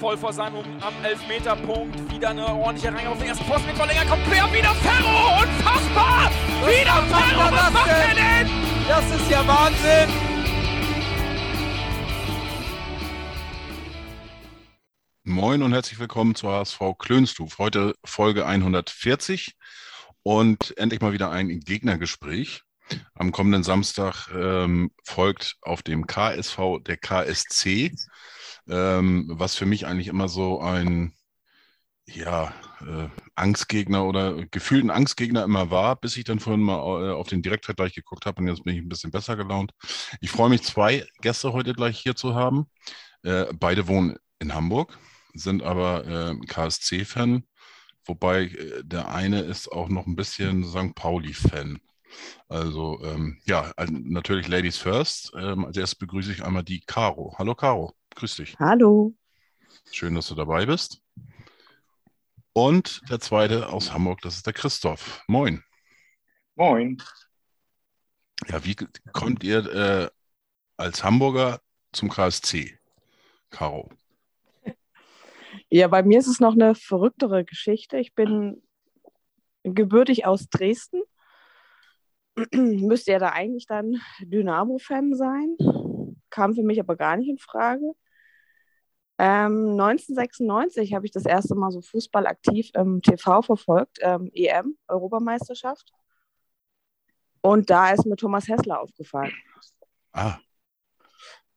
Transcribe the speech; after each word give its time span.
voll 0.00 0.16
vor 0.16 0.32
seinem 0.32 0.56
am 0.80 1.04
Elfmeterpunkt. 1.04 2.10
Wieder 2.10 2.30
eine 2.30 2.46
ordentliche 2.46 2.94
Reihe 2.94 3.08
auf 3.08 3.18
den 3.18 3.28
ersten 3.28 3.44
Posten 3.46 3.66
mit 3.66 3.76
Verlänger. 3.76 4.04
Kommt 4.04 4.24
quer, 4.24 4.52
wieder 4.52 4.74
Ferro. 4.74 5.42
Unfassbar. 5.42 6.30
Was 6.60 6.70
wieder 6.70 7.02
macht 7.02 7.24
Ferro. 7.24 7.50
das 7.50 7.52
Was 7.52 7.72
macht 7.72 7.88
er 7.88 8.14
denn? 8.14 8.46
denn? 8.46 8.50
Das 8.88 9.04
ist 9.10 9.30
ja 9.30 9.46
Wahnsinn! 9.46 10.08
Moin 15.24 15.62
und 15.62 15.72
herzlich 15.72 15.98
willkommen 15.98 16.34
zur 16.34 16.52
HSV 16.52 16.78
Klönstuf. 16.98 17.58
Heute 17.58 17.94
Folge 18.04 18.46
140 18.46 19.56
und 20.22 20.76
endlich 20.76 21.00
mal 21.00 21.12
wieder 21.12 21.30
ein 21.30 21.60
Gegnergespräch. 21.60 22.62
Am 23.14 23.32
kommenden 23.32 23.64
Samstag 23.64 24.28
ähm, 24.32 24.92
folgt 25.04 25.56
auf 25.62 25.82
dem 25.82 26.06
KSV 26.06 26.78
der 26.86 26.96
KSC, 26.96 27.92
ähm, 28.68 29.26
was 29.28 29.54
für 29.56 29.66
mich 29.66 29.86
eigentlich 29.86 30.08
immer 30.08 30.28
so 30.28 30.60
ein 30.60 31.12
ja, 32.08 32.54
äh, 32.80 33.08
Angstgegner 33.34 34.04
oder 34.04 34.46
gefühlten 34.46 34.90
Angstgegner 34.90 35.44
immer 35.44 35.70
war, 35.70 35.96
bis 35.96 36.16
ich 36.16 36.24
dann 36.24 36.38
vorhin 36.40 36.62
mal 36.62 36.78
äh, 37.04 37.12
auf 37.12 37.28
den 37.28 37.42
Direktvergleich 37.42 37.94
geguckt 37.94 38.26
habe 38.26 38.40
und 38.40 38.48
jetzt 38.48 38.64
bin 38.64 38.74
ich 38.74 38.82
ein 38.82 38.88
bisschen 38.88 39.10
besser 39.10 39.36
gelaunt. 39.36 39.72
Ich 40.20 40.30
freue 40.30 40.48
mich, 40.50 40.62
zwei 40.62 41.04
Gäste 41.20 41.52
heute 41.52 41.74
gleich 41.74 41.98
hier 41.98 42.14
zu 42.14 42.34
haben. 42.34 42.66
Äh, 43.22 43.46
beide 43.54 43.88
wohnen 43.88 44.16
in 44.38 44.54
Hamburg, 44.54 44.98
sind 45.34 45.62
aber 45.62 46.06
äh, 46.06 46.46
KSC-Fan, 46.46 47.44
wobei 48.04 48.44
äh, 48.44 48.84
der 48.84 49.08
eine 49.08 49.40
ist 49.40 49.70
auch 49.72 49.88
noch 49.88 50.06
ein 50.06 50.16
bisschen 50.16 50.64
St. 50.64 50.94
Pauli-Fan. 50.94 51.80
Also 52.48 53.00
ähm, 53.04 53.40
ja, 53.46 53.72
also 53.76 53.92
natürlich 53.92 54.48
Ladies 54.48 54.78
First. 54.78 55.32
Ähm, 55.36 55.64
als 55.64 55.76
erstes 55.76 55.98
begrüße 55.98 56.32
ich 56.32 56.44
einmal 56.44 56.62
die 56.62 56.80
Caro. 56.80 57.34
Hallo 57.38 57.54
Caro, 57.54 57.94
grüß 58.16 58.36
dich. 58.36 58.58
Hallo. 58.58 59.14
Schön, 59.92 60.14
dass 60.14 60.28
du 60.28 60.34
dabei 60.34 60.66
bist. 60.66 61.02
Und 62.52 63.02
der 63.10 63.20
zweite 63.20 63.68
aus 63.68 63.92
Hamburg, 63.92 64.20
das 64.22 64.36
ist 64.36 64.46
der 64.46 64.54
Christoph. 64.54 65.22
Moin. 65.28 65.62
Moin. 66.54 67.00
Ja, 68.48 68.64
wie 68.64 68.74
kommt 69.12 69.44
ihr 69.44 69.66
äh, 69.66 70.10
als 70.76 71.04
Hamburger 71.04 71.60
zum 71.92 72.08
KSC, 72.08 72.78
Caro? 73.50 73.90
Ja, 75.68 75.88
bei 75.88 76.02
mir 76.02 76.18
ist 76.18 76.28
es 76.28 76.40
noch 76.40 76.52
eine 76.54 76.74
verrücktere 76.74 77.44
Geschichte. 77.44 77.98
Ich 77.98 78.14
bin 78.14 78.62
gebürtig 79.62 80.24
aus 80.24 80.48
Dresden. 80.48 81.02
Müsste 82.52 83.12
ja 83.12 83.18
da 83.18 83.30
eigentlich 83.30 83.66
dann 83.66 84.00
Dynamo-Fan 84.20 85.14
sein. 85.14 85.56
Kam 86.30 86.54
für 86.54 86.62
mich 86.62 86.80
aber 86.80 86.96
gar 86.96 87.16
nicht 87.16 87.28
in 87.28 87.38
Frage. 87.38 87.92
Ähm, 89.18 89.70
1996 89.80 90.94
habe 90.94 91.06
ich 91.06 91.12
das 91.12 91.24
erste 91.24 91.54
Mal 91.54 91.70
so 91.70 91.80
Fußball 91.80 92.26
aktiv 92.26 92.70
im 92.74 93.00
TV 93.00 93.42
verfolgt, 93.42 93.98
ähm, 94.02 94.30
EM, 94.34 94.76
Europameisterschaft. 94.88 95.90
Und 97.40 97.70
da 97.70 97.92
ist 97.92 98.04
mir 98.06 98.16
Thomas 98.16 98.48
Hessler 98.48 98.80
aufgefallen. 98.80 99.32
Ah, 100.12 100.38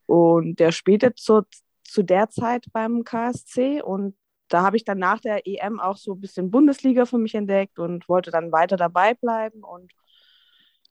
Und 0.06 0.60
der 0.60 0.72
spielte 0.72 1.14
zu, 1.16 1.44
zu 1.84 2.04
der 2.04 2.30
Zeit 2.30 2.66
beim 2.74 3.04
KSC 3.04 3.82
und 3.82 4.16
da 4.50 4.64
habe 4.64 4.78
ich 4.78 4.84
dann 4.84 4.98
nach 5.00 5.20
der 5.20 5.46
EM 5.48 5.80
auch 5.80 5.98
so 5.98 6.14
ein 6.14 6.22
bisschen 6.22 6.52
Bundesliga 6.52 7.06
für 7.06 7.18
mich 7.20 7.36
entdeckt 7.36 7.78
und 7.80 8.10
wollte 8.10 8.32
dann 8.32 8.52
weiter 8.52 8.78
dabei 8.78 9.14
bleiben. 9.14 9.64
Und 9.64 9.94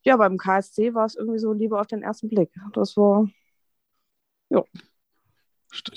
ja, 0.03 0.17
beim 0.17 0.37
KSC 0.37 0.93
war 0.93 1.05
es 1.05 1.15
irgendwie 1.15 1.39
so 1.39 1.53
Liebe 1.53 1.79
auf 1.79 1.87
den 1.87 2.03
ersten 2.03 2.29
Blick. 2.29 2.51
Das 2.73 2.95
war, 2.97 3.27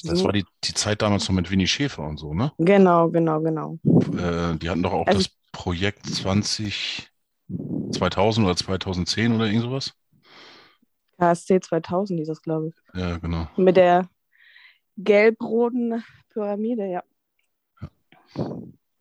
das 0.04 0.24
war 0.24 0.32
die, 0.32 0.44
die 0.64 0.74
Zeit 0.74 1.02
damals 1.02 1.28
noch 1.28 1.34
mit 1.34 1.50
Winnie 1.50 1.66
Schäfer 1.66 2.02
und 2.04 2.18
so, 2.18 2.34
ne? 2.34 2.52
genau, 2.58 3.08
genau, 3.10 3.40
genau. 3.40 3.78
Äh, 3.84 4.56
die 4.58 4.68
hatten 4.70 4.82
doch 4.82 4.92
auch 4.92 5.06
Also- 5.06 5.18
das 5.20 5.28
Projekt 5.52 6.06
20, 6.06 7.08
2000 7.92 8.46
oder 8.46 8.56
2010 8.56 9.34
oder 9.34 9.46
irgend 9.46 9.62
sowas. 9.62 9.92
KSC 11.18 11.60
2000 11.60 12.18
hieß 12.20 12.28
das, 12.28 12.42
glaube 12.42 12.68
ich. 12.68 12.74
Ja, 12.94 13.18
genau. 13.18 13.48
Mit 13.56 13.76
der 13.76 14.08
gelb-roten 14.96 16.02
Pyramide, 16.30 16.86
ja. 16.86 17.02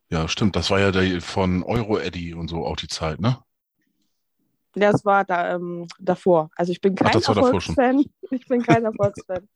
Ja, 0.10 0.28
stimmt. 0.28 0.56
Das 0.56 0.70
war 0.70 0.80
ja 0.80 0.92
der 0.92 1.22
von 1.22 1.64
Euro 1.64 1.98
Eddy 1.98 2.34
und 2.34 2.50
so 2.50 2.66
auch 2.66 2.76
die 2.76 2.88
Zeit, 2.90 3.22
ne? 3.22 3.38
Das 4.74 5.04
war 5.06 5.24
da, 5.26 5.56
ähm, 5.56 5.88
davor. 6.00 6.50
Also 6.56 6.72
ich 6.72 6.82
bin 6.82 6.96
kein. 6.96 7.14
Erfolgsfan. 7.14 8.06
Ich 8.30 8.48
bin 8.48 8.62
kein 8.62 8.84
Erfolgsfan. 8.86 9.48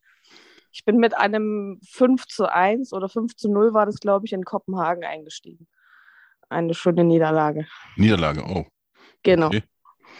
Ich 0.75 0.83
bin 0.83 0.97
mit 0.97 1.15
einem 1.15 1.79
5 1.89 2.27
zu 2.27 2.51
1 2.51 2.91
oder 2.91 3.07
5 3.07 3.37
zu 3.37 3.49
0 3.49 3.73
war 3.73 3.85
das, 3.85 4.01
glaube 4.01 4.25
ich, 4.25 4.33
in 4.33 4.43
Kopenhagen 4.43 5.05
eingestiegen. 5.05 5.67
Eine 6.49 6.73
schöne 6.73 7.05
Niederlage. 7.05 7.65
Niederlage, 7.95 8.43
oh. 8.45 8.65
Genau. 9.23 9.47
Okay. 9.47 9.63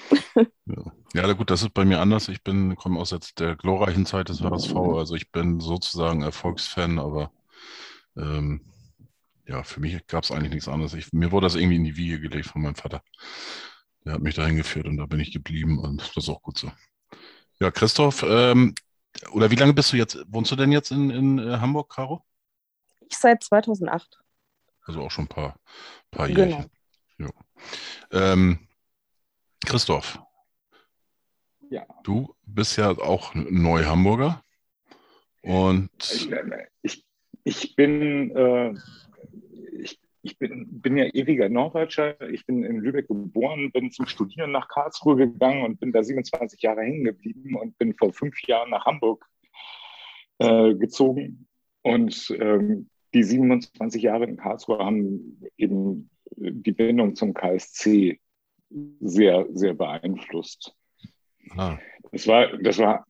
Ja. 0.67 0.81
ja, 1.13 1.27
na 1.27 1.33
gut, 1.33 1.51
das 1.51 1.61
ist 1.61 1.73
bei 1.75 1.85
mir 1.85 1.99
anders. 1.99 2.27
Ich 2.27 2.43
bin, 2.43 2.75
komme 2.75 2.99
aus 2.99 3.11
jetzt 3.11 3.39
der 3.39 3.55
glorreichen 3.55 4.07
Zeit 4.07 4.29
des 4.29 4.41
HSV. 4.41 4.75
Also 4.75 5.13
ich 5.13 5.31
bin 5.31 5.59
sozusagen 5.59 6.23
Erfolgsfan, 6.23 6.97
aber 6.97 7.31
ähm, 8.17 8.61
ja, 9.47 9.61
für 9.61 9.79
mich 9.79 10.07
gab 10.07 10.23
es 10.23 10.31
eigentlich 10.31 10.51
nichts 10.51 10.67
anderes. 10.67 10.95
Ich, 10.95 11.13
mir 11.13 11.31
wurde 11.31 11.45
das 11.45 11.55
irgendwie 11.55 11.75
in 11.75 11.83
die 11.83 11.97
Wiege 11.97 12.19
gelegt 12.19 12.47
von 12.47 12.63
meinem 12.63 12.75
Vater. 12.75 13.03
Der 14.03 14.13
hat 14.13 14.22
mich 14.22 14.35
dahin 14.35 14.57
geführt 14.57 14.87
und 14.87 14.97
da 14.97 15.05
bin 15.05 15.19
ich 15.19 15.31
geblieben 15.31 15.77
und 15.77 16.01
das 16.01 16.17
ist 16.17 16.29
auch 16.29 16.41
gut 16.41 16.57
so. 16.57 16.72
Ja, 17.59 17.69
Christoph, 17.69 18.25
ähm, 18.27 18.73
oder 19.31 19.50
wie 19.52 19.56
lange 19.56 19.74
bist 19.74 19.92
du 19.94 19.98
jetzt, 19.98 20.18
wohnst 20.28 20.52
du 20.52 20.56
denn 20.56 20.72
jetzt 20.72 20.92
in, 20.92 21.09
in 21.09 21.40
äh, 21.40 21.58
Hamburg, 21.58 21.90
Caro? 21.94 22.26
Ich 23.09 23.18
seit 23.18 23.44
2008. 23.44 24.20
Also 24.84 25.02
auch 25.02 25.12
schon 25.12 25.26
ein 25.26 25.30
paar, 25.30 25.59
paar 26.12 26.28
Genau. 26.28 26.58
Jährchen. 26.58 26.72
Ja. 27.18 27.30
Ähm, 28.12 28.68
Christoph, 29.66 30.20
Ja, 31.70 31.86
du 32.03 32.36
bist 32.46 32.78
ja 32.78 32.92
auch 32.92 33.34
Neu-Hamburger 33.34 34.44
und 35.42 35.90
ich, 36.00 36.30
ich, 36.84 37.06
ich 37.44 37.76
bin, 37.76 38.36
äh, 38.36 38.74
ich, 39.82 40.00
ich 40.25 40.40
bin, 40.40 40.81
bin 40.81 40.97
ja 40.97 41.06
ewiger 41.06 41.50
Norddeutscher. 41.50 42.19
Ich 42.30 42.47
bin 42.47 42.63
in 42.63 42.80
Lübeck 42.80 43.08
geboren, 43.08 43.72
bin 43.72 43.91
zum 43.91 44.08
Studieren 44.08 44.52
nach 44.52 44.68
Karlsruhe 44.68 45.16
gegangen 45.16 45.63
und 45.63 45.80
bin 45.80 45.91
da 45.91 46.03
27 46.03 46.62
Jahre 46.63 46.81
hängen 46.81 47.03
geblieben 47.03 47.56
und 47.56 47.78
bin 47.78 47.94
vor 47.94 48.12
fünf 48.12 48.41
Jahren 48.47 48.72
nach 48.72 48.85
Hamburg 48.85 49.24
äh, 50.40 50.74
gezogen. 50.74 51.47
Und 51.84 52.35
ähm, 52.40 52.90
die 53.14 53.24
27 53.24 54.02
Jahre 54.02 54.25
in 54.25 54.38
Karlsruhe 54.38 54.80
haben 54.80 55.44
eben 55.58 56.09
die 56.35 56.72
Bindung 56.72 57.16
zum 57.16 57.35
KSC 57.35 58.19
sehr, 59.00 59.46
sehr 59.53 59.75
beeinflusst. 59.75 60.75
ah, 61.56 61.78
Das 62.12 62.28
war, 62.28 62.58
das 62.58 62.80
war, 62.80 63.06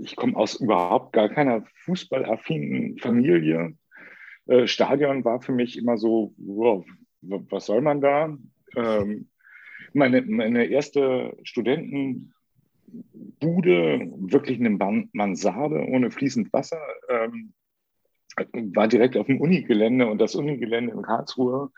ich 0.00 0.16
komme 0.16 0.34
aus 0.36 0.54
überhaupt 0.54 1.12
gar 1.12 1.28
keiner 1.28 1.62
fußballaffinen 1.84 2.98
Familie. 2.98 3.76
Äh, 4.46 4.66
Stadion 4.66 5.24
war 5.24 5.40
für 5.40 5.52
mich 5.52 5.78
immer 5.78 5.96
so, 5.96 6.34
wow, 6.38 6.84
was 7.22 7.66
soll 7.66 7.80
man 7.80 8.00
da? 8.00 8.36
Ähm, 8.76 9.28
meine, 9.92 10.22
meine 10.22 10.66
erste 10.66 11.36
Studentenbude, 11.42 12.32
wirklich 14.18 14.58
eine 14.58 14.70
Mansarde 15.12 15.86
ohne 15.88 16.10
fließend 16.10 16.52
Wasser, 16.52 16.80
ähm, 17.08 17.54
war 18.74 18.88
direkt 18.88 19.16
auf 19.16 19.26
dem 19.26 19.40
Unigelände 19.40 20.06
und 20.08 20.18
das 20.20 20.34
Unigelände 20.34 20.92
in 20.92 21.02
Karlsruhe 21.02 21.70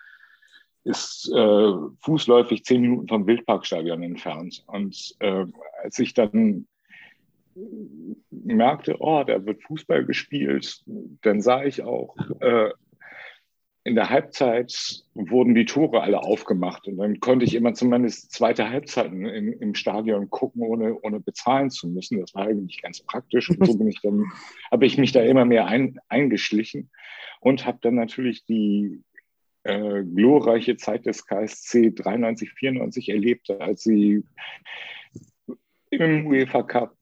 ist 0.84 1.30
äh, 1.34 1.72
fußläufig 2.00 2.64
zehn 2.64 2.80
Minuten 2.80 3.08
vom 3.08 3.26
Wildparkstadion 3.26 4.02
entfernt. 4.02 4.64
Und 4.68 5.16
äh, 5.18 5.44
als 5.82 5.98
ich 5.98 6.14
dann 6.14 6.68
merkte, 8.30 8.96
oh, 8.98 9.24
da 9.24 9.44
wird 9.44 9.62
Fußball 9.62 10.04
gespielt, 10.04 10.82
dann 11.22 11.40
sah 11.40 11.64
ich 11.64 11.82
auch, 11.82 12.16
äh, 12.40 12.70
in 13.86 13.94
der 13.94 14.10
Halbzeit 14.10 15.04
wurden 15.14 15.54
die 15.54 15.64
Tore 15.64 16.02
alle 16.02 16.20
aufgemacht 16.20 16.88
und 16.88 16.96
dann 16.96 17.20
konnte 17.20 17.44
ich 17.44 17.54
immer 17.54 17.72
zumindest 17.72 18.32
zweite 18.32 18.68
Halbzeiten 18.68 19.24
im, 19.24 19.52
im 19.60 19.74
Stadion 19.76 20.28
gucken, 20.28 20.62
ohne, 20.62 20.98
ohne 21.02 21.20
bezahlen 21.20 21.70
zu 21.70 21.86
müssen. 21.88 22.20
Das 22.20 22.34
war 22.34 22.48
eigentlich 22.48 22.82
ganz 22.82 23.00
praktisch 23.00 23.48
und 23.48 23.64
so 23.64 23.78
bin 23.78 23.86
ich 23.86 24.00
dann, 24.02 24.24
habe 24.72 24.86
ich 24.86 24.98
mich 24.98 25.12
da 25.12 25.22
immer 25.22 25.44
mehr 25.44 25.66
ein, 25.66 26.00
eingeschlichen 26.08 26.90
und 27.38 27.64
habe 27.64 27.78
dann 27.80 27.94
natürlich 27.94 28.44
die 28.44 29.04
äh, 29.62 30.02
glorreiche 30.02 30.76
Zeit 30.76 31.06
des 31.06 31.24
KSC 31.24 31.92
93, 31.92 32.50
94 32.54 33.08
erlebt, 33.10 33.50
als 33.50 33.84
sie 33.84 34.24
im 35.90 36.26
UEFA 36.26 36.64
Cup 36.64 36.96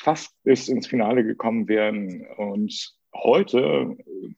fast 0.00 0.34
bis 0.44 0.68
ins 0.68 0.86
Finale 0.86 1.24
gekommen 1.24 1.68
wären. 1.68 2.26
Und 2.36 2.94
heute, 3.14 3.96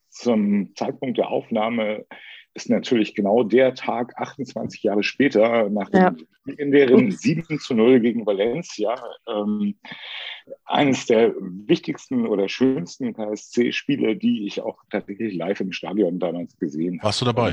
zum 0.08 0.74
Zeitpunkt 0.74 1.18
der 1.18 1.28
Aufnahme, 1.28 2.04
ist 2.54 2.68
natürlich 2.68 3.14
genau 3.14 3.44
der 3.44 3.74
Tag, 3.74 4.12
28 4.16 4.82
Jahre 4.82 5.02
später, 5.02 5.70
nach 5.70 5.88
dem 5.88 6.00
Ja. 6.00 6.14
legendären 6.44 7.10
7 7.10 7.58
zu 7.58 7.74
0 7.74 8.00
gegen 8.00 8.26
Valencia, 8.26 8.94
ähm, 9.26 9.76
eines 10.64 11.06
der 11.06 11.34
wichtigsten 11.38 12.26
oder 12.26 12.48
schönsten 12.48 13.14
KSC-Spiele, 13.14 14.16
die 14.16 14.46
ich 14.46 14.60
auch 14.60 14.82
tatsächlich 14.90 15.34
live 15.34 15.60
im 15.60 15.72
Stadion 15.72 16.18
damals 16.18 16.58
gesehen 16.58 16.98
habe. 16.98 17.06
Warst 17.06 17.20
du 17.20 17.24
dabei? 17.24 17.52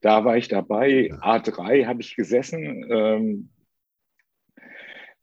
Da 0.00 0.24
war 0.24 0.36
ich 0.36 0.48
dabei. 0.48 1.10
A3 1.20 1.86
habe 1.86 2.00
ich 2.00 2.14
gesessen. 2.14 2.86
Ähm, 2.88 3.50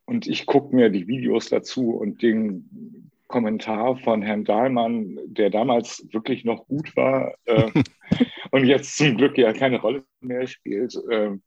und 0.06 0.28
ich 0.28 0.46
gucke 0.46 0.76
mir 0.76 0.90
die 0.90 1.08
Videos 1.08 1.50
dazu 1.50 1.92
und 1.92 2.22
den 2.22 3.12
Kommentar 3.28 3.98
von 3.98 4.22
Herrn 4.22 4.46
Dahlmann, 4.46 5.20
der 5.26 5.50
damals 5.50 6.08
wirklich 6.12 6.46
noch 6.46 6.68
gut 6.68 6.96
war 6.96 7.34
äh, 7.46 7.72
und 8.52 8.66
jetzt 8.66 8.98
zum 8.98 9.18
Glück 9.18 9.38
ja 9.38 9.52
keine 9.52 9.82
Rolle 9.82 10.04
mehr 10.22 10.48
spielt. 10.48 10.96
Äh, 11.10 11.38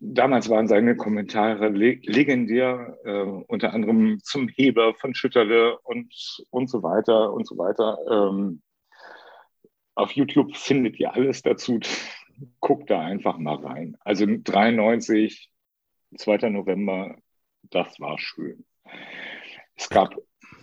damals 0.00 0.48
waren 0.48 0.66
seine 0.66 0.96
Kommentare 0.96 1.68
le 1.68 1.98
legendär, 2.02 2.98
äh, 3.04 3.22
unter 3.46 3.72
anderem 3.72 4.18
zum 4.22 4.48
Heber 4.48 4.94
von 4.94 5.14
Schütterle 5.14 5.78
und, 5.80 6.12
und 6.50 6.68
so 6.68 6.82
weiter 6.82 7.32
und 7.32 7.46
so 7.46 7.56
weiter. 7.58 7.98
Ähm, 8.10 8.62
auf 9.94 10.12
YouTube 10.12 10.56
findet 10.56 10.98
ihr 10.98 11.14
alles 11.14 11.42
dazu. 11.42 11.78
Guckt 12.60 12.90
da 12.90 13.00
einfach 13.00 13.38
mal 13.38 13.56
rein. 13.56 13.96
Also 14.00 14.26
93, 14.26 15.51
2. 16.16 16.50
November, 16.50 17.16
das 17.70 17.98
war 18.00 18.18
schön. 18.18 18.64
Es 19.76 19.88
gab 19.88 20.14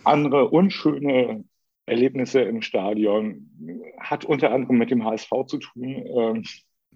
andere 0.04 0.48
unschöne 0.48 1.44
Erlebnisse 1.86 2.42
im 2.42 2.62
Stadion, 2.62 3.50
hat 3.98 4.24
unter 4.24 4.52
anderem 4.52 4.78
mit 4.78 4.90
dem 4.90 5.04
HSV 5.04 5.30
zu 5.46 5.58
tun. 5.58 5.84
Ähm, 5.84 6.44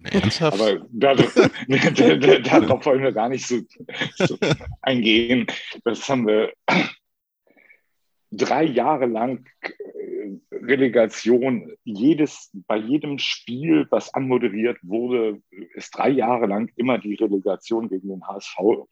Ernsthaft? 0.03 0.61
Aber 0.61 0.85
darauf, 0.91 1.33
darauf 2.43 2.85
wollen 2.85 3.03
wir 3.03 3.11
gar 3.11 3.29
nicht 3.29 3.47
so, 3.47 3.61
so, 4.15 4.37
eingehen. 4.81 5.47
Das 5.83 6.07
haben 6.09 6.27
wir 6.27 6.53
drei 8.31 8.63
Jahre 8.63 9.05
lang 9.05 9.45
äh, 9.61 10.37
Relegation. 10.51 11.71
Jedes, 11.83 12.51
bei 12.67 12.77
jedem 12.77 13.19
Spiel, 13.19 13.87
was 13.89 14.13
anmoderiert 14.13 14.77
wurde, 14.81 15.41
ist 15.73 15.95
drei 15.97 16.09
Jahre 16.09 16.47
lang 16.47 16.71
immer 16.75 16.97
die 16.97 17.15
Relegation 17.15 17.89
gegen 17.89 18.09
den 18.09 18.27
HSV 18.27 18.87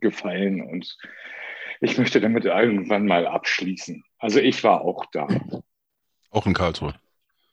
gefallen. 0.00 0.60
Und 0.60 0.96
ich 1.80 1.98
möchte 1.98 2.20
damit 2.20 2.44
irgendwann 2.44 3.06
mal 3.06 3.26
abschließen. 3.26 4.04
Also 4.18 4.40
ich 4.40 4.62
war 4.64 4.82
auch 4.82 5.06
da. 5.12 5.28
Auch 6.30 6.46
in 6.46 6.54
Karlsruhe. 6.54 6.94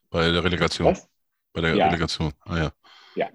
Bei 0.09 0.31
der 0.31 0.43
Relegation. 0.43 0.87
Was? 0.87 1.09
Bei 1.53 1.61
der 1.61 1.75
ja. 1.75 1.87
Relegation. 1.87 2.31
Ah 2.45 2.57
ja. 2.57 2.71
Ja. 3.15 3.29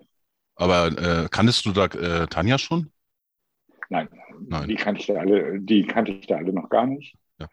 Aber 0.54 0.86
äh, 0.86 1.28
kanntest 1.30 1.64
du 1.66 1.72
da 1.72 1.86
äh, 1.86 2.26
Tanja 2.28 2.58
schon? 2.58 2.92
Nein. 3.88 4.08
Nein. 4.46 4.68
Die 4.68 4.74
kannte 4.74 5.00
ich 5.00 5.06
da 5.06 5.14
alle, 5.14 5.60
die 5.60 5.84
kannte 5.84 6.12
ich 6.12 6.26
da 6.26 6.36
alle 6.36 6.52
noch 6.52 6.68
gar 6.68 6.86
nicht. 6.86 7.16
Ja. 7.42 7.48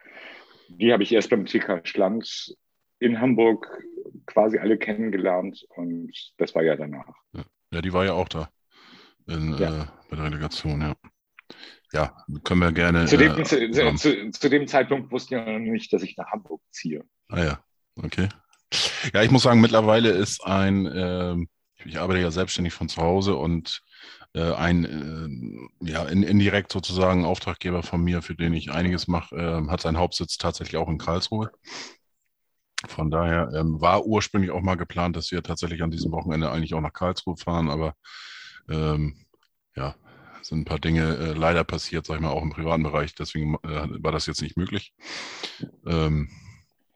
Die 0.70 0.94
habe 0.94 1.04
ich 1.04 1.12
erst 1.12 1.30
beim 1.30 1.46
TK 1.46 1.88
Schland 1.88 2.56
in 3.00 3.20
Hamburg 3.20 3.68
quasi 4.26 4.58
alle 4.58 4.78
kennengelernt 4.78 5.66
und 5.76 6.12
das 6.38 6.54
war 6.54 6.64
ja 6.64 6.76
danach. 6.76 7.16
Ja, 7.34 7.44
ja 7.74 7.82
die 7.82 7.94
war 7.94 8.06
ja 8.06 8.14
auch 8.14 8.28
da 8.28 8.50
in, 9.30 9.58
ja. 9.58 9.84
äh, 9.84 9.86
bei 10.10 10.16
der 10.16 10.26
Relegation, 10.26 10.82
ja. 10.82 10.96
Ja, 11.92 12.16
können 12.44 12.62
wir 12.62 12.72
gerne. 12.72 13.06
Zu 13.06 13.18
dem, 13.18 13.40
äh, 13.40 13.44
zu, 13.44 13.96
zu, 13.96 14.32
zu 14.32 14.50
dem 14.50 14.68
Zeitpunkt 14.68 15.12
wusste 15.12 15.38
ich 15.38 15.46
noch 15.46 15.60
nicht, 15.60 15.92
dass 15.92 16.04
ich 16.04 16.18
nach 16.18 16.32
Hamburg 16.32 16.62
ziehe. 16.70 17.04
Ah 17.30 17.44
ja, 17.44 17.64
okay. 17.96 18.30
Ja, 19.14 19.24
ich 19.24 19.32
muss 19.32 19.44
sagen, 19.44 19.62
mittlerweile 19.62 20.10
ist 20.10 20.46
ein, 20.46 20.86
äh, 20.86 21.36
ich 21.84 21.98
arbeite 21.98 22.20
ja 22.20 22.30
selbstständig 22.30 22.74
von 22.74 22.90
zu 22.90 23.02
Hause 23.02 23.36
und 23.36 23.82
äh, 24.34 24.54
ein, 24.54 25.70
äh, 25.82 25.90
ja, 25.92 26.04
in, 26.06 26.24
indirekt 26.24 26.72
sozusagen 26.72 27.26
Auftraggeber 27.26 27.84
von 27.84 28.04
mir, 28.04 28.22
für 28.22 28.36
den 28.36 28.54
ich 28.54 28.72
einiges 28.72 29.08
mache, 29.08 29.36
äh, 29.36 29.70
hat 29.70 29.82
seinen 29.82 29.98
Hauptsitz 29.98 30.38
tatsächlich 30.38 30.78
auch 30.78 30.90
in 30.90 30.98
Karlsruhe. 30.98 31.52
Von 32.88 33.12
daher 33.12 33.52
ähm, 33.54 33.82
war 33.82 34.06
ursprünglich 34.06 34.52
auch 34.52 34.62
mal 34.62 34.76
geplant, 34.76 35.16
dass 35.16 35.32
wir 35.32 35.44
tatsächlich 35.44 35.84
an 35.84 35.92
diesem 35.92 36.12
Wochenende 36.12 36.50
eigentlich 36.50 36.74
auch 36.74 36.82
nach 36.82 36.94
Karlsruhe 36.94 37.36
fahren, 37.36 37.70
aber 37.70 37.94
ähm, 38.70 39.26
ja, 39.76 39.96
sind 40.42 40.60
ein 40.60 40.66
paar 40.66 40.80
Dinge 40.80 41.18
äh, 41.18 41.34
leider 41.34 41.64
passiert, 41.64 42.06
sag 42.06 42.16
ich 42.16 42.22
mal, 42.22 42.30
auch 42.30 42.44
im 42.44 42.52
privaten 42.52 42.84
Bereich. 42.84 43.16
Deswegen 43.16 43.56
äh, 43.64 43.88
war 44.04 44.12
das 44.12 44.28
jetzt 44.28 44.42
nicht 44.42 44.58
möglich. 44.58 44.94
Ähm, 45.86 46.30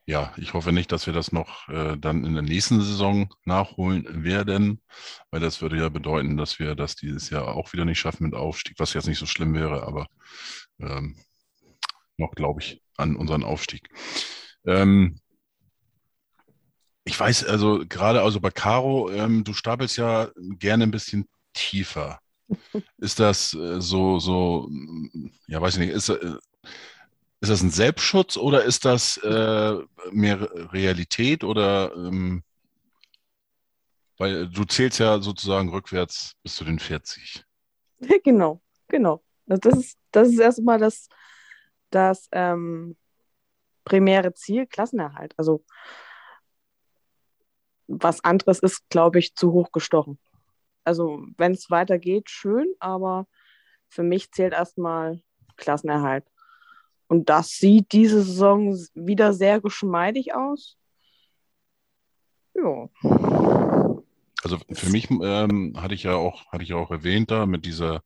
ja, 0.06 0.34
ich 0.38 0.54
hoffe 0.54 0.72
nicht, 0.74 0.92
dass 0.92 1.06
wir 1.06 1.14
das 1.14 1.32
noch 1.32 1.70
äh, 1.70 1.98
dann 1.98 2.26
in 2.26 2.34
der 2.34 2.44
nächsten 2.44 2.82
Saison 2.82 3.34
nachholen 3.46 4.24
werden, 4.24 4.82
weil 5.32 5.40
das 5.40 5.62
würde 5.62 5.78
ja 5.78 5.90
bedeuten, 5.90 6.36
dass 6.36 6.60
wir 6.60 6.76
das 6.76 6.96
dieses 6.96 7.30
Jahr 7.30 7.56
auch 7.56 7.72
wieder 7.74 7.86
nicht 7.86 8.00
schaffen 8.00 8.26
mit 8.26 8.36
Aufstieg, 8.36 8.80
was 8.80 8.94
jetzt 8.94 9.08
nicht 9.08 9.20
so 9.20 9.26
schlimm 9.26 9.54
wäre, 9.54 9.84
aber 9.88 10.08
ähm, 10.80 11.16
noch 12.18 12.32
glaube 12.32 12.62
ich 12.62 12.82
an 12.98 13.16
unseren 13.16 13.44
Aufstieg. 13.44 13.90
Ähm, 14.66 15.20
ich 17.06 17.20
weiß, 17.20 17.46
also 17.46 17.84
gerade 17.88 18.22
also 18.22 18.40
bei 18.40 18.52
Caro, 18.52 19.10
ähm, 19.12 19.44
du 19.44 19.54
stapelst 19.54 19.98
ja 19.98 20.30
gerne 20.36 20.84
ein 20.86 20.92
bisschen 20.92 21.28
tiefer. 21.54 22.20
Ist 22.98 23.20
das 23.20 23.54
äh, 23.54 23.82
so, 23.82 24.20
so, 24.20 24.70
ja, 25.48 25.62
weiß 25.62 25.76
ich 25.76 25.80
nicht, 25.80 25.92
ist, 25.92 26.10
äh, 26.10 26.36
ist 27.44 27.50
das 27.50 27.62
ein 27.62 27.72
Selbstschutz 27.72 28.38
oder 28.38 28.64
ist 28.64 28.86
das 28.86 29.18
äh, 29.18 29.78
mehr 30.12 30.72
Realität 30.72 31.44
oder 31.44 31.94
ähm, 31.94 32.42
weil 34.18 34.48
du 34.48 34.64
zählst 34.64 35.00
ja 35.00 35.20
sozusagen 35.20 35.68
rückwärts 35.68 36.38
bis 36.42 36.56
zu 36.56 36.64
den 36.64 36.80
40. 36.80 37.44
Genau, 38.24 38.62
genau. 38.88 39.24
Das 39.46 39.78
ist, 39.78 39.98
das 40.12 40.30
ist 40.30 40.40
erstmal 40.40 40.78
das, 40.78 41.10
das 41.90 42.30
ähm, 42.32 42.96
primäre 43.84 44.34
Ziel, 44.34 44.66
Klassenerhalt. 44.66 45.34
Also 45.38 45.66
was 47.88 48.24
anderes 48.24 48.60
ist, 48.60 48.90
glaube 48.90 49.20
ich, 49.20 49.36
zu 49.36 49.52
hoch 49.52 49.74
gestochen. 49.74 50.18
Also 50.86 51.26
wenn 51.38 51.52
es 51.52 51.70
weitergeht, 51.70 52.30
schön, 52.30 52.74
aber 52.80 53.28
für 53.90 54.04
mich 54.04 54.32
zählt 54.32 54.54
erstmal 54.54 55.22
Klassenerhalt. 55.58 56.26
Und 57.14 57.30
das 57.30 57.52
sieht 57.52 57.92
diese 57.92 58.24
Saison 58.24 58.76
wieder 58.96 59.34
sehr 59.34 59.62
geschmeidig 59.62 60.34
aus. 60.34 60.78
Ja. 62.56 62.90
Also 64.42 64.58
für 64.72 64.90
mich 64.90 65.12
ähm, 65.12 65.76
hatte 65.78 65.94
ich 65.94 66.02
ja 66.02 66.16
auch, 66.16 66.52
hatte 66.52 66.64
ich 66.64 66.74
auch 66.74 66.90
erwähnt 66.90 67.30
da 67.30 67.46
mit 67.46 67.68
dieser, 67.68 67.98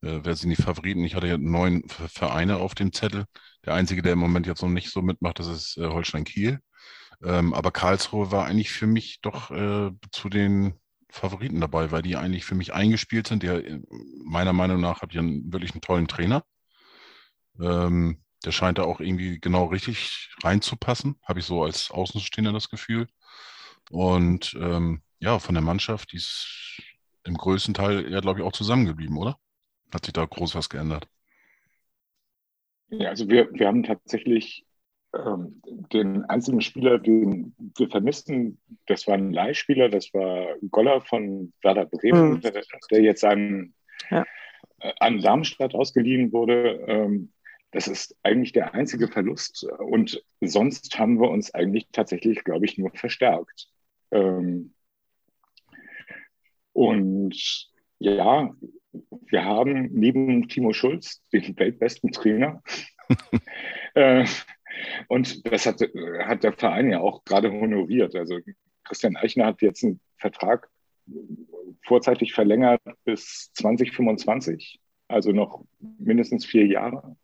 äh, 0.00 0.20
wer 0.22 0.36
sind 0.36 0.50
die 0.50 0.62
Favoriten? 0.62 1.02
Ich 1.02 1.16
hatte 1.16 1.26
ja 1.26 1.38
neun 1.38 1.82
Vereine 1.88 2.58
auf 2.58 2.76
dem 2.76 2.92
Zettel. 2.92 3.24
Der 3.64 3.74
einzige, 3.74 4.00
der 4.00 4.12
im 4.12 4.20
Moment 4.20 4.46
jetzt 4.46 4.62
noch 4.62 4.68
nicht 4.68 4.92
so 4.92 5.02
mitmacht, 5.02 5.40
das 5.40 5.48
ist 5.48 5.76
äh, 5.78 5.88
Holstein 5.88 6.22
Kiel. 6.22 6.60
Ähm, 7.24 7.52
aber 7.52 7.72
Karlsruhe 7.72 8.30
war 8.30 8.46
eigentlich 8.46 8.70
für 8.70 8.86
mich 8.86 9.22
doch 9.22 9.50
äh, 9.50 9.90
zu 10.12 10.28
den 10.28 10.78
Favoriten 11.10 11.60
dabei, 11.60 11.90
weil 11.90 12.02
die 12.02 12.14
eigentlich 12.14 12.44
für 12.44 12.54
mich 12.54 12.72
eingespielt 12.72 13.26
sind. 13.26 13.42
Der 13.42 13.66
äh, 13.66 13.80
meiner 14.24 14.52
Meinung 14.52 14.80
nach 14.80 15.02
hat 15.02 15.14
ja 15.14 15.22
wirklich 15.24 15.72
einen 15.72 15.80
tollen 15.80 16.06
Trainer. 16.06 16.44
Ähm, 17.60 18.22
der 18.46 18.52
scheint 18.52 18.78
da 18.78 18.84
auch 18.84 19.00
irgendwie 19.00 19.40
genau 19.40 19.66
richtig 19.66 20.30
reinzupassen, 20.42 21.16
habe 21.24 21.40
ich 21.40 21.44
so 21.44 21.64
als 21.64 21.90
Außenstehender 21.90 22.52
das 22.52 22.70
Gefühl. 22.70 23.08
Und 23.90 24.56
ähm, 24.60 25.02
ja, 25.18 25.38
von 25.40 25.54
der 25.54 25.62
Mannschaft, 25.62 26.12
die 26.12 26.16
ist 26.16 26.80
im 27.24 27.36
größten 27.36 27.74
Teil 27.74 28.10
ja, 28.10 28.20
glaube 28.20 28.40
ich, 28.40 28.46
auch 28.46 28.52
zusammengeblieben, 28.52 29.16
oder? 29.18 29.36
Hat 29.92 30.04
sich 30.04 30.12
da 30.12 30.24
groß 30.24 30.54
was 30.54 30.68
geändert? 30.68 31.08
Ja, 32.88 33.08
also 33.08 33.28
wir, 33.28 33.52
wir 33.52 33.66
haben 33.66 33.82
tatsächlich 33.82 34.64
ähm, 35.12 35.60
den 35.92 36.24
einzigen 36.26 36.60
Spieler, 36.60 36.98
den 36.98 37.54
wir 37.76 37.88
vermissten, 37.88 38.60
das 38.86 39.08
war 39.08 39.14
ein 39.14 39.32
Leihspieler, 39.32 39.88
das 39.88 40.14
war 40.14 40.54
Goller 40.70 41.00
von 41.00 41.52
Werder 41.62 41.86
Bremen, 41.86 42.34
mhm. 42.34 42.40
der, 42.42 42.62
der, 42.90 43.02
jetzt 43.02 43.24
an, 43.24 43.74
ja. 44.10 44.24
äh, 44.78 44.92
an 45.00 45.20
Darmstadt 45.20 45.74
ausgeliehen 45.74 46.32
wurde. 46.32 46.84
Ähm, 46.86 47.32
das 47.76 47.88
ist 47.88 48.16
eigentlich 48.22 48.52
der 48.52 48.72
einzige 48.72 49.06
Verlust. 49.06 49.64
Und 49.64 50.24
sonst 50.40 50.98
haben 50.98 51.20
wir 51.20 51.28
uns 51.28 51.52
eigentlich 51.52 51.86
tatsächlich, 51.92 52.42
glaube 52.42 52.64
ich, 52.64 52.78
nur 52.78 52.90
verstärkt. 52.92 53.68
Ähm, 54.10 54.72
und 56.72 57.68
ja, 57.98 58.50
wir 59.26 59.44
haben 59.44 59.90
neben 59.92 60.48
Timo 60.48 60.72
Schulz 60.72 61.22
den 61.34 61.54
weltbesten 61.58 62.12
Trainer. 62.12 62.62
äh, 63.94 64.24
und 65.08 65.46
das 65.46 65.66
hat, 65.66 65.82
hat 66.20 66.44
der 66.44 66.54
Verein 66.54 66.90
ja 66.90 67.00
auch 67.00 67.26
gerade 67.26 67.52
honoriert. 67.52 68.14
Also 68.14 68.38
Christian 68.84 69.16
Eichner 69.16 69.44
hat 69.44 69.60
jetzt 69.60 69.84
einen 69.84 70.00
Vertrag 70.16 70.70
vorzeitig 71.82 72.32
verlängert 72.32 72.80
bis 73.04 73.52
2025, 73.52 74.80
also 75.08 75.32
noch 75.32 75.66
mindestens 75.98 76.46
vier 76.46 76.64
Jahre. 76.64 77.16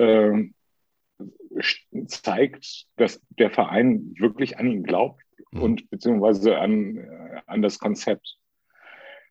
Ähm, 0.00 0.54
zeigt, 2.06 2.86
dass 2.96 3.20
der 3.38 3.50
Verein 3.50 4.14
wirklich 4.18 4.58
an 4.58 4.66
ihn 4.66 4.82
glaubt 4.82 5.22
mhm. 5.50 5.62
und 5.62 5.90
beziehungsweise 5.90 6.58
an, 6.58 6.96
äh, 6.96 7.40
an 7.46 7.62
das 7.62 7.78
Konzept. 7.78 8.38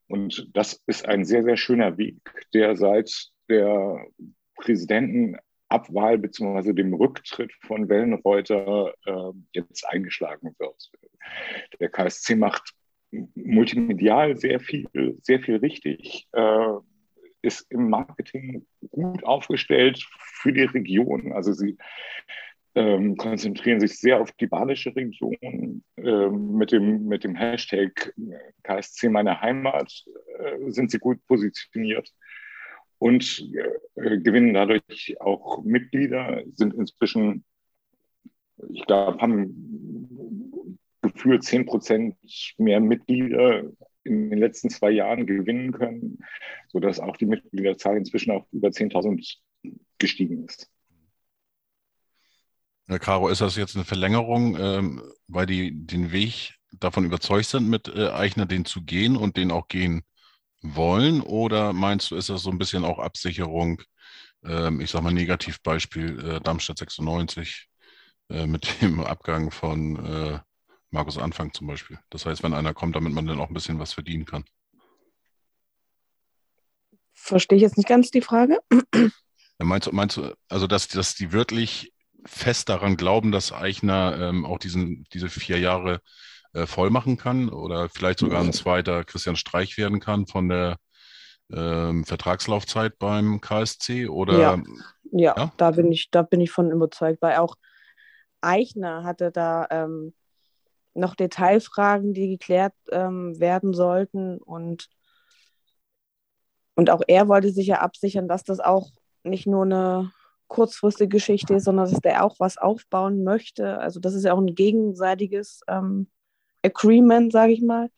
Und 0.08 0.50
das 0.54 0.82
ist 0.86 1.08
ein 1.08 1.26
sehr, 1.26 1.44
sehr 1.44 1.58
schöner 1.58 1.98
Weg, 1.98 2.18
der 2.54 2.76
seit 2.76 3.30
der 3.48 4.06
Präsidentenabwahl 4.56 6.18
bzw. 6.18 6.74
dem 6.74 6.94
Rücktritt 6.94 7.52
von 7.62 7.90
Wellenreuter 7.90 8.94
äh, 9.06 9.32
jetzt 9.54 9.88
eingeschlagen 9.88 10.56
wird. 10.58 10.92
Der 11.80 11.90
KSC 11.90 12.36
macht 12.36 12.74
multimedial 13.36 14.38
sehr 14.38 14.60
viel, 14.60 15.18
sehr 15.22 15.40
viel 15.40 15.58
richtig, 15.58 16.28
äh, 16.34 16.74
ist 17.42 17.72
im 17.72 17.90
Marketing 17.90 18.66
gut 18.92 19.24
aufgestellt 19.24 20.06
für 20.20 20.54
die 20.54 20.64
Region. 20.64 21.32
Also 21.34 21.54
sie 21.54 21.78
ähm, 22.76 23.18
konzentrieren 23.18 23.80
sich 23.80 24.00
sehr 24.00 24.22
auf 24.22 24.32
die 24.34 24.48
badische 24.48 24.96
Region. 24.96 25.84
Ähm, 25.98 26.54
mit, 26.54 26.72
dem, 26.72 27.06
mit 27.06 27.24
dem 27.24 27.36
Hashtag 27.36 28.14
KSC 28.64 29.10
meine 29.10 29.42
Heimat 29.42 30.06
äh, 30.38 30.72
sind 30.72 30.92
sie 30.92 31.00
gut 31.00 31.26
positioniert 31.28 32.10
und 33.00 33.50
äh, 33.96 34.18
gewinnen 34.20 34.54
dadurch 34.54 35.16
auch 35.20 35.64
Mitglieder, 35.64 36.44
sind 36.54 36.74
inzwischen, 36.74 37.44
ich 38.70 38.86
glaube, 38.86 39.20
haben 39.20 40.78
gefühlt 41.02 41.44
10 41.44 41.66
Prozent 41.66 42.16
mehr 42.58 42.82
Mitglieder 42.82 43.64
in 44.04 44.30
den 44.30 44.40
letzten 44.40 44.70
zwei 44.70 44.92
Jahren 44.92 45.26
gewinnen 45.26 45.72
können, 45.72 46.20
sodass 46.68 47.00
auch 47.00 47.18
die 47.18 47.26
Mitgliederzahl 47.26 47.98
inzwischen 47.98 48.32
auf 48.32 48.46
über 48.52 48.70
10.000 48.70 49.38
gestiegen 49.98 50.46
ist. 50.46 50.70
Ja, 52.88 52.98
Caro, 52.98 53.30
ist 53.30 53.42
das 53.42 53.56
jetzt 53.56 53.76
eine 53.76 53.86
Verlängerung, 53.86 54.58
ähm, 54.60 55.04
weil 55.28 55.46
die 55.46 55.72
den 55.86 56.12
Weg 56.12 56.56
davon 56.72 57.06
überzeugt 57.06 57.46
sind, 57.46 57.70
mit 57.70 57.88
äh, 57.88 58.10
Eichner 58.10 58.46
den 58.46 58.66
zu 58.66 58.84
gehen 58.84 59.16
und 59.16 59.38
den 59.38 59.52
auch 59.52 59.68
gehen 59.68 60.02
wollen? 60.62 61.22
Oder 61.22 61.74
meinst 61.74 62.10
du, 62.10 62.16
ist 62.16 62.30
das 62.30 62.42
so 62.42 62.50
ein 62.50 62.58
bisschen 62.58 62.86
auch 62.86 62.98
Absicherung? 62.98 63.82
Ähm, 64.44 64.82
ich 64.82 64.90
sage 64.90 65.04
mal 65.04 65.14
Negativbeispiel 65.14 66.20
äh, 66.20 66.42
Darmstadt 66.42 66.80
96 66.80 67.68
äh, 68.30 68.48
mit 68.48 68.68
dem 68.82 69.02
Abgang 69.02 69.52
von 69.52 70.06
äh, 70.06 70.40
Markus 70.92 71.18
Anfang 71.18 71.54
zum 71.54 71.68
Beispiel. 71.68 72.00
Das 72.10 72.26
heißt, 72.26 72.44
wenn 72.44 72.54
einer 72.54 72.74
kommt, 72.74 72.96
damit 72.96 73.14
man 73.14 73.26
dann 73.26 73.40
auch 73.40 73.50
ein 73.50 73.54
bisschen 73.54 73.80
was 73.80 73.94
verdienen 73.94 74.26
kann. 74.26 74.46
Verstehe 77.14 77.58
ich 77.58 77.62
jetzt 77.62 77.78
nicht 77.78 77.90
ganz 77.90 78.12
die 78.12 78.22
Frage. 78.22 78.60
Ja, 79.60 79.66
meinst, 79.66 79.92
meinst 79.92 80.18
du, 80.18 80.34
also 80.48 80.68
dass, 80.68 80.88
dass 80.88 81.16
die 81.16 81.32
wirklich 81.34 81.94
fest 82.26 82.70
daran 82.70 82.96
glauben, 82.96 83.32
dass 83.32 83.52
Eichner 83.52 84.18
ähm, 84.18 84.46
auch 84.46 84.58
diesen, 84.58 85.06
diese 85.14 85.30
vier 85.30 85.60
Jahre 85.60 86.02
äh, 86.54 86.66
voll 86.66 86.90
machen 86.90 87.18
kann 87.18 87.50
oder 87.50 87.90
vielleicht 87.90 88.20
sogar 88.20 88.42
ein 88.42 88.54
zweiter 88.54 89.04
Christian 89.04 89.36
Streich 89.36 89.78
werden 89.78 90.00
kann 90.00 90.28
von 90.28 90.50
der 90.50 90.78
ähm, 91.52 92.06
Vertragslaufzeit 92.06 92.98
beim 93.00 93.42
KSC? 93.42 94.08
Oder 94.08 94.40
ja, 94.40 94.64
ja, 95.12 95.34
ja, 95.38 95.52
Da, 95.58 95.72
bin 95.72 95.92
ich, 95.92 96.10
da 96.12 96.22
bin 96.22 96.42
ich 96.42 96.52
von 96.52 96.72
überzeugt, 96.72 97.22
weil 97.22 97.38
auch 97.38 97.56
Eichner 98.42 99.04
hatte 99.04 99.32
da 99.32 99.68
ähm, 99.70 100.14
noch 100.94 101.16
Detailfragen, 101.16 102.14
die 102.14 102.30
geklärt 102.30 102.74
ähm, 102.92 103.40
werden 103.40 103.74
sollten 103.74 104.38
und 104.40 104.90
und 106.76 106.90
auch 106.90 107.02
er 107.08 107.28
wollte 107.28 107.52
sich 107.52 107.68
ja 107.68 107.80
absichern, 107.82 108.30
dass 108.30 108.46
das 108.46 108.62
auch 108.62 108.92
nicht 109.24 109.46
nur 109.46 109.64
eine 109.64 110.14
kurzfristige 110.48 111.10
Geschichte 111.10 111.56
ist, 111.56 111.66
sondern 111.66 111.90
dass 111.90 112.00
der 112.00 112.24
auch 112.24 112.36
was 112.40 112.58
aufbauen 112.58 113.24
möchte. 113.24 113.80
Also 113.80 114.00
das 114.00 114.14
ist 114.14 114.24
ja 114.24 114.34
auch 114.34 114.40
ein 114.40 114.56
gegenseitiges 114.56 115.62
ähm, 115.68 116.10
Agreement, 116.64 117.32
sage 117.32 117.52
ich 117.54 117.62
mal. 117.62 117.90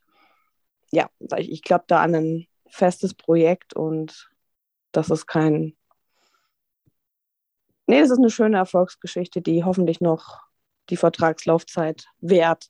Ja, 0.92 1.10
ich, 1.38 1.52
ich 1.52 1.62
glaube 1.62 1.86
da 1.88 2.02
an 2.02 2.16
ein 2.16 2.48
festes 2.70 3.14
Projekt 3.14 3.76
und 3.76 4.32
das 4.92 5.10
ist 5.10 5.26
kein. 5.26 5.76
Nee, 7.88 8.00
das 8.00 8.12
ist 8.12 8.20
eine 8.20 8.30
schöne 8.30 8.58
Erfolgsgeschichte, 8.58 9.42
die 9.42 9.64
hoffentlich 9.64 10.02
noch 10.02 10.42
die 10.90 10.98
Vertragslaufzeit 10.98 12.06
wert. 12.20 12.70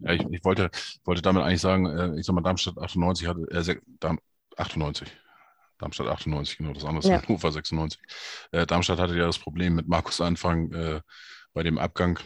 Ja, 0.00 0.12
ich, 0.12 0.24
ich 0.30 0.44
wollte, 0.44 0.70
wollte 1.04 1.22
damit 1.22 1.42
eigentlich 1.42 1.60
sagen, 1.60 1.86
äh, 1.86 2.18
ich 2.18 2.26
sag 2.26 2.34
mal, 2.34 2.42
Darmstadt 2.42 2.78
98 2.78 3.26
hatte, 3.26 3.40
äh, 3.50 3.76
98, 4.56 5.08
Darmstadt 5.78 6.08
98, 6.08 6.58
genau, 6.58 6.72
das 6.72 6.84
andere 6.84 7.00
ist 7.00 7.08
ja. 7.08 7.22
Hannover 7.22 7.52
96. 7.52 8.00
Äh, 8.52 8.66
Darmstadt 8.66 8.98
hatte 8.98 9.16
ja 9.16 9.26
das 9.26 9.38
Problem 9.38 9.74
mit 9.74 9.88
Markus 9.88 10.20
Anfang 10.20 10.72
äh, 10.72 11.00
bei 11.52 11.62
dem 11.62 11.78
Abgang, 11.78 12.18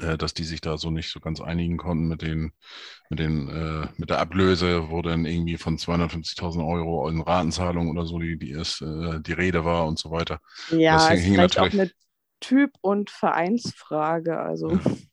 äh, 0.00 0.16
dass 0.16 0.34
die 0.34 0.44
sich 0.44 0.60
da 0.60 0.76
so 0.78 0.90
nicht 0.90 1.10
so 1.10 1.20
ganz 1.20 1.40
einigen 1.40 1.76
konnten 1.76 2.08
mit 2.08 2.22
den, 2.22 2.52
mit 3.08 3.18
den, 3.18 3.48
äh, 3.48 3.88
mit 3.96 4.10
der 4.10 4.18
Ablöse, 4.18 4.90
wo 4.90 5.02
dann 5.02 5.24
irgendwie 5.24 5.56
von 5.56 5.78
250.000 5.78 6.66
Euro 6.66 7.08
in 7.08 7.20
Ratenzahlung 7.20 7.90
oder 7.90 8.06
so 8.06 8.18
die, 8.18 8.38
die, 8.38 8.50
ist, 8.50 8.82
äh, 8.82 9.20
die 9.20 9.32
Rede 9.32 9.64
war 9.64 9.86
und 9.86 9.98
so 9.98 10.10
weiter. 10.10 10.40
Ja, 10.70 11.08
das 11.08 11.18
ist 11.18 11.26
vielleicht 11.26 11.58
auch 11.58 11.72
eine 11.72 11.90
Typ- 12.40 12.76
und 12.80 13.10
Vereinsfrage, 13.10 14.38
also. 14.38 14.70
Ja. 14.70 14.80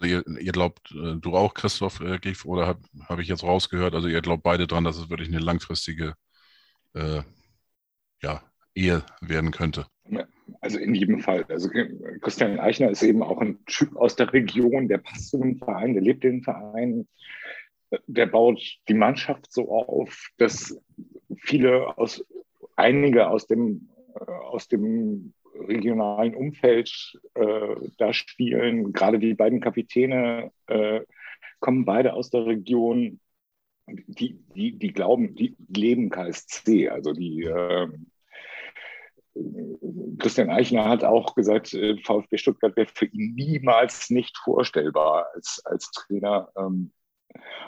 Also 0.00 0.14
ihr, 0.14 0.24
ihr, 0.40 0.52
glaubt, 0.52 0.92
äh, 0.92 1.16
du 1.16 1.36
auch, 1.36 1.52
Christoph, 1.52 2.00
äh, 2.00 2.18
oder 2.44 2.66
habe 2.66 2.80
hab 3.06 3.18
ich 3.18 3.28
jetzt 3.28 3.42
rausgehört, 3.42 3.94
also 3.94 4.08
ihr 4.08 4.22
glaubt 4.22 4.42
beide 4.42 4.66
dran, 4.66 4.84
dass 4.84 4.96
es 4.96 5.10
wirklich 5.10 5.28
eine 5.28 5.40
langfristige 5.40 6.14
äh, 6.94 7.20
ja, 8.22 8.42
Ehe 8.74 9.04
werden 9.20 9.50
könnte. 9.50 9.86
Also 10.62 10.78
in 10.78 10.94
jedem 10.94 11.20
Fall. 11.20 11.44
Also 11.48 11.68
Christian 12.20 12.58
Eichner 12.58 12.90
ist 12.90 13.02
eben 13.02 13.22
auch 13.22 13.40
ein 13.40 13.64
Typ 13.66 13.94
aus 13.96 14.16
der 14.16 14.32
Region, 14.32 14.88
der 14.88 14.98
passt 14.98 15.28
zu 15.28 15.38
dem 15.38 15.56
Verein, 15.56 15.92
der 15.92 16.02
lebt 16.02 16.24
den 16.24 16.42
Verein, 16.42 17.06
der 18.06 18.26
baut 18.26 18.60
die 18.88 18.94
Mannschaft 18.94 19.52
so 19.52 19.70
auf, 19.70 20.30
dass 20.38 20.80
viele 21.36 21.98
aus, 21.98 22.24
einige 22.76 23.28
aus 23.28 23.46
dem, 23.46 23.90
äh, 24.14 24.24
aus 24.24 24.66
dem 24.68 25.34
regionalen 25.54 26.34
Umfeld 26.34 27.18
äh, 27.34 27.76
da 27.98 28.12
spielen. 28.12 28.92
Gerade 28.92 29.18
die 29.18 29.34
beiden 29.34 29.60
Kapitäne 29.60 30.52
äh, 30.66 31.00
kommen 31.60 31.84
beide 31.84 32.14
aus 32.14 32.30
der 32.30 32.46
Region. 32.46 33.20
Die, 33.86 34.38
die, 34.54 34.78
die 34.78 34.92
glauben, 34.92 35.34
die 35.34 35.56
leben 35.68 36.10
KSC. 36.10 36.88
Also 36.88 37.12
die 37.12 37.42
äh, 37.42 37.88
Christian 40.18 40.50
Eichner 40.50 40.88
hat 40.88 41.04
auch 41.04 41.34
gesagt, 41.34 41.74
äh, 41.74 41.96
VfB 41.98 42.38
Stuttgart 42.38 42.76
wäre 42.76 42.88
für 42.92 43.06
ihn 43.06 43.34
niemals 43.34 44.10
nicht 44.10 44.36
vorstellbar 44.38 45.28
als, 45.34 45.62
als 45.64 45.90
Trainer. 45.90 46.50
Ähm, 46.56 46.92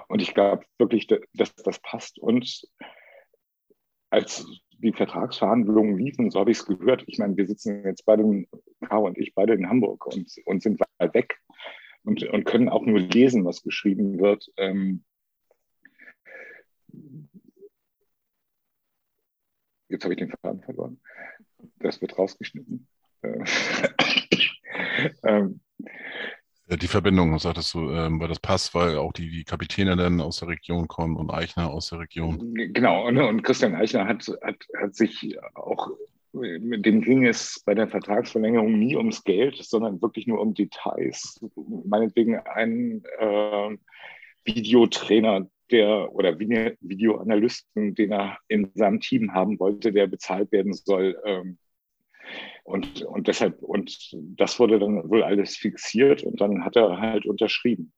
und 0.09 0.23
ich 0.23 0.35
glaube 0.35 0.65
wirklich, 0.79 1.07
dass 1.35 1.55
das 1.55 1.79
passt. 1.81 2.19
Und 2.19 2.67
als 4.11 4.47
die 4.83 4.93
Vertragsverhandlungen 4.93 5.97
liefen, 5.97 6.31
so 6.31 6.41
habe 6.41 6.51
ich 6.51 6.59
es 6.59 6.67
gehört. 6.67 7.05
Ich 7.07 7.19
meine, 7.19 7.37
wir 7.37 7.47
sitzen 7.47 7.85
jetzt 7.85 8.05
beide, 8.05 8.47
Caro 8.87 9.07
und 9.07 9.19
ich, 9.19 9.35
beide 9.35 9.55
in 9.55 9.69
Hamburg 9.69 10.07
und, 10.07 10.31
und 10.45 10.63
sind 10.63 10.81
weit 10.99 11.15
weg 11.15 11.39
und, 12.05 12.23
und 12.25 12.45
können 12.45 12.69
auch 12.69 12.83
nur 12.83 13.01
lesen, 13.01 13.45
was 13.45 13.63
geschrieben 13.63 14.19
wird. 14.19 14.51
Ähm, 14.57 15.05
jetzt 19.89 20.05
habe 20.05 20.15
ich 20.15 20.19
den 20.19 20.33
Faden 20.43 20.63
verloren. 20.63 21.01
Das 21.79 22.01
wird 22.01 22.19
rausgeschnitten. 22.19 22.89
Äh, 23.23 23.45
ähm, 25.25 25.61
die 26.67 26.87
Verbindung, 26.87 27.39
sagtest 27.39 27.75
du, 27.75 27.91
ähm, 27.91 28.21
weil 28.21 28.29
das 28.29 28.41
passt, 28.41 28.75
weil 28.75 28.97
auch 28.97 29.13
die, 29.13 29.31
die 29.31 29.45
Kapitäne 29.45 29.97
dann 29.97 30.21
aus 30.21 30.39
der 30.39 30.49
Region 30.49 30.89
kommen 30.89 31.17
und 31.17 31.31
Eichner 31.31 31.71
aus 31.71 31.91
der 31.91 32.01
Region. 32.01 32.55
Genau, 32.55 33.07
und, 33.07 33.19
und 33.19 33.43
Christian 33.43 33.75
Eichner 33.75 34.07
hat, 34.07 34.27
hat, 34.43 34.57
hat 34.81 34.95
sich 34.95 35.37
auch, 35.55 35.91
mit 36.33 36.87
dem 36.87 37.03
ging 37.03 37.27
es 37.27 37.63
bei 37.67 37.75
der 37.75 37.89
Vertragsverlängerung 37.89 38.79
nie 38.79 38.97
ums 38.97 39.25
Geld, 39.25 39.57
sondern 39.57 40.01
wirklich 40.01 40.27
nur 40.27 40.41
um 40.41 40.55
Details. 40.55 41.45
Meinetwegen 41.85 42.39
ein 42.39 43.03
äh, 43.19 43.77
Videotrainer, 44.45 45.47
der 45.71 46.13
oder 46.15 46.39
Videoanalysten, 46.39 47.95
den 47.95 48.13
er 48.13 48.39
in 48.49 48.71
seinem 48.75 49.01
Team 49.01 49.35
haben 49.35 49.59
wollte, 49.59 49.93
der 49.93 50.07
bezahlt 50.07 50.53
werden 50.53 50.75
soll. 50.75 51.19
Ähm, 51.25 51.59
und, 52.65 53.03
und 53.03 53.27
deshalb, 53.27 53.63
und 53.63 54.11
das 54.13 54.59
wurde 54.59 54.79
dann 54.79 55.09
wohl 55.09 55.23
alles 55.23 55.57
fixiert 55.57 56.23
und 56.23 56.41
dann 56.41 56.65
hat 56.65 56.77
er 56.77 56.99
halt 56.99 57.27
unterschrieben. 57.27 57.93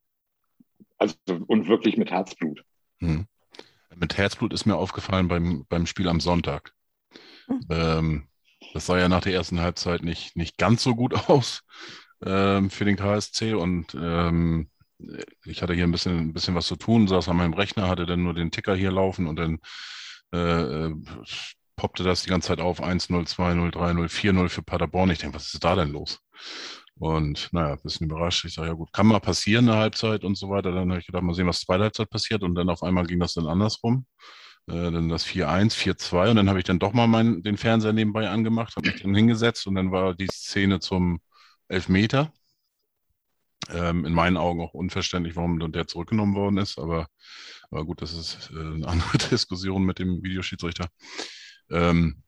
Also 0.97 1.15
und 1.47 1.67
wirklich 1.67 1.97
mit 1.97 2.11
Herzblut. 2.11 2.63
Hm. 2.99 3.25
Mit 3.95 4.17
Herzblut 4.17 4.53
ist 4.53 4.65
mir 4.65 4.75
aufgefallen 4.75 5.27
beim, 5.27 5.65
beim 5.69 5.85
Spiel 5.85 6.09
am 6.09 6.19
Sonntag. 6.19 6.73
Hm. 7.47 7.59
Ähm, 7.69 8.27
das 8.73 8.87
sah 8.87 8.97
ja 8.97 9.07
nach 9.07 9.21
der 9.21 9.33
ersten 9.33 9.61
Halbzeit 9.61 10.03
nicht, 10.03 10.35
nicht 10.35 10.57
ganz 10.57 10.83
so 10.83 10.95
gut 10.95 11.13
aus 11.29 11.63
ähm, 12.25 12.69
für 12.69 12.85
den 12.85 12.97
KSC 12.97 13.53
und 13.53 13.95
ähm, 13.95 14.69
ich 15.45 15.61
hatte 15.61 15.73
hier 15.73 15.83
ein 15.83 15.91
bisschen, 15.91 16.17
ein 16.17 16.33
bisschen 16.33 16.55
was 16.55 16.67
zu 16.67 16.77
tun, 16.77 17.07
saß 17.07 17.27
an 17.29 17.37
meinem 17.37 17.53
Rechner, 17.53 17.89
hatte 17.89 18.05
dann 18.05 18.23
nur 18.23 18.33
den 18.33 18.51
Ticker 18.51 18.75
hier 18.75 18.91
laufen 18.91 19.27
und 19.27 19.35
dann 19.37 19.59
äh, 20.33 20.87
äh 20.87 20.95
poppte 21.75 22.03
das 22.03 22.23
die 22.23 22.29
ganze 22.29 22.49
Zeit 22.49 22.59
auf, 22.61 22.81
1-0, 22.81 23.27
2-0, 23.27 23.71
3-0, 23.73 24.09
4-0 24.09 24.49
für 24.49 24.61
Paderborn. 24.63 25.11
Ich 25.11 25.19
denke, 25.19 25.35
was 25.35 25.53
ist 25.53 25.63
da 25.63 25.75
denn 25.75 25.91
los? 25.91 26.19
Und 26.97 27.49
naja, 27.51 27.73
ein 27.73 27.81
bisschen 27.83 28.07
überrascht. 28.07 28.45
Ich 28.45 28.53
sage, 28.53 28.69
ja 28.69 28.73
gut, 28.73 28.93
kann 28.93 29.07
mal 29.07 29.19
passieren, 29.19 29.67
eine 29.69 29.77
Halbzeit 29.79 30.23
und 30.23 30.37
so 30.37 30.49
weiter. 30.49 30.71
Dann 30.71 30.89
habe 30.89 30.99
ich 30.99 31.05
gedacht, 31.07 31.23
mal 31.23 31.33
sehen, 31.33 31.47
was 31.47 31.61
zweite 31.61 31.83
Halbzeit 31.83 32.09
passiert. 32.09 32.43
Und 32.43 32.55
dann 32.55 32.69
auf 32.69 32.83
einmal 32.83 33.05
ging 33.05 33.19
das 33.19 33.33
dann 33.33 33.47
andersrum. 33.47 34.05
äh, 34.67 34.91
dann 34.91 35.09
das 35.09 35.25
4-1, 35.25 35.75
4-2 35.75 36.29
und 36.31 36.37
dann 36.37 36.49
habe 36.49 36.59
ich 36.59 36.65
dann 36.65 36.79
doch 36.79 36.93
mal 36.93 37.07
mein, 37.07 37.43
den 37.43 37.57
Fernseher 37.57 37.93
nebenbei 37.93 38.29
angemacht, 38.29 38.75
habe 38.75 38.89
mich 38.91 39.01
dann 39.01 39.15
hingesetzt 39.15 39.67
und 39.67 39.75
dann 39.75 39.91
war 39.91 40.15
die 40.15 40.27
Szene 40.27 40.79
zum 40.79 41.19
Elfmeter. 41.67 42.31
Ähm, 43.69 44.05
in 44.05 44.13
meinen 44.13 44.37
Augen 44.37 44.61
auch 44.61 44.73
unverständlich, 44.75 45.35
warum 45.35 45.71
der 45.71 45.87
zurückgenommen 45.87 46.35
worden 46.35 46.57
ist, 46.57 46.77
aber, 46.77 47.07
aber 47.71 47.83
gut, 47.85 48.01
das 48.01 48.13
ist 48.13 48.51
äh, 48.53 48.59
eine 48.59 48.87
andere 48.87 49.17
Diskussion 49.31 49.83
mit 49.83 49.97
dem 49.99 50.21
Videoschiedsrichter. 50.23 50.87
Ähm, 51.69 52.23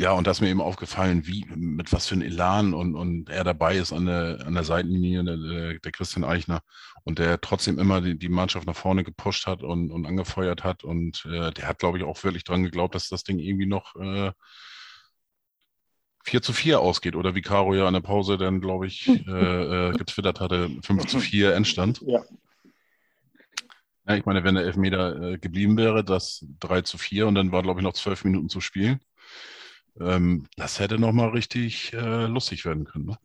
ja, 0.00 0.12
und 0.12 0.26
da 0.26 0.30
ist 0.30 0.40
mir 0.40 0.48
eben 0.48 0.62
aufgefallen, 0.62 1.26
wie, 1.26 1.44
mit 1.54 1.92
was 1.92 2.06
für 2.06 2.14
ein 2.14 2.22
Elan 2.22 2.72
und, 2.72 2.94
und 2.94 3.28
er 3.28 3.44
dabei 3.44 3.76
ist 3.76 3.92
an 3.92 4.06
der, 4.06 4.38
an 4.46 4.54
der 4.54 4.64
Seitenlinie, 4.64 5.24
der, 5.24 5.78
der 5.78 5.92
Christian 5.92 6.24
Eichner, 6.24 6.62
und 7.04 7.18
der 7.18 7.38
trotzdem 7.40 7.78
immer 7.78 8.00
die, 8.00 8.18
die 8.18 8.30
Mannschaft 8.30 8.66
nach 8.66 8.76
vorne 8.76 9.04
gepusht 9.04 9.46
hat 9.46 9.62
und, 9.62 9.90
und 9.90 10.06
angefeuert 10.06 10.64
hat. 10.64 10.84
Und 10.84 11.26
äh, 11.26 11.50
der 11.50 11.68
hat, 11.68 11.80
glaube 11.80 11.98
ich, 11.98 12.04
auch 12.04 12.24
wirklich 12.24 12.44
dran 12.44 12.62
geglaubt, 12.62 12.94
dass 12.94 13.10
das 13.10 13.24
Ding 13.24 13.38
irgendwie 13.38 13.66
noch 13.66 13.94
äh, 13.96 14.32
4 16.24 16.40
zu 16.40 16.54
4 16.54 16.80
ausgeht. 16.80 17.14
Oder 17.14 17.34
wie 17.34 17.42
Caro 17.42 17.74
ja 17.74 17.86
an 17.86 17.92
der 17.92 18.00
Pause 18.00 18.38
dann, 18.38 18.62
glaube 18.62 18.86
ich, 18.86 19.06
äh, 19.26 19.88
äh, 19.88 19.92
getwittert 19.92 20.40
hatte, 20.40 20.70
5 20.82 21.06
zu 21.08 21.20
4 21.20 21.54
Endstand. 21.54 22.00
Ja. 22.06 22.22
Ja, 24.10 24.16
ich 24.16 24.26
meine, 24.26 24.42
wenn 24.42 24.56
der 24.56 24.64
Elfmeter 24.64 25.22
äh, 25.22 25.38
geblieben 25.38 25.76
wäre, 25.76 26.02
das 26.02 26.44
3 26.58 26.82
zu 26.82 26.98
4 26.98 27.28
und 27.28 27.36
dann 27.36 27.52
war, 27.52 27.62
glaube 27.62 27.78
ich, 27.78 27.84
noch 27.84 27.92
zwölf 27.92 28.24
Minuten 28.24 28.48
zu 28.48 28.60
spielen. 28.60 28.98
Ähm, 30.00 30.48
das 30.56 30.80
hätte 30.80 30.98
nochmal 30.98 31.28
richtig 31.28 31.92
äh, 31.92 32.26
lustig 32.26 32.64
werden 32.64 32.86
können. 32.86 33.06
Ne? 33.06 33.18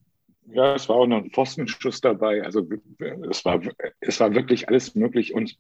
Ja, 0.45 0.75
es 0.75 0.87
war 0.87 0.97
auch 0.97 1.07
noch 1.07 1.23
ein 1.23 1.31
Pfostenschuss 1.31 2.01
dabei. 2.01 2.43
Also 2.43 2.69
es 3.31 3.43
war, 3.43 3.61
es 3.99 4.19
war 4.19 4.35
wirklich 4.35 4.69
alles 4.69 4.93
möglich. 4.93 5.33
Und 5.33 5.57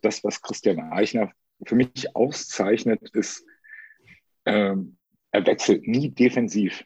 das, 0.00 0.24
was 0.24 0.40
Christian 0.40 0.80
Eichner 0.90 1.30
für 1.66 1.74
mich 1.74 2.16
auszeichnet, 2.16 3.10
ist, 3.12 3.44
ähm, 4.46 4.96
er 5.32 5.44
wechselt 5.44 5.86
nie 5.86 6.08
defensiv. 6.08 6.82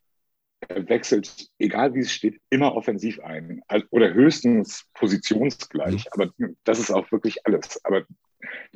Er 0.60 0.88
wechselt, 0.88 1.50
egal 1.58 1.94
wie 1.94 2.00
es 2.00 2.12
steht, 2.12 2.40
immer 2.50 2.74
offensiv 2.74 3.20
ein. 3.20 3.62
Oder 3.90 4.14
höchstens 4.14 4.86
positionsgleich. 4.94 6.06
Mhm. 6.06 6.10
Aber 6.12 6.54
das 6.64 6.78
ist 6.78 6.90
auch 6.90 7.10
wirklich 7.12 7.46
alles. 7.46 7.84
Aber 7.84 8.04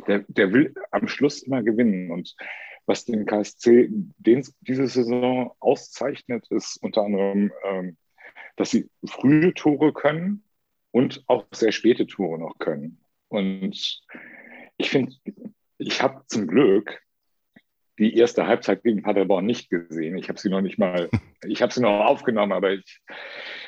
der, 0.07 0.25
der 0.29 0.53
will 0.53 0.75
am 0.91 1.09
Schluss 1.09 1.43
immer 1.43 1.63
gewinnen. 1.63 2.11
Und 2.11 2.37
was 2.87 3.05
den 3.05 3.25
KSC 3.25 3.89
den, 4.19 4.47
diese 4.61 4.87
Saison 4.87 5.53
auszeichnet, 5.61 6.47
ist 6.51 6.77
unter 6.83 7.03
anderem, 7.03 7.53
ähm, 7.65 7.97
dass 8.57 8.71
sie 8.71 8.91
frühe 9.05 9.55
Tore 9.55 9.93
können 9.93 10.45
und 10.91 11.23
auch 11.29 11.47
sehr 11.53 11.73
späte 11.73 12.07
Tore 12.07 12.39
noch 12.39 12.59
können. 12.59 12.99
Und 13.29 14.03
ich 14.77 14.91
finde, 14.91 15.15
ich 15.79 16.03
habe 16.03 16.23
zum 16.27 16.47
Glück 16.47 17.01
die 18.01 18.17
erste 18.17 18.47
Halbzeit 18.47 18.83
gegen 18.83 19.03
Paderborn 19.03 19.45
nicht 19.45 19.69
gesehen. 19.69 20.17
Ich 20.17 20.31
habe 20.31 20.41
sie 20.41 20.49
noch 20.49 20.63
nicht 20.63 20.79
mal, 20.79 21.11
ich 21.45 21.63
habe 21.63 21.73
sie 21.73 21.83
noch 21.83 22.07
aufgenommen, 22.07 22.53
aber 22.53 22.73
ich, 22.73 23.01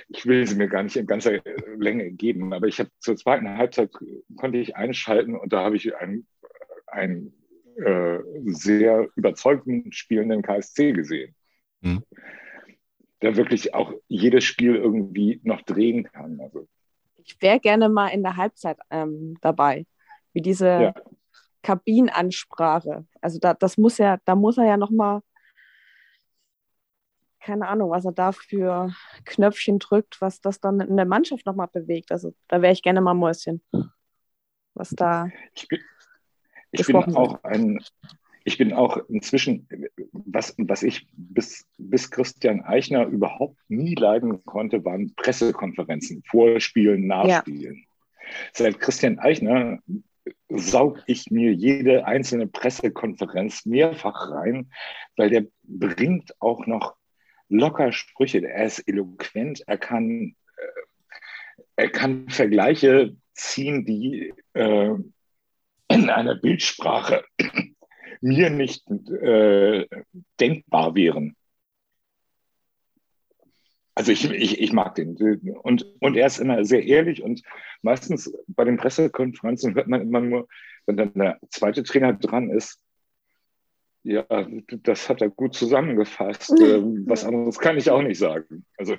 ich 0.08 0.26
will 0.26 0.46
sie 0.46 0.56
mir 0.56 0.68
gar 0.68 0.82
nicht 0.82 0.96
in 0.96 1.06
ganzer 1.06 1.40
Länge 1.76 2.10
geben. 2.10 2.52
Aber 2.54 2.66
ich 2.66 2.80
habe 2.80 2.90
zur 2.98 3.16
zweiten 3.16 3.48
Halbzeit 3.58 3.90
konnte 4.36 4.58
ich 4.58 4.74
einschalten 4.74 5.36
und 5.36 5.52
da 5.52 5.62
habe 5.62 5.76
ich 5.76 5.94
ein, 5.94 6.26
ein 6.86 7.32
äh, 7.76 8.18
sehr 8.46 9.08
überzeugend 9.16 9.94
spielenden 9.94 10.42
KSC 10.42 10.92
gesehen. 10.92 11.34
Mhm. 11.82 12.02
Der 13.20 13.36
wirklich 13.36 13.74
auch 13.74 13.92
jedes 14.08 14.44
Spiel 14.44 14.74
irgendwie 14.76 15.40
noch 15.44 15.60
drehen 15.62 16.04
kann. 16.04 16.40
Also. 16.40 16.66
Ich 17.22 17.40
wäre 17.40 17.60
gerne 17.60 17.90
mal 17.90 18.08
in 18.08 18.22
der 18.22 18.36
Halbzeit 18.36 18.78
ähm, 18.90 19.36
dabei, 19.42 19.84
wie 20.32 20.40
diese 20.40 20.66
ja. 20.66 20.94
Kabinenansprache. 21.62 23.06
Also 23.20 23.38
da, 23.38 23.54
das 23.54 23.78
muss 23.78 23.98
ja, 23.98 24.18
da 24.24 24.34
muss 24.34 24.58
er 24.58 24.66
ja 24.66 24.76
noch 24.76 24.90
mal 24.90 25.22
keine 27.42 27.66
Ahnung, 27.66 27.90
was 27.90 28.04
er 28.04 28.12
da 28.12 28.32
für 28.32 28.94
Knöpfchen 29.24 29.78
drückt, 29.78 30.20
was 30.20 30.40
das 30.40 30.60
dann 30.60 30.80
in 30.80 30.96
der 30.96 31.06
Mannschaft 31.06 31.44
nochmal 31.44 31.68
bewegt. 31.72 32.12
Also 32.12 32.34
da 32.48 32.62
wäre 32.62 32.72
ich 32.72 32.82
gerne 32.82 33.00
mal 33.00 33.14
Mäuschen. 33.14 33.60
Was 34.74 34.90
da. 34.90 35.28
Ich 35.54 35.68
bin, 35.68 35.80
ich 36.70 36.86
bin 36.86 36.96
auch 36.96 37.42
ein, 37.42 37.80
ich 38.44 38.58
bin 38.58 38.72
auch 38.72 38.96
inzwischen, 39.08 39.68
was, 40.12 40.54
was 40.56 40.82
ich 40.82 41.08
bis, 41.12 41.66
bis 41.78 42.10
Christian 42.10 42.62
Eichner 42.62 43.06
überhaupt 43.06 43.58
nie 43.68 43.94
leiden 43.94 44.44
konnte, 44.44 44.84
waren 44.84 45.12
Pressekonferenzen, 45.16 46.22
Vorspielen, 46.24 47.06
Nachspielen. 47.06 47.76
Ja. 47.76 48.28
Seit 48.52 48.78
Christian 48.78 49.18
Eichner 49.18 49.80
saug 50.58 51.02
ich 51.06 51.30
mir 51.30 51.52
jede 51.52 52.06
einzelne 52.06 52.46
Pressekonferenz 52.46 53.64
mehrfach 53.66 54.30
rein, 54.30 54.70
weil 55.16 55.30
der 55.30 55.46
bringt 55.62 56.34
auch 56.40 56.66
noch 56.66 56.96
locker 57.48 57.92
Sprüche. 57.92 58.46
Er 58.46 58.66
ist 58.66 58.80
eloquent, 58.88 59.62
er 59.66 59.78
kann, 59.78 60.34
äh, 60.56 61.62
er 61.76 61.90
kann 61.90 62.28
Vergleiche 62.28 63.16
ziehen, 63.34 63.84
die 63.84 64.32
äh, 64.54 64.94
in 65.88 66.10
einer 66.10 66.34
Bildsprache 66.34 67.24
mir 68.20 68.50
nicht 68.50 68.88
äh, 68.90 69.86
denkbar 70.40 70.94
wären. 70.94 71.36
Also 73.94 74.12
ich, 74.12 74.30
ich, 74.30 74.60
ich 74.60 74.72
mag 74.72 74.94
den. 74.94 75.16
Und, 75.62 75.86
und 76.00 76.16
er 76.16 76.26
ist 76.26 76.38
immer 76.38 76.64
sehr 76.64 76.84
ehrlich 76.84 77.22
und 77.22 77.42
meistens 77.82 78.32
bei 78.46 78.64
den 78.64 78.78
Pressekonferenzen 78.78 79.74
hört 79.74 79.88
man 79.88 80.00
immer 80.00 80.20
nur, 80.20 80.48
wenn 80.86 80.96
dann 80.96 81.12
der 81.14 81.38
zweite 81.50 81.82
Trainer 81.82 82.14
dran 82.14 82.50
ist, 82.50 82.80
ja, 84.04 84.24
das 84.68 85.08
hat 85.08 85.22
er 85.22 85.30
gut 85.30 85.54
zusammengefasst. 85.54 86.52
Ähm, 86.60 87.04
was 87.06 87.24
anderes 87.24 87.58
kann 87.58 87.78
ich 87.78 87.90
auch 87.90 88.02
nicht 88.02 88.18
sagen. 88.18 88.64
Also, 88.76 88.96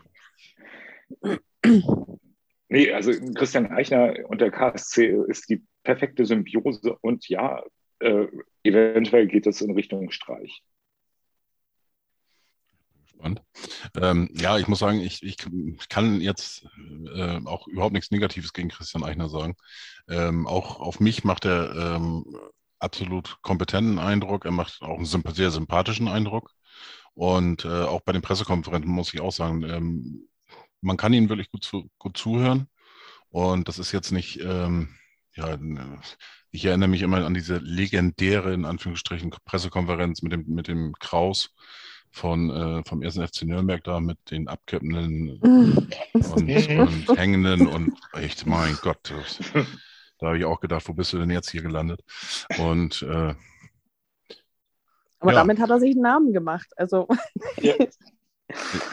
nee, 2.69 2.91
also 2.91 3.12
Christian 3.34 3.71
Eichner 3.71 4.15
und 4.27 4.39
der 4.39 4.51
KSC 4.51 5.17
ist 5.27 5.49
die 5.49 5.63
perfekte 5.84 6.25
Symbiose 6.25 6.97
und 7.01 7.27
ja, 7.27 7.63
äh, 7.99 8.27
eventuell 8.63 9.27
geht 9.27 9.47
es 9.47 9.62
in 9.62 9.71
Richtung 9.71 10.10
Streich. 10.12 10.63
Spannend. 13.23 13.41
Ähm, 13.95 14.29
ja, 14.33 14.57
ich 14.57 14.67
muss 14.67 14.79
sagen, 14.79 14.99
ich, 14.99 15.23
ich 15.23 15.38
kann 15.88 16.19
jetzt 16.19 16.67
äh, 17.15 17.39
auch 17.45 17.67
überhaupt 17.67 17.93
nichts 17.93 18.12
Negatives 18.12 18.51
gegen 18.51 18.67
Christian 18.67 19.05
Eichner 19.05 19.29
sagen. 19.29 19.55
Ähm, 20.09 20.45
auch 20.45 20.81
auf 20.81 20.99
mich 20.99 21.23
macht 21.23 21.45
er 21.45 21.73
ähm, 21.73 22.25
absolut 22.79 23.38
kompetenten 23.41 23.97
Eindruck. 23.97 24.43
Er 24.43 24.51
macht 24.51 24.81
auch 24.81 24.97
einen 24.97 25.05
sehr 25.05 25.51
sympathischen 25.51 26.09
Eindruck. 26.09 26.51
Und 27.13 27.63
äh, 27.63 27.83
auch 27.83 28.01
bei 28.01 28.12
den 28.12 28.21
Pressekonferenzen 28.21 28.91
muss 28.91 29.13
ich 29.13 29.21
auch 29.21 29.31
sagen, 29.31 29.63
ähm, 29.63 30.27
man 30.81 30.97
kann 30.97 31.13
ihm 31.13 31.29
wirklich 31.29 31.49
gut, 31.49 31.63
zu, 31.63 31.89
gut 31.99 32.17
zuhören. 32.17 32.67
Und 33.29 33.69
das 33.69 33.79
ist 33.79 33.93
jetzt 33.93 34.12
nicht, 34.12 34.41
ähm, 34.41 34.89
ja, 35.33 35.57
ich 36.51 36.65
erinnere 36.65 36.89
mich 36.89 37.03
immer 37.03 37.25
an 37.25 37.33
diese 37.33 37.57
legendäre, 37.59 38.53
in 38.53 38.65
Anführungsstrichen, 38.65 39.33
Pressekonferenz 39.45 40.23
mit 40.23 40.33
dem, 40.33 40.45
mit 40.47 40.67
dem 40.67 40.91
Kraus 40.99 41.51
von, 42.13 42.49
äh, 42.52 42.84
vom 42.88 43.02
ersten 43.02 43.28
FC 43.28 43.43
Nürnberg 43.43 43.84
da 43.84 43.99
mit 43.99 44.17
den 44.30 44.47
abkippenden 44.47 45.39
und, 45.39 45.88
und 46.13 47.17
hängenden 47.17 47.67
und 47.67 47.93
echt, 48.13 48.45
mein 48.45 48.78
Gott, 48.82 48.99
das, 49.04 49.39
da 50.19 50.28
habe 50.28 50.38
ich 50.38 50.45
auch 50.45 50.60
gedacht, 50.60 50.88
wo 50.88 50.93
bist 50.93 51.12
du 51.12 51.17
denn 51.17 51.32
jetzt 51.32 51.49
hier 51.49 51.63
gelandet? 51.63 52.02
Und 52.60 53.02
äh, 53.02 53.34
aber 55.19 55.32
ja. 55.32 55.39
damit 55.39 55.60
hat 55.60 55.69
er 55.69 55.80
sich 55.80 55.91
einen 55.91 56.02
Namen 56.02 56.34
gemacht. 56.34 56.67
Also. 56.78 57.08
Ja. 57.60 57.73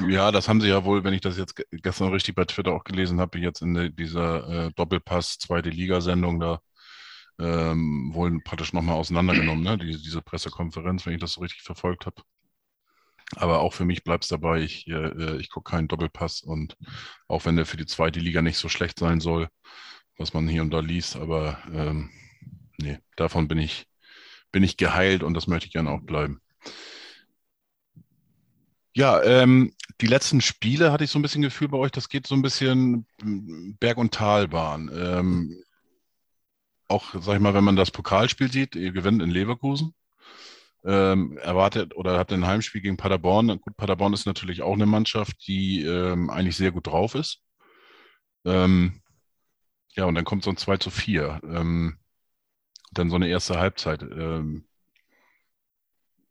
Ja, 0.08 0.30
das 0.30 0.48
haben 0.48 0.62
sie 0.62 0.68
ja 0.68 0.86
wohl, 0.86 1.04
wenn 1.04 1.12
ich 1.12 1.20
das 1.20 1.36
jetzt 1.36 1.54
gestern 1.70 2.12
richtig 2.12 2.34
bei 2.34 2.46
Twitter 2.46 2.72
auch 2.72 2.84
gelesen 2.84 3.20
habe, 3.20 3.38
jetzt 3.38 3.60
in 3.60 3.94
dieser 3.94 4.48
äh, 4.48 4.70
Doppelpass 4.72 5.38
zweite 5.38 5.68
Liga-Sendung 5.68 6.40
da 6.40 6.62
ähm, 7.38 8.10
wohl 8.14 8.40
praktisch 8.42 8.72
nochmal 8.72 8.96
auseinandergenommen, 8.96 9.62
ne? 9.62 9.76
Die, 9.76 9.90
diese 10.00 10.22
Pressekonferenz, 10.22 11.04
wenn 11.04 11.12
ich 11.12 11.20
das 11.20 11.34
so 11.34 11.42
richtig 11.42 11.60
verfolgt 11.62 12.06
habe. 12.06 12.22
Aber 13.36 13.60
auch 13.60 13.72
für 13.72 13.84
mich 13.84 14.02
bleibt 14.02 14.24
es 14.24 14.28
dabei, 14.28 14.60
ich, 14.60 14.88
äh, 14.88 15.36
ich 15.36 15.50
gucke 15.50 15.70
keinen 15.70 15.88
Doppelpass 15.88 16.42
und 16.42 16.76
auch 17.28 17.44
wenn 17.44 17.56
der 17.56 17.66
für 17.66 17.76
die 17.76 17.86
zweite 17.86 18.20
Liga 18.20 18.42
nicht 18.42 18.58
so 18.58 18.68
schlecht 18.68 18.98
sein 18.98 19.20
soll, 19.20 19.48
was 20.18 20.34
man 20.34 20.48
hier 20.48 20.62
und 20.62 20.70
da 20.70 20.80
liest, 20.80 21.16
aber 21.16 21.58
ähm, 21.72 22.10
nee, 22.78 22.98
davon 23.16 23.48
bin 23.48 23.58
ich, 23.58 23.86
bin 24.52 24.64
ich 24.64 24.76
geheilt 24.76 25.22
und 25.22 25.34
das 25.34 25.46
möchte 25.46 25.66
ich 25.66 25.72
gerne 25.72 25.90
auch 25.90 26.00
bleiben. 26.00 26.40
Ja, 28.92 29.22
ähm, 29.22 29.72
die 30.00 30.08
letzten 30.08 30.40
Spiele 30.40 30.90
hatte 30.90 31.04
ich 31.04 31.10
so 31.10 31.18
ein 31.18 31.22
bisschen 31.22 31.42
Gefühl 31.42 31.68
bei 31.68 31.78
euch, 31.78 31.92
das 31.92 32.08
geht 32.08 32.26
so 32.26 32.34
ein 32.34 32.42
bisschen 32.42 33.06
Berg- 33.78 33.98
und 33.98 34.12
Talbahn. 34.12 34.90
Ähm, 34.92 35.62
auch, 36.88 37.14
sag 37.20 37.36
ich 37.36 37.40
mal, 37.40 37.54
wenn 37.54 37.64
man 37.64 37.76
das 37.76 37.92
Pokalspiel 37.92 38.50
sieht, 38.50 38.74
ihr 38.74 38.90
gewinnt 38.90 39.22
in 39.22 39.30
Leverkusen. 39.30 39.94
Ähm, 40.84 41.36
erwartet 41.38 41.94
oder 41.94 42.18
hat 42.18 42.32
ein 42.32 42.46
Heimspiel 42.46 42.80
gegen 42.80 42.96
Paderborn. 42.96 43.60
Gut, 43.60 43.76
Paderborn 43.76 44.14
ist 44.14 44.26
natürlich 44.26 44.62
auch 44.62 44.74
eine 44.74 44.86
Mannschaft, 44.86 45.46
die 45.46 45.82
ähm, 45.84 46.30
eigentlich 46.30 46.56
sehr 46.56 46.72
gut 46.72 46.86
drauf 46.86 47.14
ist. 47.14 47.42
Ähm, 48.44 49.02
ja, 49.94 50.04
und 50.06 50.14
dann 50.14 50.24
kommt 50.24 50.44
so 50.44 50.50
ein 50.50 50.56
2 50.56 50.78
zu 50.78 50.90
4. 50.90 51.40
Ähm, 51.44 51.98
dann 52.92 53.10
so 53.10 53.16
eine 53.16 53.28
erste 53.28 53.58
Halbzeit. 53.58 54.02
Ähm, 54.02 54.66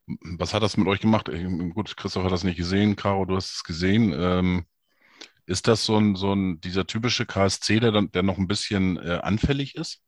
Was 0.07 0.53
hat 0.53 0.63
das 0.63 0.75
mit 0.77 0.87
euch 0.87 0.99
gemacht? 1.01 1.29
Gut, 1.73 1.95
Christoph 1.95 2.23
hat 2.23 2.31
das 2.31 2.43
nicht 2.43 2.57
gesehen, 2.57 2.95
Caro, 2.95 3.25
du 3.25 3.35
hast 3.35 3.53
es 3.57 3.63
gesehen. 3.63 4.13
Ähm, 4.17 4.65
ist 5.45 5.67
das 5.67 5.85
so 5.85 5.97
ein, 5.97 6.15
so 6.15 6.33
ein, 6.33 6.59
dieser 6.61 6.87
typische 6.87 7.25
KSC, 7.25 7.79
der, 7.79 7.91
dann, 7.91 8.11
der 8.11 8.23
noch 8.23 8.37
ein 8.37 8.47
bisschen 8.47 8.97
äh, 8.97 9.19
anfällig 9.21 9.75
ist? 9.75 10.01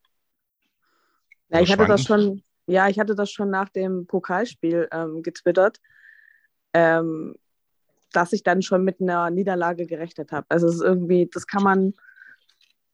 Ja, 1.49 1.61
ich 1.61 1.71
hatte 1.71 1.85
das 1.85 2.03
schon, 2.05 2.43
ja, 2.67 2.87
ich 2.87 2.99
hatte 2.99 3.15
das 3.15 3.31
schon 3.31 3.49
nach 3.49 3.69
dem 3.69 4.07
Pokalspiel 4.07 4.87
ähm, 4.91 5.23
getwittert, 5.23 5.79
ähm, 6.73 7.35
dass 8.11 8.33
ich 8.33 8.43
dann 8.43 8.61
schon 8.61 8.83
mit 8.83 9.01
einer 9.01 9.29
Niederlage 9.29 9.85
gerechnet 9.85 10.31
habe. 10.31 10.45
Also 10.49 10.67
es 10.67 10.75
ist 10.75 10.81
irgendwie, 10.81 11.29
das 11.31 11.47
kann 11.47 11.63
man, 11.63 11.93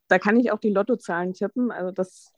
da 0.07 0.19
kann 0.19 0.39
ich 0.39 0.51
auch 0.51 0.59
die 0.59 0.71
Lottozahlen 0.71 1.33
tippen. 1.33 1.71
Also 1.71 1.91
das, 1.91 2.31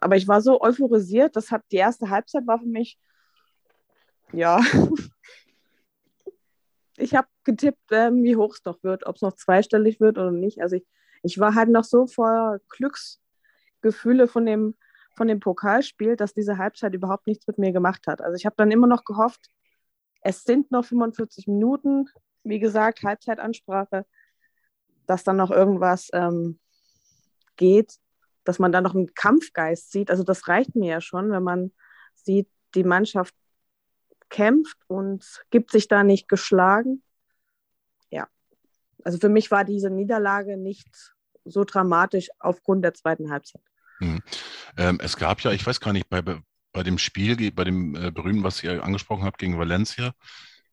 aber 0.00 0.16
ich 0.16 0.26
war 0.28 0.40
so 0.40 0.60
euphorisiert, 0.60 1.36
das 1.36 1.50
hat 1.50 1.62
die 1.70 1.76
erste 1.76 2.10
Halbzeit 2.10 2.46
war 2.46 2.58
für 2.58 2.66
mich, 2.66 2.98
ja, 4.32 4.60
ich 6.96 7.14
habe 7.14 7.28
getippt, 7.44 7.90
ähm, 7.90 8.22
wie 8.22 8.36
hoch 8.36 8.54
es 8.54 8.64
noch 8.64 8.82
wird, 8.82 9.06
ob 9.06 9.16
es 9.16 9.22
noch 9.22 9.34
zweistellig 9.34 10.00
wird 10.00 10.18
oder 10.18 10.30
nicht. 10.30 10.62
Also 10.62 10.76
ich, 10.76 10.86
ich 11.22 11.38
war 11.38 11.54
halt 11.54 11.68
noch 11.68 11.84
so 11.84 12.06
voller 12.06 12.60
Glücksgefühle 12.68 14.28
von 14.28 14.46
dem, 14.46 14.74
von 15.14 15.28
dem 15.28 15.40
Pokalspiel, 15.40 16.16
dass 16.16 16.34
diese 16.34 16.58
Halbzeit 16.58 16.94
überhaupt 16.94 17.26
nichts 17.26 17.46
mit 17.46 17.58
mir 17.58 17.72
gemacht 17.72 18.06
hat. 18.06 18.20
Also 18.20 18.36
ich 18.36 18.46
habe 18.46 18.56
dann 18.56 18.70
immer 18.70 18.86
noch 18.86 19.04
gehofft, 19.04 19.48
es 20.22 20.44
sind 20.44 20.70
noch 20.70 20.84
45 20.84 21.48
Minuten, 21.48 22.08
wie 22.44 22.58
gesagt, 22.58 23.02
Halbzeitansprache, 23.02 24.06
dass 25.06 25.24
dann 25.24 25.36
noch 25.36 25.50
irgendwas 25.50 26.08
ähm, 26.12 26.60
geht, 27.56 27.98
dass 28.44 28.58
man 28.58 28.72
dann 28.72 28.84
noch 28.84 28.94
einen 28.94 29.14
Kampfgeist 29.14 29.90
sieht. 29.90 30.10
Also 30.10 30.22
das 30.22 30.48
reicht 30.48 30.74
mir 30.74 30.88
ja 30.88 31.00
schon, 31.00 31.30
wenn 31.30 31.42
man 31.42 31.72
sieht, 32.14 32.48
die 32.74 32.84
Mannschaft 32.84 33.34
kämpft 34.28 34.78
und 34.86 35.44
gibt 35.50 35.70
sich 35.70 35.88
da 35.88 36.04
nicht 36.04 36.28
geschlagen. 36.28 37.02
Ja, 38.10 38.28
also 39.04 39.18
für 39.18 39.28
mich 39.28 39.50
war 39.50 39.64
diese 39.64 39.90
Niederlage 39.90 40.56
nicht 40.56 40.88
so 41.44 41.64
dramatisch 41.64 42.30
aufgrund 42.38 42.84
der 42.84 42.94
zweiten 42.94 43.30
Halbzeit. 43.30 43.62
Mhm. 44.00 44.22
Ähm, 44.76 44.98
es 45.02 45.16
gab 45.16 45.40
ja, 45.40 45.52
ich 45.52 45.66
weiß 45.66 45.80
gar 45.80 45.92
nicht, 45.92 46.08
bei, 46.08 46.22
bei 46.22 46.82
dem 46.82 46.98
Spiel, 46.98 47.50
bei 47.52 47.64
dem 47.64 47.94
äh, 47.94 48.10
berühmten, 48.10 48.44
was 48.44 48.62
ihr 48.62 48.82
angesprochen 48.82 49.24
habt 49.24 49.38
gegen 49.38 49.58
Valencia, 49.58 50.12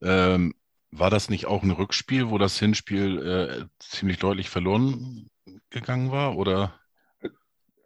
ähm, 0.02 0.54
war 0.92 1.10
das 1.10 1.30
nicht 1.30 1.46
auch 1.46 1.64
ein 1.64 1.72
Rückspiel, 1.72 2.30
wo 2.30 2.38
das 2.38 2.58
Hinspiel 2.58 3.20
äh, 3.20 3.66
ziemlich 3.80 4.18
deutlich 4.18 4.50
verloren 4.50 5.30
gegangen 5.70 6.12
war? 6.12 6.38
Oder? 6.38 6.74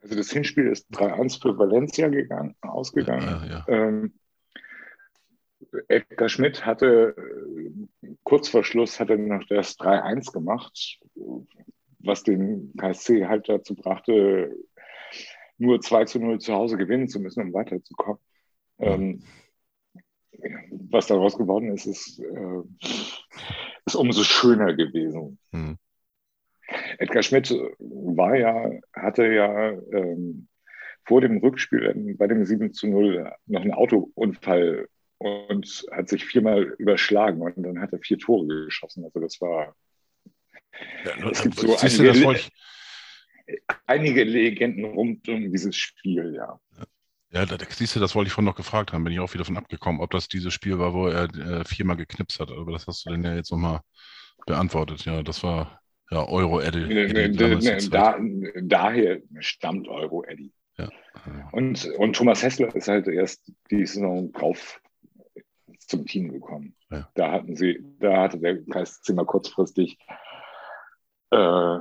Also 0.01 0.15
das 0.15 0.31
Hinspiel 0.31 0.67
ist 0.67 0.89
3-1 0.91 1.41
für 1.41 1.57
Valencia 1.57 2.07
gegangen, 2.07 2.55
ausgegangen. 2.61 3.45
Ja, 3.45 3.45
ja. 3.45 3.65
Ähm, 3.67 4.13
Edgar 5.87 6.29
Schmidt 6.29 6.65
hatte 6.65 7.15
kurz 8.23 8.49
vor 8.49 8.63
Schluss 8.63 8.99
hatte 8.99 9.17
noch 9.17 9.43
das 9.47 9.77
3-1 9.79 10.31
gemacht, 10.31 10.99
was 11.99 12.23
den 12.23 12.73
KSC 12.77 13.25
halt 13.27 13.49
dazu 13.49 13.75
brachte, 13.75 14.55
nur 15.57 15.81
2 15.81 16.05
zu 16.05 16.19
0 16.19 16.39
zu 16.39 16.53
Hause 16.53 16.77
gewinnen 16.77 17.07
zu 17.07 17.19
müssen, 17.19 17.43
um 17.43 17.53
weiterzukommen. 17.53 18.19
Ähm, 18.79 19.23
was 20.71 21.07
daraus 21.07 21.37
geworden 21.37 21.71
ist, 21.73 21.85
ist, 21.85 22.19
äh, 22.19 22.85
ist 23.85 23.95
umso 23.95 24.23
schöner 24.23 24.73
gewesen. 24.73 25.37
Mhm. 25.51 25.77
Edgar 26.97 27.23
Schmidt 27.23 27.51
war 27.79 28.35
ja, 28.35 28.71
hatte 28.93 29.27
ja 29.27 29.71
ähm, 29.71 30.47
vor 31.05 31.21
dem 31.21 31.37
Rückspiel 31.37 32.15
bei 32.17 32.27
dem 32.27 32.45
7 32.45 32.73
zu 32.73 32.87
0 32.87 33.31
noch 33.45 33.61
einen 33.61 33.73
Autounfall 33.73 34.87
und 35.17 35.85
hat 35.91 36.09
sich 36.09 36.25
viermal 36.25 36.63
überschlagen 36.77 37.41
und 37.41 37.63
dann 37.63 37.79
hat 37.79 37.93
er 37.93 37.99
vier 37.99 38.17
Tore 38.17 38.65
geschossen. 38.65 39.03
Also 39.03 39.19
das 39.19 39.39
war. 39.41 39.75
Ja, 41.05 41.29
es 41.29 41.43
gibt 41.43 41.55
so 41.55 41.75
einige, 41.77 42.39
einige, 43.85 44.23
Legenden 44.23 44.85
rund 44.85 45.27
um 45.29 45.51
dieses 45.51 45.75
Spiel, 45.75 46.33
ja. 46.35 46.59
Ja, 47.31 47.45
da, 47.47 47.57
siehst 47.67 47.95
du, 47.95 47.99
das 47.99 48.13
wollte 48.13 48.27
ich 48.27 48.33
vorhin 48.33 48.45
noch 48.45 48.55
gefragt 48.55 48.93
haben, 48.93 49.03
bin 49.03 49.11
ich 49.11 49.19
auch 49.19 49.33
wieder 49.33 49.43
von 49.43 49.57
abgekommen, 49.57 50.01
ob 50.01 50.11
das 50.11 50.27
dieses 50.27 50.53
Spiel 50.53 50.77
war, 50.77 50.93
wo 50.93 51.07
er 51.07 51.23
äh, 51.33 51.65
viermal 51.65 51.97
geknipst 51.97 52.39
hat. 52.39 52.51
Aber 52.51 52.71
das 52.71 52.85
hast 52.85 53.05
du 53.05 53.09
denn 53.09 53.23
ja 53.23 53.35
jetzt 53.35 53.51
nochmal 53.51 53.81
beantwortet. 54.45 55.05
Ja, 55.05 55.23
das 55.23 55.41
war 55.43 55.81
ja 56.11 56.27
Euro 56.27 56.59
Eddie. 56.59 56.85
Nee, 56.85 57.07
nee, 57.07 57.27
nee, 57.29 57.89
da, 57.89 58.19
daher 58.61 59.19
stammt 59.39 59.87
Euro 59.87 60.23
Eddie. 60.25 60.53
Ja. 60.77 60.89
Und, 61.51 61.85
und 61.97 62.15
Thomas 62.15 62.43
Hessler 62.43 62.73
ist 62.75 62.87
halt 62.87 63.07
erst 63.07 63.51
die 63.71 63.85
Saison 63.85 64.31
drauf 64.31 64.79
zum 65.79 66.05
Team 66.05 66.31
gekommen. 66.31 66.75
Ja. 66.91 67.09
Da 67.15 67.31
hatten 67.31 67.55
sie, 67.55 67.83
da 67.99 68.21
hatte 68.21 68.39
der 68.39 68.63
Kreiszimmer 68.63 69.25
kurzfristig 69.25 69.97
äh, 71.31 71.77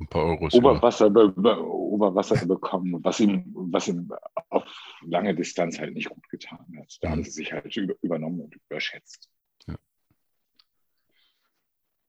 ein 0.00 0.06
paar 0.06 0.24
Euros 0.24 0.54
Oberwasser, 0.54 1.10
be, 1.10 1.32
Oberwasser 1.62 2.46
bekommen, 2.46 3.04
was 3.04 3.20
ihm, 3.20 3.44
was 3.54 3.88
ihm 3.88 4.10
auf 4.48 4.64
lange 5.02 5.34
Distanz 5.34 5.78
halt 5.78 5.94
nicht 5.94 6.08
gut 6.08 6.28
getan 6.28 6.66
hat. 6.78 6.98
Da 7.00 7.08
mhm. 7.08 7.12
haben 7.12 7.24
sie 7.24 7.30
sich 7.30 7.52
halt 7.52 7.76
über, 7.76 7.94
übernommen 8.02 8.40
und 8.40 8.54
überschätzt. 8.54 9.28
Ja. 9.66 9.76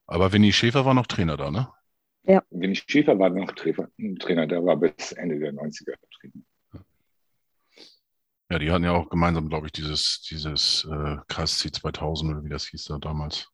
Aber 0.07 0.31
Winnie 0.31 0.53
Schäfer 0.53 0.85
war 0.85 0.93
noch 0.93 1.07
Trainer 1.07 1.37
da, 1.37 1.51
ne? 1.51 1.67
Ja. 2.23 2.43
Winnie 2.49 2.75
Schäfer 2.75 3.19
war 3.19 3.29
noch 3.29 3.51
Trainer, 3.51 4.47
der 4.47 4.63
war 4.63 4.77
bis 4.77 5.11
Ende 5.11 5.39
der 5.39 5.53
90er 5.53 5.95
Trainer. 6.19 6.43
Ja, 8.49 8.59
die 8.59 8.69
hatten 8.69 8.83
ja 8.83 8.91
auch 8.91 9.09
gemeinsam, 9.09 9.47
glaube 9.47 9.67
ich, 9.67 9.71
dieses, 9.71 10.23
dieses 10.23 10.85
äh, 10.91 11.17
KSC 11.29 11.71
2000 11.71 12.33
oder 12.33 12.43
wie 12.43 12.49
das 12.49 12.67
hieß 12.67 12.83
da 12.83 12.97
damals. 12.97 13.49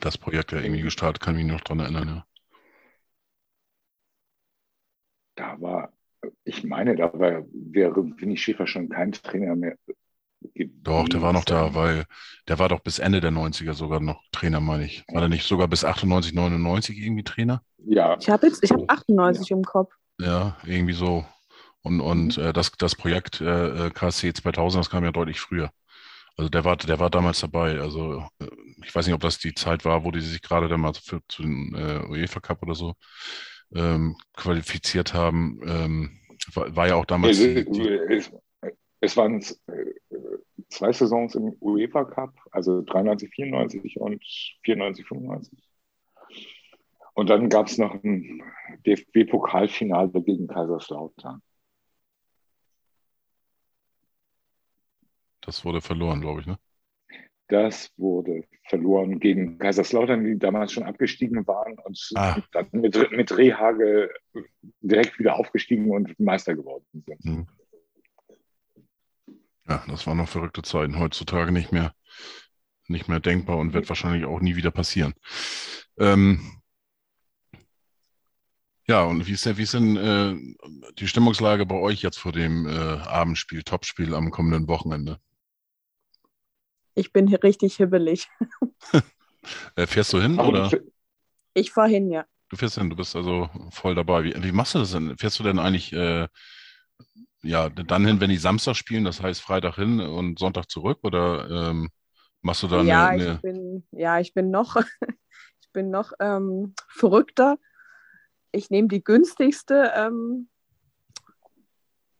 Das 0.00 0.18
Projekt 0.18 0.52
ja 0.52 0.60
irgendwie 0.60 0.82
gestartet, 0.82 1.22
kann 1.22 1.38
ich 1.38 1.44
mich 1.44 1.52
noch 1.52 1.62
daran 1.62 1.80
erinnern, 1.80 2.08
ja. 2.08 2.27
Da 5.38 5.60
war, 5.60 5.92
ich 6.42 6.64
meine, 6.64 6.96
da 6.96 7.12
war, 7.12 7.44
wäre 7.52 7.94
Winnie 7.96 8.36
Schäfer 8.36 8.66
schon 8.66 8.88
kein 8.88 9.12
Trainer 9.12 9.54
mehr. 9.54 9.76
Doch, 10.82 11.08
der 11.08 11.22
war 11.22 11.32
noch 11.32 11.44
da, 11.44 11.74
weil 11.74 12.06
der 12.48 12.58
war 12.58 12.68
doch 12.68 12.80
bis 12.80 12.98
Ende 12.98 13.20
der 13.20 13.30
90er 13.30 13.72
sogar 13.72 14.00
noch 14.00 14.20
Trainer, 14.32 14.58
meine 14.58 14.84
ich. 14.84 15.04
War 15.12 15.20
der 15.20 15.28
nicht 15.28 15.46
sogar 15.46 15.68
bis 15.68 15.84
98, 15.84 16.34
99 16.34 16.98
irgendwie 16.98 17.22
Trainer? 17.22 17.62
Ja. 17.78 18.16
Ich 18.20 18.28
habe 18.28 18.48
jetzt, 18.48 18.64
ich 18.64 18.72
habe 18.72 18.84
98 18.88 19.48
ja. 19.48 19.56
im 19.56 19.62
Kopf. 19.62 19.92
Ja, 20.20 20.56
irgendwie 20.66 20.92
so. 20.92 21.24
Und, 21.82 22.00
und 22.00 22.36
mhm. 22.36 22.44
äh, 22.44 22.52
das, 22.52 22.72
das 22.72 22.96
Projekt 22.96 23.40
äh, 23.40 23.86
äh 23.86 23.90
KSC 23.90 24.32
2000, 24.32 24.80
das 24.80 24.90
kam 24.90 25.04
ja 25.04 25.12
deutlich 25.12 25.38
früher. 25.38 25.70
Also 26.36 26.48
der 26.48 26.64
war, 26.64 26.76
der 26.76 26.98
war 26.98 27.10
damals 27.10 27.38
dabei. 27.40 27.80
Also 27.80 28.24
äh, 28.40 28.48
ich 28.84 28.92
weiß 28.92 29.06
nicht, 29.06 29.14
ob 29.14 29.20
das 29.20 29.38
die 29.38 29.54
Zeit 29.54 29.84
war, 29.84 30.02
wo 30.02 30.10
die 30.10 30.20
sich 30.20 30.42
gerade 30.42 30.66
damals 30.66 30.98
für, 30.98 31.20
zu 31.28 31.42
den 31.42 31.74
äh, 31.76 32.00
UEFA 32.08 32.40
Cup 32.40 32.62
oder 32.62 32.74
so 32.74 32.94
ähm, 33.74 34.16
qualifiziert 34.34 35.14
haben. 35.14 35.60
Ähm, 35.66 36.20
war, 36.54 36.74
war, 36.74 36.88
ja 36.88 36.94
auch 36.94 37.04
damals. 37.04 37.38
Es, 37.38 37.66
es, 38.08 38.32
es 39.00 39.16
waren 39.16 39.42
zwei 40.68 40.92
Saisons 40.92 41.34
im 41.34 41.56
UEFA 41.60 42.04
Cup, 42.04 42.34
also 42.50 42.82
93, 42.82 43.30
94 43.30 44.00
und 44.00 44.24
94, 44.64 45.06
95. 45.06 45.58
Und 47.14 47.30
dann 47.30 47.48
gab 47.48 47.66
es 47.66 47.78
noch 47.78 47.94
ein 48.04 48.42
DFB-Pokalfinale 48.86 50.22
gegen 50.22 50.46
Kaiserslautern. 50.46 51.42
Das 55.40 55.64
wurde 55.64 55.80
verloren, 55.80 56.20
glaube 56.20 56.42
ich, 56.42 56.46
ne? 56.46 56.58
Das 57.48 57.90
wurde 57.96 58.44
verloren 58.68 59.20
gegen 59.20 59.58
Kaiserslautern, 59.58 60.24
die 60.24 60.38
damals 60.38 60.72
schon 60.72 60.82
abgestiegen 60.82 61.46
waren 61.46 61.78
und 61.78 62.10
ah. 62.14 62.36
dann 62.52 62.68
mit, 62.72 63.10
mit 63.10 63.36
Rehage 63.36 64.10
direkt 64.80 65.18
wieder 65.18 65.36
aufgestiegen 65.36 65.90
und 65.90 66.18
Meister 66.20 66.54
geworden 66.54 66.84
sind. 66.92 67.24
Mhm. 67.24 67.46
Ja, 69.66 69.82
das 69.88 70.06
waren 70.06 70.18
noch 70.18 70.28
verrückte 70.28 70.62
Zeiten. 70.62 70.98
Heutzutage 70.98 71.50
nicht 71.52 71.72
mehr, 71.72 71.94
nicht 72.86 73.08
mehr 73.08 73.20
denkbar 73.20 73.56
und 73.56 73.72
wird 73.72 73.88
wahrscheinlich 73.88 74.26
auch 74.26 74.40
nie 74.40 74.56
wieder 74.56 74.70
passieren. 74.70 75.14
Ähm, 75.98 76.40
ja, 78.86 79.04
und 79.04 79.26
wie 79.26 79.32
ist 79.32 79.44
denn, 79.44 79.58
wie 79.58 79.62
ist 79.62 79.74
denn 79.74 79.96
äh, 79.96 80.36
die 80.98 81.08
Stimmungslage 81.08 81.66
bei 81.66 81.74
euch 81.74 82.02
jetzt 82.02 82.18
vor 82.18 82.32
dem 82.32 82.66
äh, 82.66 82.70
Abendspiel, 82.70 83.62
Topspiel 83.62 84.14
am 84.14 84.30
kommenden 84.30 84.68
Wochenende? 84.68 85.18
Ich 86.98 87.12
bin 87.12 87.26
hier 87.26 87.42
richtig 87.42 87.76
hibbelig. 87.76 88.28
Äh, 89.76 89.86
fährst 89.86 90.12
du 90.12 90.20
hin 90.20 90.38
oder? 90.38 90.70
Ich 91.54 91.70
fahre 91.70 91.88
hin, 91.88 92.10
ja. 92.10 92.26
Du 92.50 92.56
fährst 92.56 92.76
hin, 92.76 92.90
du 92.90 92.96
bist 92.96 93.16
also 93.16 93.48
voll 93.70 93.94
dabei. 93.94 94.24
Wie, 94.24 94.34
wie 94.42 94.52
machst 94.52 94.74
du 94.74 94.80
das 94.80 94.90
denn? 94.90 95.16
Fährst 95.16 95.38
du 95.38 95.44
denn 95.44 95.58
eigentlich 95.58 95.92
äh, 95.94 96.26
ja, 97.42 97.70
dann 97.70 98.04
hin, 98.04 98.20
wenn 98.20 98.28
die 98.28 98.36
Samstag 98.36 98.74
spielen, 98.74 99.04
das 99.04 99.22
heißt 99.22 99.40
Freitag 99.40 99.76
hin 99.76 100.00
und 100.00 100.38
Sonntag 100.38 100.68
zurück 100.68 100.98
oder 101.02 101.70
ähm, 101.70 101.88
machst 102.42 102.64
du 102.64 102.66
dann 102.66 102.86
ja, 102.86 103.06
eine, 103.06 103.22
eine... 103.22 103.34
Ich 103.34 103.40
bin, 103.40 103.86
ja, 103.92 104.20
ich 104.20 104.34
bin 104.34 104.50
noch, 104.50 104.76
ich 105.62 105.72
bin 105.72 105.90
noch 105.90 106.12
ähm, 106.20 106.74
verrückter. 106.88 107.58
Ich 108.52 108.68
nehme 108.68 108.88
die 108.88 109.04
günstigste 109.04 109.92
ähm, 109.94 110.48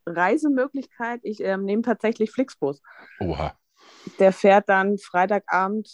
Reisemöglichkeit, 0.06 1.20
ich 1.24 1.40
ähm, 1.40 1.64
nehme 1.64 1.82
tatsächlich 1.82 2.30
Flixbus. 2.30 2.80
Oha. 3.20 3.58
Der 4.18 4.32
fährt 4.32 4.68
dann 4.68 4.98
Freitagabend 4.98 5.88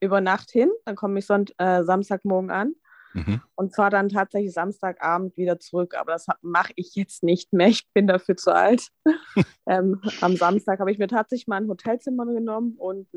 über 0.00 0.20
Nacht 0.20 0.50
hin, 0.50 0.70
dann 0.84 0.96
komme 0.96 1.18
ich 1.18 1.26
Sonnt 1.26 1.52
äh, 1.58 1.82
Samstagmorgen 1.84 2.50
an 2.50 2.74
Mhm. 3.12 3.42
und 3.56 3.74
fahre 3.74 3.90
dann 3.90 4.08
tatsächlich 4.08 4.52
Samstagabend 4.52 5.36
wieder 5.36 5.58
zurück. 5.58 5.96
Aber 5.96 6.12
das 6.12 6.26
mache 6.42 6.72
ich 6.76 6.94
jetzt 6.94 7.24
nicht 7.24 7.52
mehr. 7.52 7.66
Ich 7.66 7.88
bin 7.92 8.06
dafür 8.06 8.36
zu 8.36 8.54
alt. 8.54 8.86
ähm, 9.66 10.00
am 10.20 10.36
Samstag 10.36 10.78
habe 10.78 10.92
ich 10.92 10.98
mir 10.98 11.08
tatsächlich 11.08 11.48
mal 11.48 11.56
ein 11.56 11.66
Hotelzimmer 11.68 12.24
genommen 12.26 12.76
und 12.78 13.08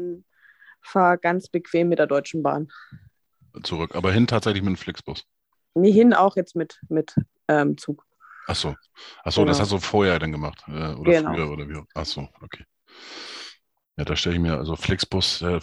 fahre 0.82 1.20
ganz 1.20 1.48
bequem 1.48 1.90
mit 1.90 2.00
der 2.00 2.08
Deutschen 2.08 2.42
Bahn. 2.42 2.70
Zurück. 3.62 3.96
Aber 3.96 4.12
hin 4.12 4.26
tatsächlich 4.26 4.64
mit 4.64 4.72
dem 4.72 4.78
Flixbus. 4.78 5.26
Nie 5.76 5.92
hin 5.92 6.16
auch 6.16 6.36
jetzt 6.38 6.56
mit, 6.56 6.82
mit 6.90 7.14
ähm, 7.48 7.78
Zug. 7.78 8.04
Ach 8.48 8.56
so. 8.56 8.76
Ach 9.24 9.32
so, 9.32 9.46
das 9.46 9.58
Genau. 9.58 9.62
hast 9.64 9.72
du 9.74 9.78
vorher 9.78 10.18
dann 10.18 10.32
gemacht. 10.32 10.64
Äh, 10.68 10.96
oder 10.96 11.12
Genau. 11.12 11.34
früher 11.36 11.52
oder 11.52 11.70
wie 11.70 11.76
auch. 11.76 11.86
Ach 11.94 12.06
so, 12.06 12.28
okay. 12.42 12.66
Ja, 13.98 14.06
da 14.06 14.16
stelle 14.16 14.36
ich 14.36 14.42
mir, 14.42 14.58
also 14.58 14.76
Flixbus, 14.76 15.42
äh, 15.44 15.60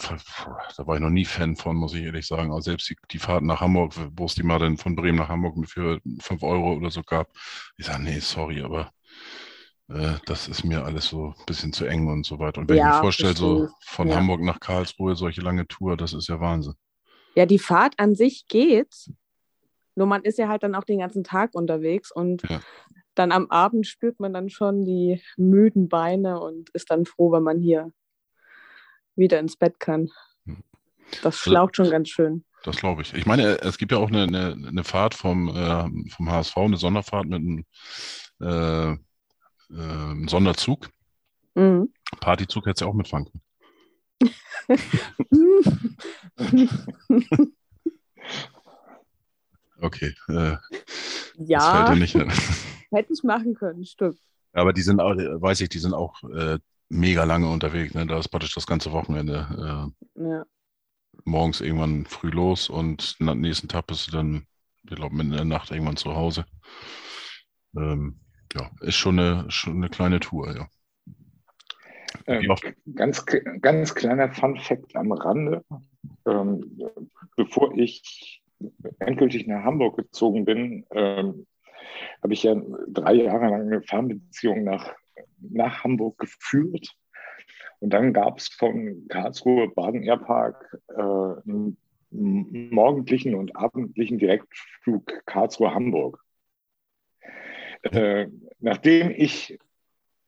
da 0.77 0.87
war 0.87 0.95
ich 0.95 1.01
noch 1.01 1.09
nie 1.09 1.25
Fan 1.25 1.57
von, 1.57 1.75
muss 1.75 1.93
ich 1.93 2.03
ehrlich 2.03 2.25
sagen. 2.27 2.51
Also 2.51 2.71
selbst 2.71 2.89
die, 2.89 2.95
die 3.11 3.19
Fahrt 3.19 3.43
nach 3.43 3.59
Hamburg, 3.59 3.93
wo 4.15 4.25
es 4.25 4.35
die 4.35 4.43
mal 4.43 4.57
dann 4.57 4.77
von 4.77 4.95
Bremen 4.95 5.17
nach 5.17 5.27
Hamburg 5.27 5.55
für 5.67 5.99
5 6.21 6.41
Euro 6.43 6.73
oder 6.75 6.91
so 6.91 7.03
gab, 7.03 7.29
ich 7.77 7.85
sage, 7.87 8.03
nee, 8.03 8.19
sorry, 8.19 8.61
aber 8.61 8.91
äh, 9.89 10.13
das 10.25 10.47
ist 10.47 10.63
mir 10.63 10.85
alles 10.85 11.07
so 11.07 11.33
ein 11.37 11.45
bisschen 11.45 11.73
zu 11.73 11.85
eng 11.85 12.07
und 12.07 12.25
so 12.25 12.39
weiter. 12.39 12.61
Und 12.61 12.69
wenn 12.69 12.77
ich 12.77 12.79
Ja, 12.79 12.87
mir 12.87 12.99
vorstelle, 12.99 13.35
so 13.35 13.69
von 13.85 14.09
Ja. 14.09 14.15
Hamburg 14.15 14.41
nach 14.41 14.59
Karlsruhe, 14.61 15.15
solche 15.15 15.41
lange 15.41 15.67
Tour, 15.67 15.97
das 15.97 16.13
ist 16.13 16.29
ja 16.29 16.39
Wahnsinn. 16.39 16.75
Ja, 17.35 17.45
die 17.45 17.59
Fahrt 17.59 17.95
an 17.99 18.15
sich 18.15 18.47
geht. 18.47 19.11
Nur 19.95 20.07
man 20.07 20.23
ist 20.23 20.37
ja 20.37 20.47
halt 20.47 20.63
dann 20.63 20.75
auch 20.75 20.85
den 20.85 20.99
ganzen 20.99 21.23
Tag 21.23 21.53
unterwegs 21.55 22.11
und 22.11 22.43
Ja. 22.49 22.61
dann 23.15 23.31
am 23.31 23.49
Abend 23.51 23.87
spürt 23.87 24.19
man 24.19 24.33
dann 24.33 24.49
schon 24.49 24.85
die 24.85 25.21
müden 25.37 25.89
Beine 25.89 26.39
und 26.41 26.69
ist 26.71 26.91
dann 26.91 27.05
froh, 27.05 27.31
wenn 27.33 27.43
man 27.43 27.59
hier 27.59 27.91
wieder 29.21 29.39
ins 29.39 29.55
Bett 29.55 29.79
kann. 29.79 30.09
Hm. 30.45 30.61
Das 31.23 31.37
schlaucht 31.37 31.77
schon 31.77 31.89
ganz 31.89 32.09
schön. 32.09 32.43
Das 32.63 32.77
glaube 32.77 33.01
ich. 33.01 33.13
Ich 33.13 33.25
meine, 33.25 33.59
es 33.61 33.77
gibt 33.77 33.91
ja 33.91 33.97
auch 33.97 34.09
eine, 34.09 34.23
eine, 34.23 34.55
eine 34.67 34.83
Fahrt 34.83 35.15
vom, 35.15 35.49
äh, 35.49 36.09
vom 36.09 36.29
HSV, 36.29 36.57
eine 36.57 36.77
Sonderfahrt 36.77 37.27
mit 37.27 37.39
einem 37.39 37.65
äh, 38.41 38.91
äh, 38.91 38.97
Sonderzug. 40.27 40.89
Mhm. 41.55 41.91
Partyzug 42.19 42.67
hätte 42.67 42.85
ja 42.85 42.91
auch 42.91 42.93
mitfahren 42.93 43.25
können. 43.25 43.41
Okay, 49.81 50.13
äh, 50.27 50.57
ja, 51.37 51.89
hätte 51.89 53.13
ich 53.13 53.23
machen 53.23 53.55
können, 53.55 53.83
stimmt. 53.83 54.19
Aber 54.53 54.73
die 54.73 54.83
sind 54.83 54.99
auch, 54.99 55.15
äh, 55.15 55.41
weiß 55.41 55.61
ich, 55.61 55.69
die 55.69 55.79
sind 55.79 55.95
auch 55.95 56.21
äh, 56.23 56.59
mega 56.91 57.23
lange 57.23 57.49
unterwegs. 57.49 57.93
Ne? 57.93 58.05
Da 58.05 58.19
ist 58.19 58.29
praktisch 58.29 58.53
das 58.53 58.67
ganze 58.67 58.91
Wochenende 58.91 59.93
äh, 60.17 60.21
Ja. 60.21 60.45
morgens 61.23 61.61
irgendwann 61.61 62.05
früh 62.05 62.29
los 62.29 62.69
und 62.69 63.15
am 63.19 63.39
nächsten 63.39 63.67
Tag 63.67 63.87
bist 63.87 64.07
du 64.07 64.11
dann, 64.11 64.45
ich 64.83 64.95
glaube, 64.95 65.15
mitten 65.15 65.31
in 65.31 65.37
der 65.37 65.45
Nacht 65.45 65.71
irgendwann 65.71 65.97
zu 65.97 66.15
Hause. 66.15 66.45
Ähm, 67.75 68.19
ja, 68.53 68.69
ist 68.81 68.95
schon 68.95 69.17
eine, 69.17 69.49
schon 69.49 69.77
eine 69.77 69.89
kleine 69.89 70.19
Tour, 70.19 70.53
ja. 70.55 70.67
Ähm, 72.27 72.53
ganz, 72.95 73.25
ganz 73.61 73.95
kleiner 73.95 74.29
Fun-Fact 74.33 74.95
am 74.97 75.13
Rande. 75.13 75.63
Ähm, 76.25 76.77
bevor 77.37 77.73
ich 77.77 78.43
endgültig 78.99 79.47
nach 79.47 79.63
Hamburg 79.63 79.97
gezogen 79.97 80.43
bin, 80.43 80.85
ähm, 80.91 81.47
habe 82.21 82.33
ich 82.33 82.43
ja 82.43 82.55
drei 82.89 83.13
Jahre 83.13 83.49
lang 83.49 83.61
eine 83.61 83.81
Fernbeziehung 83.81 84.65
nach, 84.65 84.93
nach 85.39 85.83
Hamburg 85.83 86.17
geführt. 86.19 86.95
Und 87.79 87.91
dann 87.91 88.13
gab 88.13 88.37
es 88.37 88.47
von 88.49 89.07
Karlsruhe 89.09 89.69
Baden 89.69 90.03
Airpark 90.03 90.77
äh, 90.89 91.01
einen 91.01 91.77
morgendlichen 92.11 93.35
und 93.35 93.55
abendlichen 93.55 94.19
Direktflug 94.19 95.25
Karlsruhe-Hamburg. 95.25 96.23
Äh, 97.83 98.27
nachdem 98.59 99.11
ich 99.11 99.57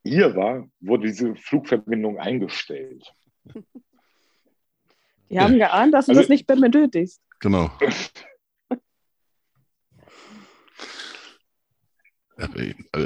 hier 0.03 0.35
war, 0.35 0.67
wurde 0.79 1.07
diese 1.07 1.35
Flugverbindung 1.35 2.17
eingestellt. 2.17 3.13
Die 5.29 5.39
haben 5.39 5.57
geahnt, 5.57 5.93
dass 5.93 6.05
du 6.07 6.11
Also- 6.11 6.21
das 6.21 6.29
nicht 6.29 6.47
mehr 6.47 6.57
benötigst. 6.59 7.21
Genau. 7.39 7.69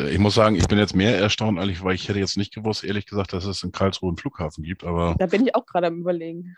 Ich 0.09 0.19
muss 0.19 0.35
sagen, 0.35 0.55
ich 0.55 0.67
bin 0.67 0.77
jetzt 0.77 0.95
mehr 0.95 1.17
erstaunt, 1.17 1.59
eigentlich, 1.59 1.83
weil 1.83 1.95
ich 1.95 2.07
hätte 2.07 2.19
jetzt 2.19 2.37
nicht 2.37 2.53
gewusst, 2.53 2.83
ehrlich 2.83 3.05
gesagt, 3.05 3.33
dass 3.33 3.45
es 3.45 3.61
in 3.63 3.71
Karlsruhe 3.71 4.09
einen 4.09 4.17
Flughafen 4.17 4.63
gibt, 4.63 4.83
aber 4.83 5.15
Da 5.19 5.25
bin 5.25 5.45
ich 5.45 5.53
auch 5.53 5.65
gerade 5.65 5.87
am 5.87 5.99
Überlegen. 5.99 6.55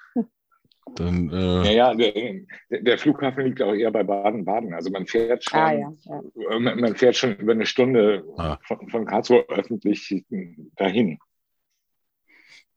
dann, 0.95 1.29
äh, 1.29 1.63
Naja, 1.63 1.93
der, 1.95 2.41
der 2.69 2.97
Flughafen 2.99 3.45
liegt 3.45 3.61
auch 3.61 3.73
eher 3.73 3.91
bei 3.91 4.03
Baden-Baden. 4.03 4.73
Also 4.73 4.91
man 4.91 5.07
fährt 5.07 5.43
schon, 5.49 5.59
Ah, 5.59 5.71
ja, 5.73 5.93
ja. 6.05 6.21
äh, 6.51 6.59
man 6.59 6.79
man 6.79 6.95
fährt 6.95 7.15
schon 7.15 7.35
über 7.37 7.53
eine 7.53 7.65
Stunde 7.65 8.23
Ah. 8.37 8.57
von, 8.67 8.87
von 8.89 9.05
Karlsruhe 9.05 9.45
öffentlich 9.49 10.23
dahin. 10.75 11.17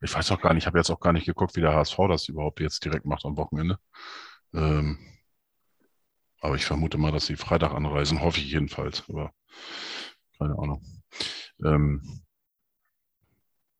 ich 0.00 0.14
weiß 0.14 0.32
auch 0.32 0.40
gar 0.40 0.54
nicht, 0.54 0.62
ich 0.64 0.66
habe 0.66 0.78
jetzt 0.78 0.90
auch 0.90 1.00
gar 1.00 1.12
nicht 1.12 1.26
geguckt, 1.26 1.54
wie 1.56 1.60
der 1.60 1.74
HSV 1.74 1.96
das 2.08 2.28
überhaupt 2.28 2.60
jetzt 2.60 2.84
direkt 2.84 3.04
macht 3.06 3.24
am 3.24 3.36
Wochenende. 3.36 3.78
Ähm, 4.54 4.98
aber 6.42 6.56
ich 6.56 6.64
vermute 6.66 6.98
mal, 6.98 7.12
dass 7.12 7.26
sie 7.26 7.36
Freitag 7.36 7.72
anreisen, 7.72 8.20
hoffe 8.20 8.40
ich 8.40 8.50
jedenfalls, 8.52 9.04
aber 9.08 9.32
keine 10.38 10.58
Ahnung. 10.58 10.82
Ähm, 11.64 12.22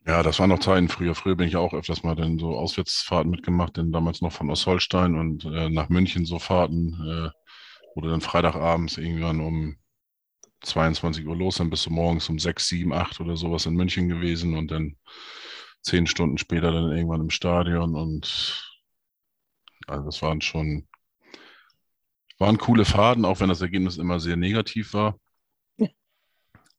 ja, 0.07 0.23
das 0.23 0.39
waren 0.39 0.49
noch 0.51 0.59
Zeiten 0.61 0.89
früher. 0.89 1.15
Früher 1.15 1.37
bin 1.37 1.49
ich 1.49 1.57
auch 1.57 1.75
öfters 1.75 2.03
mal 2.03 2.17
dann 2.17 2.39
so 2.39 2.57
Auswärtsfahrten 2.57 3.31
mitgemacht, 3.31 3.77
denn 3.77 3.93
damals 3.93 4.21
noch 4.21 4.33
von 4.33 4.51
Ostholstein 4.51 5.17
und 5.17 5.45
äh, 5.45 5.69
nach 5.71 5.89
München 5.89 6.25
so 6.25 6.39
Fahrten, 6.39 6.95
äh, 6.95 7.31
wo 7.95 8.01
du 8.01 8.09
dann 8.09 8.21
Freitagabends 8.21 8.97
irgendwann 8.97 9.41
um 9.41 9.77
22 10.63 11.27
Uhr 11.27 11.37
los, 11.37 11.57
dann 11.57 11.71
bist 11.71 11.87
du 11.87 11.91
morgens 11.91 12.29
um 12.29 12.39
6, 12.39 12.69
7, 12.69 12.93
8 12.93 13.21
oder 13.21 13.37
sowas 13.37 13.67
in 13.67 13.75
München 13.75 14.09
gewesen 14.09 14.57
und 14.57 14.71
dann 14.71 14.97
zehn 15.83 16.07
Stunden 16.07 16.39
später 16.39 16.73
dann 16.73 16.93
irgendwann 16.93 17.21
im 17.23 17.31
Stadion 17.31 17.97
und 17.97 18.73
also 19.89 20.05
das 20.05 20.23
waren 20.23 20.41
schon, 20.41 20.87
waren 22.43 22.59
coole 22.59 22.85
Fahrten, 22.85 23.25
auch 23.25 23.41
wenn 23.41 23.49
das 23.49 23.63
Ergebnis 23.63 23.97
immer 23.97 24.21
sehr 24.21 24.37
negativ 24.37 24.93
war. 24.93 25.19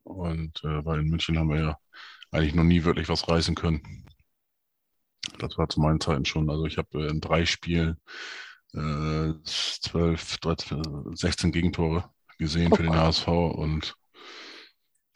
Und 0.04 0.64
äh, 0.64 0.86
weil 0.86 1.00
in 1.00 1.10
München 1.10 1.40
haben 1.40 1.50
wir 1.50 1.60
ja 1.60 1.78
eigentlich 2.32 2.54
noch 2.54 2.66
nie 2.66 2.84
wirklich 2.84 3.10
was 3.10 3.28
reißen 3.28 3.56
können. 3.56 4.06
Das 5.40 5.58
war 5.58 5.70
zu 5.70 5.80
meinen 5.80 6.02
Zeiten 6.02 6.26
schon. 6.26 6.50
Also 6.50 6.66
ich 6.66 6.78
habe 6.78 7.06
äh, 7.06 7.10
in 7.10 7.22
drei 7.22 7.46
Spielen 7.46 7.98
äh, 8.74 9.32
12, 9.44 10.38
13, 10.38 11.16
16 11.16 11.52
Gegentore 11.52 12.10
gesehen 12.38 12.76
für 12.76 12.84
den 12.84 12.96
HSV 12.96 13.28
und 13.28 13.96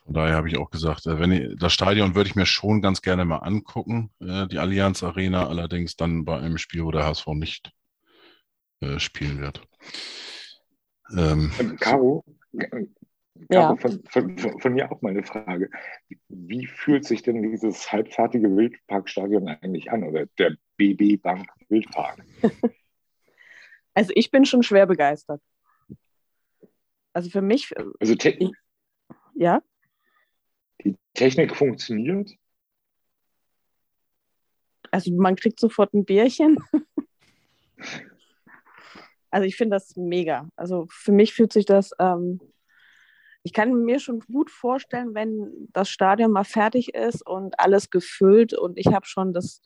von 0.05 0.13
daher 0.13 0.37
habe 0.37 0.47
ich 0.47 0.57
auch 0.57 0.69
gesagt, 0.69 1.05
äh, 1.07 1.19
wenn 1.19 1.33
ich, 1.33 1.57
das 1.57 1.73
Stadion 1.73 2.15
würde 2.15 2.29
ich 2.29 2.35
mir 2.35 2.45
schon 2.45 2.81
ganz 2.81 3.01
gerne 3.01 3.25
mal 3.25 3.39
angucken, 3.39 4.11
äh, 4.21 4.47
die 4.47 4.59
Allianz 4.59 5.03
Arena, 5.03 5.47
allerdings 5.47 5.97
dann 5.97 6.23
bei 6.23 6.39
einem 6.39 6.57
Spiel, 6.57 6.85
wo 6.85 6.91
der 6.91 7.05
HSV 7.05 7.27
nicht 7.33 7.71
äh, 8.79 8.99
spielen 8.99 9.41
wird. 9.41 9.61
Ähm, 11.15 11.51
Caro, 11.79 12.23
äh, 12.53 12.85
Ja. 13.49 13.75
Caro 13.75 13.75
von, 13.77 14.03
von, 14.09 14.37
von, 14.37 14.59
von 14.59 14.73
mir 14.73 14.91
auch 14.91 15.01
mal 15.01 15.09
eine 15.11 15.23
Frage. 15.23 15.69
Wie 16.27 16.65
fühlt 16.65 17.05
sich 17.05 17.21
denn 17.21 17.41
dieses 17.41 17.91
halbfertige 17.91 18.55
Wildparkstadion 18.55 19.47
eigentlich 19.47 19.91
an 19.91 20.03
oder 20.03 20.25
der 20.37 20.55
BB 20.77 21.21
Bank 21.21 21.47
Wildpark? 21.69 22.23
Also 23.93 24.11
ich 24.13 24.29
bin 24.29 24.45
schon 24.45 24.61
schwer 24.61 24.85
begeistert. 24.85 25.41
Also 27.13 27.31
für 27.31 27.41
mich, 27.41 27.73
Also 27.99 28.13
te 28.13 28.51
ja, 29.33 29.63
die 30.85 30.95
Technik 31.15 31.55
funktioniert. 31.55 32.29
also 34.91 35.11
man 35.15 35.35
kriegt 35.35 35.59
sofort 35.59 35.95
ein 35.95 36.05
Bierchen. 36.05 36.59
Also 39.29 39.45
ich 39.45 39.55
finde 39.55 39.75
das 39.75 39.95
mega. 39.95 40.47
Also 40.55 40.87
für 40.89 41.11
mich 41.11 41.33
fühlt 41.33 41.53
sich 41.53 41.65
das, 41.65 41.91
ähm, 41.99 42.39
ich 43.43 43.53
kann 43.53 43.83
mir 43.83 43.99
schon 43.99 44.19
gut 44.21 44.49
vorstellen, 44.51 45.13
wenn 45.13 45.69
das 45.71 45.89
Stadion 45.89 46.31
mal 46.31 46.43
fertig 46.43 46.93
ist 46.93 47.25
und 47.25 47.59
alles 47.59 47.89
gefüllt 47.89 48.53
und 48.53 48.77
ich 48.77 48.87
habe 48.87 49.05
schon 49.05 49.33
das, 49.33 49.61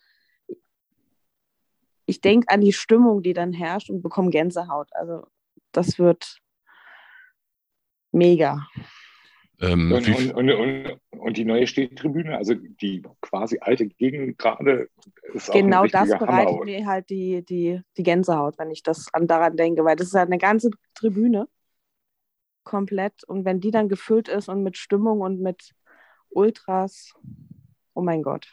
ich 2.05 2.21
denke 2.21 2.47
an 2.49 2.61
die 2.61 2.73
Stimmung, 2.73 3.21
die 3.21 3.33
dann 3.33 3.53
herrscht 3.53 3.89
und 3.89 4.01
bekomme 4.01 4.29
Gänsehaut. 4.29 4.89
Also 4.93 5.25
das 5.71 5.97
wird 5.97 6.39
mega. 8.11 8.67
Ähm, 9.61 9.91
Und, 9.91 10.07
wie, 10.07 10.31
und, 10.33 10.49
und, 10.49 10.49
und, 10.51 10.99
und 11.19 11.37
die 11.37 11.45
neue 11.45 11.67
Stehtribüne, 11.67 12.35
also 12.37 12.53
die 12.55 13.03
quasi 13.21 13.59
alte 13.61 13.87
Gegend 13.87 14.37
gerade, 14.37 14.89
ist 15.33 15.49
auch 15.49 15.53
Genau 15.53 15.85
das 15.85 16.09
bereitet 16.09 16.53
Hammer. 16.53 16.65
mir 16.65 16.85
halt 16.85 17.09
die, 17.09 17.43
die, 17.45 17.81
die 17.97 18.03
Gänsehaut, 18.03 18.57
wenn 18.57 18.71
ich 18.71 18.83
das 18.83 19.13
an 19.13 19.27
daran 19.27 19.55
denke, 19.55 19.83
weil 19.85 19.95
das 19.95 20.07
ist 20.07 20.15
halt 20.15 20.29
eine 20.29 20.37
ganze 20.39 20.71
Tribüne 20.95 21.47
komplett 22.63 23.23
und 23.23 23.45
wenn 23.45 23.59
die 23.59 23.71
dann 23.71 23.89
gefüllt 23.89 24.27
ist 24.27 24.49
und 24.49 24.63
mit 24.63 24.77
Stimmung 24.77 25.21
und 25.21 25.41
mit 25.41 25.73
Ultras. 26.29 27.13
Oh 27.93 28.01
mein 28.01 28.23
Gott. 28.23 28.47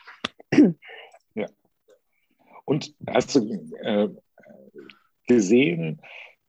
Und 2.64 2.94
hast 3.06 3.34
du 3.34 3.50
äh, 3.80 4.08
gesehen, 5.26 6.02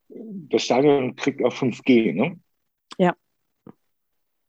das 0.10 0.63
Stadion 0.63 1.15
kriegt 1.15 1.43
auch 1.43 1.54
5G, 1.54 2.13
ne? 2.13 2.38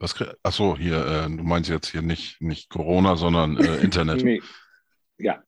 Was, 0.01 0.15
ach 0.43 0.53
so, 0.53 0.79
hier, 0.79 1.07
äh, 1.07 1.23
du 1.25 1.45
meinst 1.45 1.69
jetzt 1.69 1.91
hier 1.91 2.01
nicht, 2.01 2.41
nicht 2.41 2.71
Corona, 2.71 3.17
sondern 3.17 3.59
äh, 3.59 3.77
Internet. 3.83 4.25
Nee. 4.25 4.41
Ja, 5.19 5.43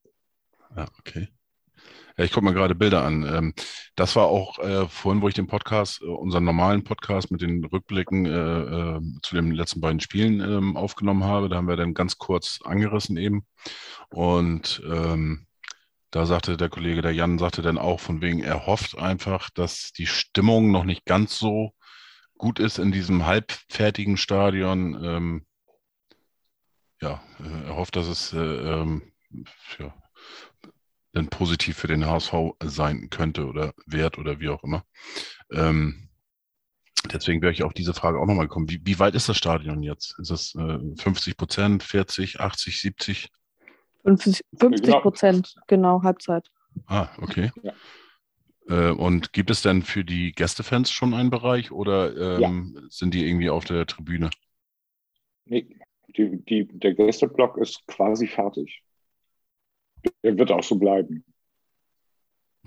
Ja, 0.76 0.86
okay. 0.98 1.28
Ja, 2.18 2.24
ich 2.24 2.32
gucke 2.32 2.44
mir 2.44 2.52
gerade 2.52 2.74
Bilder 2.74 3.02
an. 3.02 3.24
Ähm, 3.24 3.54
das 3.96 4.14
war 4.14 4.26
auch 4.26 4.58
äh, 4.58 4.86
vorhin, 4.88 5.22
wo 5.22 5.28
ich 5.28 5.34
den 5.34 5.46
Podcast, 5.46 6.02
äh, 6.02 6.04
unseren 6.04 6.44
normalen 6.44 6.84
Podcast 6.84 7.30
mit 7.30 7.40
den 7.40 7.64
Rückblicken 7.64 8.26
äh, 8.26 8.60
äh, 8.98 9.00
zu 9.22 9.34
den 9.34 9.52
letzten 9.52 9.80
beiden 9.80 10.00
Spielen 10.00 10.40
ähm, 10.40 10.76
aufgenommen 10.76 11.24
habe. 11.24 11.48
Da 11.48 11.56
haben 11.56 11.68
wir 11.68 11.76
dann 11.76 11.94
ganz 11.94 12.18
kurz 12.18 12.60
angerissen 12.62 13.16
eben. 13.16 13.46
Und 14.10 14.82
ähm, 14.86 15.46
da 16.10 16.26
sagte 16.26 16.58
der 16.58 16.68
Kollege, 16.68 17.00
der 17.00 17.12
Jan, 17.12 17.38
sagte 17.38 17.62
dann 17.62 17.78
auch 17.78 18.00
von 18.00 18.20
wegen, 18.20 18.40
er 18.42 18.66
hofft 18.66 18.98
einfach, 18.98 19.48
dass 19.48 19.92
die 19.92 20.06
Stimmung 20.06 20.70
noch 20.70 20.84
nicht 20.84 21.06
ganz 21.06 21.38
so 21.38 21.72
gut 22.42 22.58
ist 22.58 22.78
in 22.78 22.90
diesem 22.90 23.24
halbfertigen 23.24 24.16
Stadion. 24.16 25.00
Ähm, 25.04 25.46
ja, 27.00 27.22
äh, 27.38 27.68
er 27.68 27.76
hofft, 27.76 27.94
dass 27.94 28.08
es 28.08 28.32
äh, 28.32 28.38
ähm, 28.38 29.12
ja, 29.78 29.94
dann 31.12 31.28
positiv 31.28 31.76
für 31.76 31.86
den 31.86 32.04
HSV 32.04 32.34
sein 32.64 33.10
könnte 33.10 33.46
oder 33.46 33.72
wert 33.86 34.18
oder 34.18 34.40
wie 34.40 34.48
auch 34.48 34.64
immer. 34.64 34.84
Ähm, 35.52 36.08
deswegen 37.12 37.42
wäre 37.42 37.52
ich 37.52 37.62
auf 37.62 37.74
diese 37.74 37.94
Frage 37.94 38.18
auch 38.18 38.26
nochmal 38.26 38.48
gekommen. 38.48 38.68
Wie, 38.68 38.80
wie 38.84 38.98
weit 38.98 39.14
ist 39.14 39.28
das 39.28 39.36
Stadion 39.36 39.84
jetzt? 39.84 40.18
Ist 40.18 40.32
das 40.32 40.56
äh, 40.56 40.78
50 41.00 41.36
Prozent, 41.36 41.84
40, 41.84 42.40
80, 42.40 42.80
70? 42.80 43.28
50 44.02 44.44
50 44.58 44.94
Prozent, 44.96 45.54
genau, 45.68 46.02
Halbzeit. 46.02 46.50
Ah, 46.86 47.08
okay. 47.18 47.52
Ja. 47.62 47.72
Äh, 48.68 48.90
und 48.90 49.32
gibt 49.32 49.50
es 49.50 49.62
denn 49.62 49.82
für 49.82 50.04
die 50.04 50.32
Gästefans 50.32 50.90
schon 50.90 51.14
einen 51.14 51.30
Bereich 51.30 51.72
oder 51.72 52.38
ähm, 52.38 52.86
sind 52.90 53.14
die 53.14 53.26
irgendwie 53.26 53.50
auf 53.50 53.64
der 53.64 53.86
Tribüne? 53.86 54.30
nee, 55.44 55.76
die, 56.16 56.44
die, 56.44 56.66
der 56.66 56.94
Gästeblock 56.94 57.56
ist 57.58 57.86
quasi 57.86 58.26
fertig. 58.26 58.82
Der 60.22 60.36
wird 60.36 60.50
auch 60.50 60.62
so 60.62 60.76
bleiben. 60.76 61.24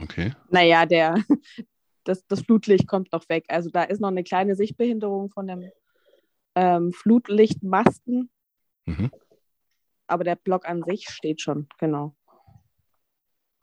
Okay. 0.01 0.33
Naja, 0.49 0.85
der, 0.85 1.15
das, 2.03 2.25
das 2.27 2.41
Flutlicht 2.41 2.87
kommt 2.87 3.11
noch 3.11 3.27
weg. 3.29 3.45
Also 3.47 3.69
da 3.69 3.83
ist 3.83 4.01
noch 4.01 4.09
eine 4.09 4.23
kleine 4.23 4.55
Sichtbehinderung 4.55 5.29
von 5.29 5.47
dem 5.47 5.69
ähm, 6.55 6.91
Flutlichtmasten, 6.93 8.29
Mhm. 8.87 9.09
aber 10.07 10.23
der 10.23 10.35
Block 10.35 10.67
an 10.69 10.83
sich 10.83 11.09
steht 11.09 11.41
schon, 11.41 11.67
genau. 11.79 12.15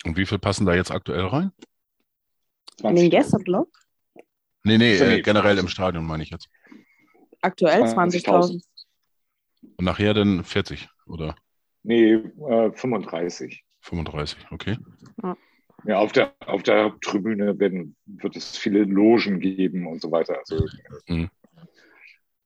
Und 0.05 0.17
wie 0.17 0.27
viel 0.27 0.41
passen 0.41 0.67
da 0.67 0.75
jetzt 0.75 0.91
aktuell 0.91 1.27
rein? 1.27 1.53
In 2.83 2.97
den 2.97 3.07
20.000. 3.07 3.11
Gästeblock 3.11 3.69
Nee, 4.65 4.79
nee, 4.79 4.95
äh, 4.97 5.23
generell 5.23 5.59
im 5.59 5.69
Stadion 5.69 6.07
meine 6.07 6.23
ich 6.23 6.31
jetzt. 6.31 6.49
aktuell 7.41 7.83
20.000. 7.83 8.25
20.000. 8.27 8.65
Und 9.77 9.85
nachher 9.85 10.15
dann 10.15 10.45
40 10.45 10.89
oder 11.07 11.35
Nee, 11.83 12.13
äh, 12.13 12.71
35. 12.73 13.65
35, 13.81 14.39
okay. 14.53 14.79
Ja, 15.85 15.99
auf 15.99 16.13
der, 16.13 16.33
auf 16.47 16.63
der 16.63 16.85
Haupttribüne 16.85 17.59
werden, 17.59 17.97
wird 18.07 18.37
es 18.37 18.57
viele 18.57 18.85
Logen 18.85 19.41
geben 19.41 19.89
und 19.89 20.01
so 20.01 20.13
weiter. 20.13 20.39
Also, 20.39 20.67
Mhm. 21.09 21.29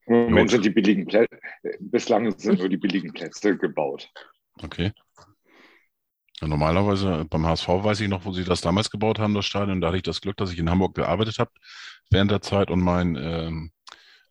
Im 0.06 0.14
Moment 0.26 0.50
sind 0.52 0.64
die 0.64 0.70
billigen 0.70 1.04
Plätze, 1.04 1.38
bislang 1.80 2.30
sind 2.38 2.60
nur 2.60 2.68
die 2.68 2.76
billigen 2.76 3.12
Plätze 3.12 3.56
gebaut. 3.58 4.08
Okay. 4.62 4.92
Normalerweise 6.42 7.24
beim 7.30 7.46
HSV 7.46 7.68
weiß 7.68 8.00
ich 8.00 8.08
noch, 8.08 8.24
wo 8.24 8.32
sie 8.32 8.44
das 8.44 8.60
damals 8.60 8.90
gebaut 8.90 9.18
haben, 9.18 9.34
das 9.34 9.46
Stadion. 9.46 9.80
Da 9.80 9.88
hatte 9.88 9.96
ich 9.96 10.02
das 10.02 10.20
Glück, 10.20 10.36
dass 10.36 10.52
ich 10.52 10.58
in 10.58 10.68
Hamburg 10.68 10.94
gearbeitet 10.94 11.38
habe 11.38 11.50
während 12.10 12.30
der 12.30 12.42
Zeit 12.42 12.70
und 12.70 12.80
mein 12.80 13.16
ähm, 13.16 13.70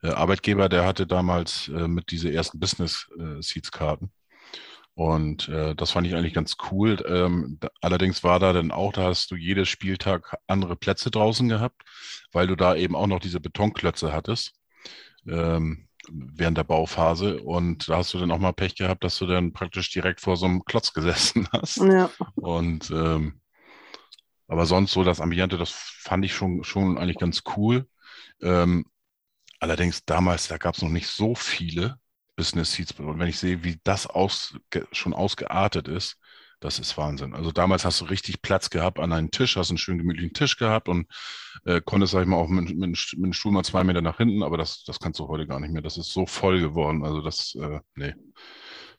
äh, 0.04 0.10
Arbeitgeber, 0.10 0.70
der 0.70 0.86
hatte 0.86 1.08
damals 1.08 1.68
äh, 1.70 1.88
mit 1.88 2.12
diese 2.12 2.32
ersten 2.32 2.60
Business 2.60 3.08
äh, 3.18 3.42
Seats 3.42 3.72
Karten. 3.72 4.12
Und 4.94 5.50
äh, 5.50 5.76
das 5.76 5.92
fand 5.92 6.08
ich 6.08 6.16
eigentlich 6.16 6.34
ganz 6.34 6.56
cool. 6.72 7.04
Ähm, 7.08 7.58
da, 7.60 7.70
allerdings 7.82 8.24
war 8.24 8.40
da 8.40 8.54
dann 8.54 8.72
auch, 8.72 8.94
da 8.94 9.04
hast 9.04 9.30
du 9.32 9.36
jedes 9.36 9.68
Spieltag 9.68 10.38
andere 10.48 10.78
Plätze 10.78 11.12
draußen 11.12 11.50
gehabt, 11.50 11.82
weil 12.32 12.48
du 12.48 12.56
da 12.56 12.76
eben 12.76 12.96
auch 12.96 13.08
noch 13.08 13.20
diese 13.20 13.42
Betonklötze 13.42 14.14
hattest. 14.14 14.54
Ähm, 15.28 15.88
während 16.12 16.58
der 16.58 16.64
Bauphase 16.64 17.42
und 17.42 17.90
da 17.90 17.98
hast 17.98 18.14
du 18.14 18.20
dann 18.20 18.32
auch 18.32 18.40
mal 18.40 18.54
Pech 18.54 18.76
gehabt, 18.76 19.04
dass 19.04 19.18
du 19.18 19.26
dann 19.26 19.54
praktisch 19.54 19.92
direkt 19.92 20.22
vor 20.22 20.38
so 20.38 20.46
einem 20.46 20.64
Klotz 20.66 20.94
gesessen 20.94 21.48
hast. 21.54 21.78
Ja. 21.78 22.10
Und 22.36 22.92
ähm, 22.92 23.40
aber 24.48 24.66
sonst 24.66 24.92
so 24.92 25.04
das 25.04 25.22
Ambiente, 25.22 25.58
das 25.58 25.72
fand 25.72 26.24
ich 26.26 26.34
schon, 26.34 26.64
schon 26.64 26.98
eigentlich 26.98 27.18
ganz 27.18 27.44
cool. 27.58 27.88
Ähm, 28.42 28.86
allerdings 29.60 30.06
damals, 30.06 30.48
da 30.48 30.58
gab 30.58 30.76
es 30.76 30.82
noch 30.82 30.90
nicht 30.90 31.08
so 31.08 31.36
viele 31.36 32.00
Business 32.36 32.74
Seats. 32.74 32.92
Und 33.00 33.18
wenn 33.20 33.28
ich 33.28 33.40
sehe, 33.40 33.64
wie 33.64 33.80
das 33.84 34.06
aus, 34.08 34.56
schon 34.92 35.14
ausgeartet 35.14 35.88
ist, 35.88 36.20
das 36.66 36.80
ist 36.80 36.98
Wahnsinn. 36.98 37.34
Also 37.34 37.52
damals 37.52 37.86
hast 37.86 38.02
du 38.02 38.06
richtig 38.06 38.42
Platz 38.42 38.70
gehabt 38.70 39.00
an 39.00 39.14
einem 39.14 39.32
Tisch, 39.32 39.56
hast 39.58 39.70
einen 39.70 39.78
schönen 39.78 40.00
gemütlichen 40.00 40.34
Tisch 40.34 40.58
gehabt 40.58 40.90
und 40.90 41.08
äh, 41.66 41.82
konntest, 41.82 42.14
sag 42.14 42.22
ich 42.24 42.28
mal, 42.28 42.38
auch 42.38 42.50
mit, 42.50 42.70
mit, 42.76 42.78
mit 42.80 43.26
dem 43.26 43.34
Stuhl 43.34 43.52
mal 43.52 43.64
zwei 43.64 43.84
Meter 43.84 44.02
nach 44.02 44.18
hinten, 44.18 44.44
aber 44.44 44.58
das, 44.58 44.84
das 44.84 45.00
kannst 45.00 45.20
du 45.20 45.28
heute 45.28 45.48
gar 45.48 45.60
nicht 45.60 45.72
mehr. 45.72 45.82
Das 45.84 45.98
ist 45.98 46.12
so 46.12 46.26
voll 46.26 46.60
geworden. 46.60 47.04
Also 47.06 47.22
das, 47.22 47.56
äh, 47.56 47.80
nee, 47.96 48.14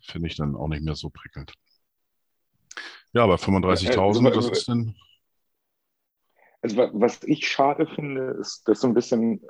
finde 0.01 0.29
ich 0.29 0.37
dann 0.37 0.57
auch 0.57 0.69
nicht 0.69 0.83
mehr 0.85 0.97
so 0.97 1.11
prickelnd. 1.11 1.53
Ja, 3.13 3.25
aber 3.25 3.39
35.000, 3.39 4.37
das 4.37 4.49
ist 4.49 4.69
dann, 4.69 4.95
Also 6.63 6.77
wa- 6.77 6.91
was 6.95 7.23
ich 7.25 7.49
schade 7.49 7.87
finde, 7.87 8.37
ist, 8.41 8.67
dass 8.69 8.81
so 8.81 8.89
ein 8.89 8.95
bisschen 8.95 9.41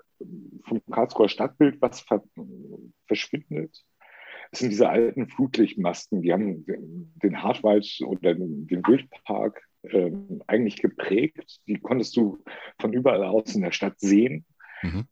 vom 0.64 0.82
Karlsruher 0.90 1.28
Stadtbild 1.28 1.80
was 1.80 2.00
ver 2.00 2.22
verschwindet. 3.06 3.84
Das 4.50 4.60
sind 4.60 4.70
diese 4.70 4.88
alten 4.88 5.28
Flutlichtmasten, 5.28 6.22
die 6.22 6.32
haben 6.32 6.64
den, 6.66 7.42
Hartwald 7.42 7.86
oder 8.06 8.34
den, 8.34 8.68
Wildpark 8.68 9.62
ähm, 9.84 10.42
eigentlich 10.46 10.80
geprägt. 10.80 11.60
Die 11.66 11.78
konntest 11.78 12.16
du 12.16 12.38
von 12.80 12.92
überall 12.92 13.24
aus 13.24 13.54
in 13.54 13.62
der 13.62 13.72
Stadt 13.72 13.98
sehen. 13.98 14.44
Mhm. 14.82 15.06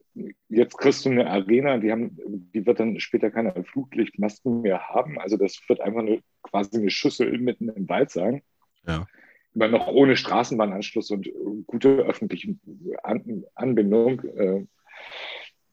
Jetzt 0.48 0.78
kriegst 0.78 1.04
du 1.04 1.10
eine 1.10 1.28
Arena, 1.28 1.78
die, 1.78 1.90
haben, 1.90 2.16
die 2.54 2.64
wird 2.66 2.80
dann 2.80 3.00
später 3.00 3.30
keine 3.30 3.64
Flutlichtmasten 3.64 4.62
mehr 4.62 4.88
haben. 4.88 5.18
Also 5.18 5.36
das 5.36 5.60
wird 5.68 5.80
einfach 5.80 6.00
eine, 6.00 6.20
quasi 6.42 6.78
eine 6.78 6.90
Schüssel 6.90 7.38
mitten 7.38 7.68
im 7.68 7.88
Wald 7.88 8.10
sein. 8.10 8.42
Ja. 8.86 9.06
Aber 9.54 9.68
noch 9.68 9.88
ohne 9.88 10.16
Straßenbahnanschluss 10.16 11.10
und 11.10 11.26
äh, 11.26 11.32
gute 11.66 11.88
öffentliche 11.98 12.56
An 13.02 13.44
Anbindung. 13.54 14.20
Äh, 14.20 14.66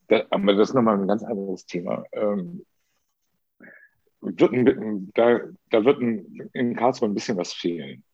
da, 0.08 0.24
aber 0.30 0.54
das 0.54 0.70
ist 0.70 0.74
nochmal 0.74 1.00
ein 1.00 1.08
ganz 1.08 1.22
anderes 1.22 1.66
Thema. 1.66 2.04
Ähm, 2.12 2.64
wird 4.22 4.52
ein, 4.52 5.10
da, 5.14 5.40
da 5.70 5.84
wird 5.84 6.00
ein, 6.00 6.50
in 6.54 6.76
Karlsruhe 6.76 7.08
ein 7.08 7.14
bisschen 7.14 7.36
was 7.36 7.52
fehlen. 7.52 8.04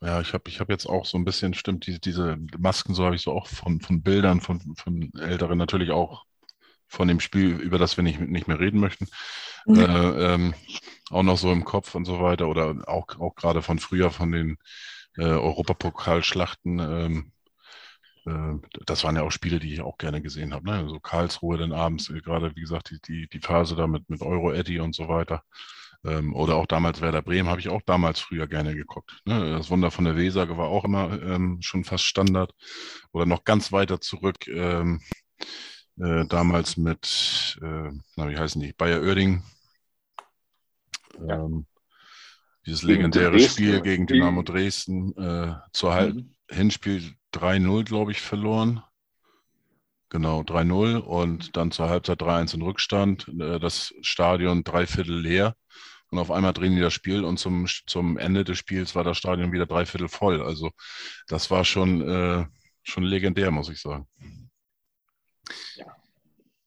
Ja, 0.00 0.20
ich 0.20 0.32
habe 0.34 0.48
ich 0.48 0.58
hab 0.60 0.68
jetzt 0.68 0.86
auch 0.86 1.06
so 1.06 1.16
ein 1.16 1.24
bisschen, 1.24 1.54
stimmt, 1.54 1.86
diese, 1.86 2.00
diese 2.00 2.36
Masken, 2.58 2.94
so 2.94 3.04
habe 3.04 3.14
ich 3.14 3.22
so 3.22 3.32
auch 3.32 3.46
von, 3.46 3.80
von 3.80 4.02
Bildern 4.02 4.40
von, 4.40 4.60
von 4.76 5.12
Älteren, 5.14 5.58
natürlich 5.58 5.92
auch 5.92 6.24
von 6.88 7.08
dem 7.08 7.20
Spiel, 7.20 7.56
über 7.60 7.78
das 7.78 7.96
wir 7.96 8.04
nicht, 8.04 8.20
nicht 8.20 8.48
mehr 8.48 8.60
reden 8.60 8.80
möchten, 8.80 9.06
Mhm. 9.66 9.84
äh, 9.84 10.34
ähm, 10.34 10.54
auch 11.10 11.22
noch 11.22 11.38
so 11.38 11.52
im 11.52 11.64
Kopf 11.64 11.94
und 11.94 12.04
so 12.04 12.20
weiter 12.20 12.48
oder 12.48 12.76
auch, 12.88 13.08
auch 13.20 13.34
gerade 13.36 13.62
von 13.62 13.78
früher, 13.78 14.10
von 14.10 14.32
den 14.32 14.58
äh, 15.16 15.24
Europapokalschlachten. 15.24 16.78
Ähm, 16.80 17.32
äh, 17.41 17.41
das 18.86 19.02
waren 19.04 19.16
ja 19.16 19.22
auch 19.22 19.32
Spiele, 19.32 19.58
die 19.58 19.72
ich 19.74 19.80
auch 19.80 19.98
gerne 19.98 20.22
gesehen 20.22 20.54
habe. 20.54 20.64
Ne? 20.64 20.88
So 20.88 21.00
Karlsruhe 21.00 21.58
dann 21.58 21.72
abends, 21.72 22.08
äh, 22.10 22.20
gerade 22.20 22.54
wie 22.54 22.60
gesagt, 22.60 22.90
die, 22.90 23.00
die, 23.00 23.28
die 23.28 23.40
Phase 23.40 23.74
da 23.76 23.86
mit, 23.86 24.08
mit 24.08 24.22
Euro-Eddy 24.22 24.80
und 24.80 24.94
so 24.94 25.08
weiter. 25.08 25.42
Ähm, 26.04 26.34
oder 26.34 26.56
auch 26.56 26.66
damals 26.66 27.00
Werder 27.00 27.22
Bremen 27.22 27.48
habe 27.48 27.60
ich 27.60 27.68
auch 27.68 27.82
damals 27.82 28.20
früher 28.20 28.46
gerne 28.46 28.74
geguckt. 28.74 29.20
Ne? 29.24 29.52
Das 29.52 29.70
Wunder 29.70 29.90
von 29.90 30.04
der 30.04 30.16
Weser 30.16 30.48
war 30.56 30.68
auch 30.68 30.84
immer 30.84 31.20
ähm, 31.22 31.58
schon 31.62 31.84
fast 31.84 32.04
Standard. 32.04 32.52
Oder 33.12 33.26
noch 33.26 33.44
ganz 33.44 33.70
weiter 33.72 34.00
zurück, 34.00 34.46
ähm, 34.48 35.00
äh, 36.00 36.24
damals 36.26 36.76
mit, 36.76 37.58
äh, 37.62 37.90
na, 38.16 38.28
wie 38.28 38.36
heißen 38.36 38.60
die, 38.60 38.72
Bayer 38.72 39.00
Oerding. 39.02 39.42
Ja. 41.26 41.44
Ähm, 41.44 41.66
dieses 42.66 42.82
legendäre. 42.82 43.38
Spiel 43.40 43.80
gegen 43.80 44.06
Gegen- 44.06 44.06
Dynamo 44.06 44.42
Dresden. 44.42 45.16
Äh, 45.16 45.54
zur 45.72 45.94
Halb 45.94 46.14
Mhm. 46.14 46.34
Hinspiel 46.50 47.14
3-0, 47.32 47.84
glaube 47.84 48.12
ich, 48.12 48.20
verloren. 48.20 48.82
Genau, 50.10 50.42
3-0 50.42 50.96
und 50.96 51.56
dann 51.56 51.70
zur 51.70 51.88
Halbzeit 51.88 52.20
3-1 52.20 52.52
in 52.54 52.62
Rückstand. 52.62 53.28
Äh, 53.28 53.58
Das 53.58 53.94
Stadion 54.02 54.62
dreiviertel 54.64 55.18
leer. 55.20 55.56
Und 56.10 56.18
auf 56.18 56.30
einmal 56.30 56.52
drehen 56.52 56.74
die 56.76 56.82
das 56.82 56.92
Spiel 56.92 57.24
und 57.24 57.38
zum, 57.38 57.66
zum 57.86 58.18
Ende 58.18 58.44
des 58.44 58.58
Spiels 58.58 58.94
war 58.94 59.04
das 59.04 59.16
Stadion 59.18 59.52
wieder 59.52 59.64
dreiviertel 59.66 60.08
voll. 60.08 60.42
Also 60.42 60.70
das 61.28 61.50
war 61.50 61.64
schon, 61.64 62.02
äh, 62.02 62.46
schon 62.82 63.04
legendär, 63.04 63.50
muss 63.50 63.70
ich 63.70 63.80
sagen. 63.80 64.06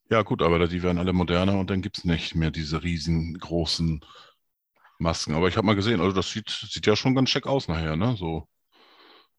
Ja, 0.09 0.22
gut, 0.22 0.41
aber 0.41 0.68
die 0.68 0.84
werden 0.84 0.97
alle 0.99 1.13
moderner 1.13 1.59
und 1.59 1.70
dann 1.70 1.82
gibt 1.82 1.97
es 1.97 2.03
nicht 2.05 2.36
mehr 2.36 2.51
diese 2.51 2.84
riesengroßen 2.84 4.01
Masken. 4.99 5.34
Aber 5.36 5.47
ich 5.47 5.57
habe 5.57 5.66
mal 5.68 5.76
gesehen, 5.76 6.01
also 6.01 6.13
das 6.16 6.32
sieht, 6.32 6.49
sieht 6.49 6.86
ja 6.86 6.95
schon 6.95 7.16
ganz 7.16 7.30
schick 7.30 7.47
aus 7.47 7.68
nachher, 7.68 7.95
ne? 7.95 8.16
So 8.18 8.47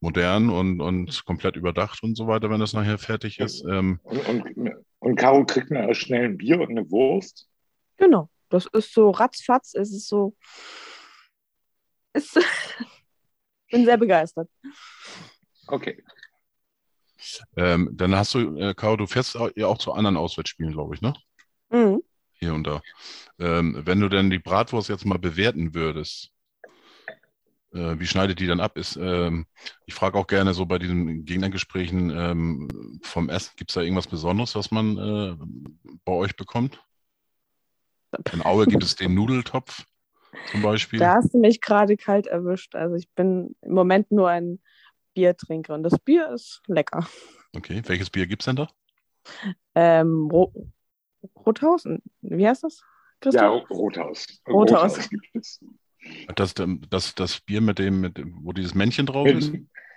modern 0.00 0.50
und, 0.50 0.80
und 0.80 1.24
komplett 1.24 1.56
überdacht 1.56 2.02
und 2.02 2.16
so 2.16 2.26
weiter, 2.26 2.50
wenn 2.50 2.60
das 2.60 2.72
nachher 2.72 2.98
fertig 2.98 3.40
ist. 3.40 3.64
Ähm, 3.64 4.00
Und, 4.02 4.28
und, 4.28 4.74
und 4.98 5.16
Caro 5.16 5.44
kriegt 5.44 5.70
mal 5.70 5.94
schnell 5.94 6.24
ein 6.24 6.36
Bier 6.36 6.60
und 6.60 6.70
eine 6.70 6.90
Wurst. 6.90 7.48
Genau, 7.96 8.28
das 8.48 8.66
ist 8.72 8.92
so 8.92 9.10
ratzfatz, 9.10 9.74
es 9.74 9.92
ist 9.92 10.08
so. 10.08 10.34
Ist, 12.12 12.34
bin 13.70 13.84
sehr 13.84 13.96
begeistert. 13.96 14.48
Okay. 15.66 16.02
ähm, 17.56 17.90
dann 17.92 18.14
hast 18.14 18.34
du, 18.34 18.56
äh, 18.58 18.74
Caro, 18.74 18.96
du 18.96 19.06
fährst 19.06 19.36
auch, 19.36 19.50
ja 19.56 19.66
auch 19.66 19.78
zu 19.78 19.92
anderen 19.92 20.16
Auswärtsspielen, 20.16 20.72
glaube 20.72 20.94
ich, 20.94 21.00
ne? 21.00 21.14
Mhm. 21.70 22.02
Hier 22.38 22.54
und 22.54 22.64
da. 22.64 22.82
Ähm, 23.38 23.80
wenn 23.84 24.00
du 24.00 24.08
denn 24.08 24.30
die 24.30 24.38
Bratwurst 24.38 24.88
jetzt 24.90 25.06
mal 25.06 25.18
bewerten 25.18 25.74
würdest, 25.74 26.32
äh, 27.76 28.00
wie 28.00 28.06
schneidet 28.06 28.40
die 28.40 28.46
dann 28.46 28.60
ab? 28.60 28.78
Ist, 28.78 28.96
ähm, 28.96 29.46
ich 29.86 29.94
frage 29.94 30.18
auch 30.18 30.26
gerne 30.26 30.54
so 30.54 30.66
bei 30.66 30.78
diesen 30.78 31.24
Gegnergesprächen 31.24 32.10
ähm, 32.10 33.00
vom 33.02 33.28
Essen, 33.28 33.52
gibt 33.56 33.70
es 33.70 33.74
da 33.74 33.82
irgendwas 33.82 34.06
Besonderes, 34.06 34.54
was 34.54 34.70
man 34.70 34.96
äh, 34.96 35.36
bei 36.04 36.12
euch 36.12 36.36
bekommt? 36.36 36.82
In 38.32 38.44
Aue 38.44 38.66
gibt 38.66 38.82
es 38.82 38.96
den 38.96 39.14
Nudeltopf 39.14 39.84
zum 40.50 40.62
Beispiel. 40.62 40.98
Da 40.98 41.14
hast 41.16 41.34
du 41.34 41.38
mich 41.38 41.60
gerade 41.60 41.96
kalt 41.96 42.26
erwischt. 42.26 42.74
Also 42.74 42.96
ich 42.96 43.08
bin 43.10 43.54
im 43.62 43.74
Moment 43.74 44.10
nur 44.10 44.28
ein 44.28 44.60
Biertrinker 45.14 45.74
und 45.74 45.82
das 45.82 45.98
Bier 45.98 46.30
ist 46.30 46.62
lecker. 46.66 47.06
Okay, 47.54 47.82
welches 47.84 48.10
Bier 48.10 48.26
gibt 48.26 48.42
es 48.42 48.46
denn 48.46 48.56
da? 48.56 48.68
Ähm, 49.74 50.28
Ro 50.30 50.52
Rothausen, 51.44 52.02
wie 52.20 52.46
heißt 52.46 52.62
das? 52.62 52.80
Ja, 53.24 53.30
Christoph? 53.32 53.70
Rothaus. 53.70 54.26
Rothaus. 54.46 55.08
gibt 55.08 55.26
es. 55.34 55.60
Das, 56.34 56.54
das, 56.90 57.14
das 57.14 57.40
Bier 57.40 57.60
mit 57.60 57.78
dem, 57.78 58.00
mit 58.00 58.18
dem, 58.18 58.38
wo 58.42 58.52
dieses 58.52 58.74
Männchen 58.74 59.06
drauf 59.06 59.28
ist? 59.28 59.52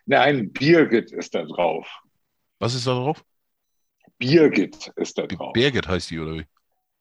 Nein, 0.06 0.52
Birgit 0.52 1.12
ist 1.12 1.36
da 1.36 1.44
drauf. 1.44 1.88
Was 2.60 2.76
ist 2.76 2.88
da 2.88 2.94
drauf? 2.94 3.24
Birgit 4.18 4.92
ist 4.96 5.18
da 5.18 5.28
drauf. 5.28 5.54
Birgit 5.54 5.88
heißt 5.88 6.12
die, 6.12 6.20
oder 6.20 6.34
wie? 6.36 6.46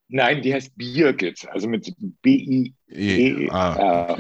Nein, 0.08 0.40
die 0.42 0.54
heißt 0.54 0.76
Birgit, 0.76 1.46
also 1.50 1.68
mit 1.68 1.92
B-I-E-R. 2.22 3.18
E, 3.18 3.50
ah, 3.50 4.16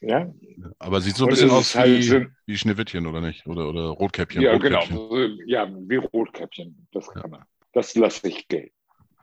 Ja, 0.00 0.32
aber 0.78 1.00
sieht 1.00 1.16
so 1.16 1.24
ein 1.24 1.28
Und 1.28 1.34
bisschen 1.34 1.50
aus 1.50 1.74
halt 1.74 1.98
wie, 1.98 2.02
so- 2.02 2.24
wie 2.46 2.56
Schneewittchen, 2.56 3.06
oder 3.06 3.20
nicht? 3.20 3.46
Oder, 3.46 3.68
oder 3.68 3.82
Rotkäppchen. 3.88 4.42
ja 4.42 4.56
genau. 4.56 4.78
Rotkäppchen. 4.80 4.96
So, 4.96 5.44
Ja, 5.46 5.68
wie 5.70 5.96
Rotkäppchen. 5.96 6.86
Das 6.92 7.08
kann 7.12 7.30
man. 7.30 7.44
Das 7.72 7.94
lasse 7.94 8.28
ich 8.28 8.48
gelten. 8.48 8.74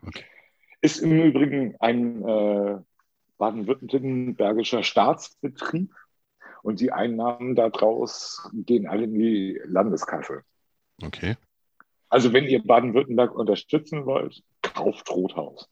Okay. 0.05 0.23
Ist 0.81 0.99
im 0.99 1.19
Übrigen 1.21 1.75
ein 1.79 2.23
äh, 2.23 2.77
baden-württembergischer 3.37 4.83
Staatsbetrieb 4.83 5.93
und 6.63 6.79
die 6.79 6.91
Einnahmen 6.91 7.55
daraus 7.55 8.49
gehen 8.53 8.87
alle 8.87 9.05
in 9.05 9.13
die 9.13 9.61
Landeskasse. 9.65 10.43
Okay. 11.03 11.35
Also 12.09 12.33
wenn 12.33 12.45
ihr 12.45 12.63
Baden-Württemberg 12.63 13.35
unterstützen 13.35 14.05
wollt, 14.05 14.43
kauft 14.61 15.09
Rothaus. 15.09 15.69